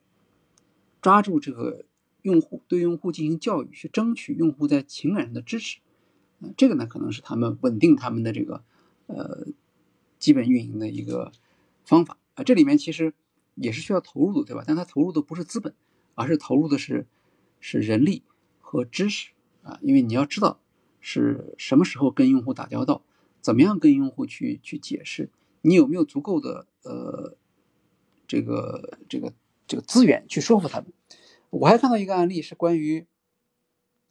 [1.01, 1.85] 抓住这个。
[2.23, 5.81] 用户对用户进行教育，去争取用户在情感上的支持，
[6.41, 8.63] 啊，这个呢可能是他们稳定他们的这个
[9.09, 9.49] 呃
[10.21, 11.33] 基本运营的一个
[11.85, 12.45] 方法啊。
[12.45, 13.13] 这里面其实
[13.57, 14.63] 也是需要投入的，对吧？
[14.65, 15.75] 但他投入的不是资本，
[16.15, 17.09] 而是投入的是
[17.59, 18.23] 是人力
[18.61, 19.33] 和知识
[19.63, 19.79] 啊。
[19.83, 20.61] 因为你要知道
[21.01, 23.03] 是什么时候跟用户打交道，
[23.41, 25.31] 怎么样跟用户去去解释，
[25.63, 27.37] 你有没有足够的呃
[28.27, 29.33] 这个这个
[29.67, 30.93] 这个资源去说服他们。
[31.51, 33.07] 我还看到一个案例是关于，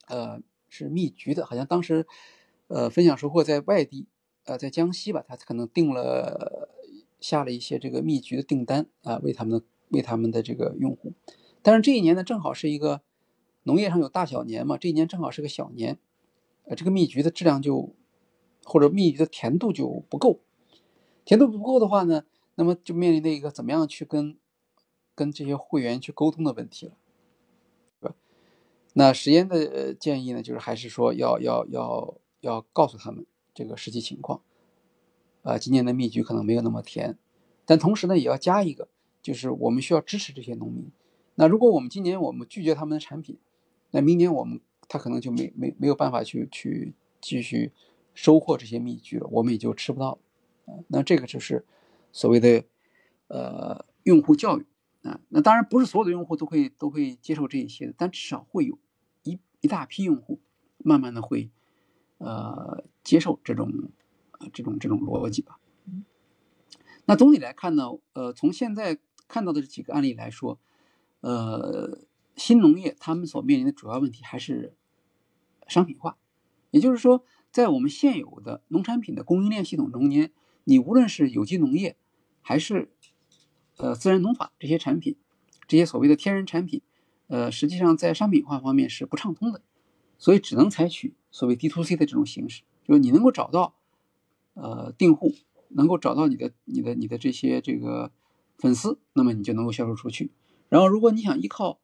[0.07, 2.05] 呃，是蜜桔的，好像当时，
[2.67, 4.05] 呃，分享收获在外地，
[4.43, 6.69] 呃，在江西吧，他可能订了
[7.19, 11.13] 下了一些这个蜜桔的订单啊，为他们为他们的这个用户，
[11.63, 13.01] 但是这一年呢，正好是一个
[13.63, 15.99] 农业上有大小年嘛，这一年正好是个小年，
[16.63, 17.93] 呃，这个蜜橘的质量就
[18.63, 20.39] 或者蜜橘的甜度就不够，
[21.25, 22.23] 甜度不够的话呢，
[22.55, 24.37] 那么就面临着一个怎么样去跟
[25.13, 26.93] 跟这些会员去沟通的问题了。
[27.99, 28.15] 对吧
[28.93, 34.41] 那实验的建议呢，就是还是说要要要要告诉他们这个实际情况，
[35.43, 37.17] 啊，今年的蜜橘可能没有那么甜，
[37.65, 38.89] 但同时呢，也要加一个，
[39.21, 40.91] 就是我们需要支持这些农民。
[41.35, 43.37] 那如果我们今年我们拒绝他们的产品，
[43.91, 47.71] 那明年我们他可能就没没没有办法去去继续
[48.13, 50.19] 收获这些蜜橘了，我们也就吃不到了。
[50.87, 51.65] 那这个就是
[52.11, 52.63] 所谓的
[53.27, 54.65] 呃用户教育。
[55.03, 58.77] 啊，那当然不是所有的用户都会都会接受这一些的，但至少会有
[59.23, 60.39] 一一大批用户
[60.77, 61.49] 慢慢的会
[62.19, 63.89] 呃接受这种
[64.37, 65.57] 呃这种这种逻辑吧。
[67.05, 70.59] 那总体来看呢，呃，从现在看到的这几个案例来说，
[71.21, 71.97] 呃，
[72.41, 74.75] 新农业他们所面临的主要问题还是
[75.67, 76.17] 商品化，
[76.71, 80.31] 也就是说，在我们现有的农产品的供应链系统中间，
[80.63, 81.95] 你无论是有机农业
[82.41, 82.91] 还是
[83.77, 85.17] 呃，自然农法这些产品，
[85.67, 86.81] 这些所谓的天然产品，
[87.27, 89.61] 呃，实际上在商品化方面是不畅通的，
[90.17, 93.75] 所以只能采取所谓 D to C 的这种形式，就是你能够找到
[94.55, 95.35] 呃订户，
[95.69, 98.11] 能够找到你的、你的、你的这些这个
[98.57, 100.31] 粉丝，那么你就能够销售出去。
[100.69, 101.79] 然后，如果你想依靠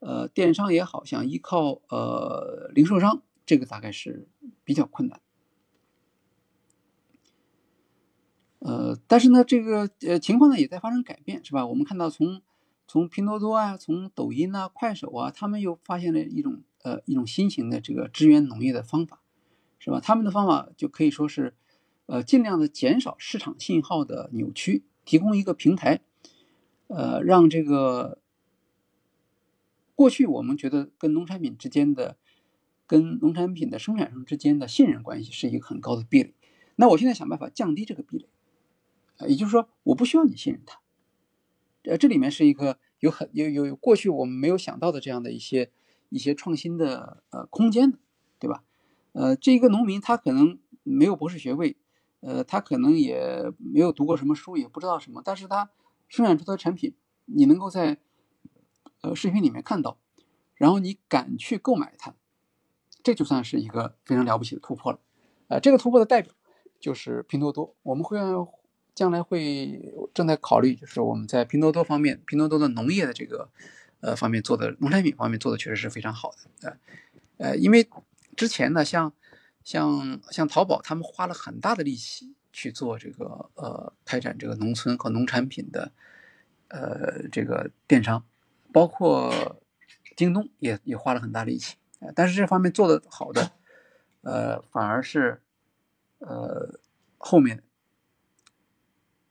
[0.00, 4.28] 呃电商也好，想依靠呃零售商，这个大概是
[4.64, 5.20] 比较困难。
[8.58, 11.66] 呃，但是呢，这个呃情况呢也在发生改变，是吧？
[11.66, 12.42] 我们看到从
[12.88, 19.20] 从拼多多啊，从抖音啊、快手啊，他们又发现了一种呃一种新型的这个支援农业的方法，
[19.78, 20.00] 是吧？
[20.00, 21.54] 他们的方法就可以说是，
[22.06, 26.00] 呃，尽量的减少市场信号的扭曲，提供一个平台，
[26.88, 28.18] 呃，让这个
[29.96, 32.16] 过去我们觉得跟农产品之间的、
[32.86, 36.34] 跟农产品的生产商之间的信任关系是一个很高的壁垒，
[36.76, 38.28] 那我现在想办法降低这个壁垒。
[39.26, 40.78] 也就是说，我不需要你信任他。
[41.84, 45.72] 呃，这里面是一个有很有有有过去我们没有想到的这样的一些
[46.10, 47.98] 一些创新的呃空间的，
[48.38, 48.62] 对吧？
[49.12, 51.78] 呃，这一个农民他可能没有博士学位，
[52.20, 55.70] 呃，他可能也没有读过什么书，也不知道什么，但是他
[56.08, 56.94] 生产出的产品，
[57.24, 57.98] 你能够在
[59.02, 59.98] 呃视频里面看到，
[60.54, 62.14] 然后你敢去购买它，
[63.02, 64.98] 这就算是一个非常了不起的突破了。
[65.48, 66.32] 呃，这个突破的代表
[66.80, 68.18] 就是拼多多，我们会
[68.94, 73.48] 将来会正在考虑，就是我们在拼多多方面，拼多多的农业的这个
[74.00, 76.78] 呃方面做的农产品方面做的确实是非常好的，
[77.38, 77.88] 呃呃，因为
[78.34, 79.12] 之前呢，像
[79.62, 85.92] 像像淘宝，他们花了很大的力气去做这个呃开展这个农村和农产品的
[86.68, 88.24] 呃这个电商，
[88.72, 89.60] 包括
[90.16, 91.76] 京东也也花了很大力气，
[92.14, 93.52] 但是这方面做的好的，
[94.22, 95.40] 呃，反而是
[96.18, 96.78] 呃
[97.18, 97.62] 后面。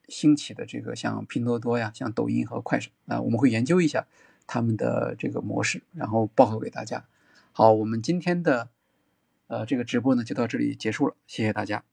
[0.07, 4.05] 兴起的这个像拼多多呀，像抖音和快手啊，我们会研究一下
[4.45, 7.07] 他们的这个模式，然后报告给大家。
[7.51, 8.69] 好，我们今天的
[9.47, 11.83] 呃这个直播呢就到这里结束了，谢谢大家。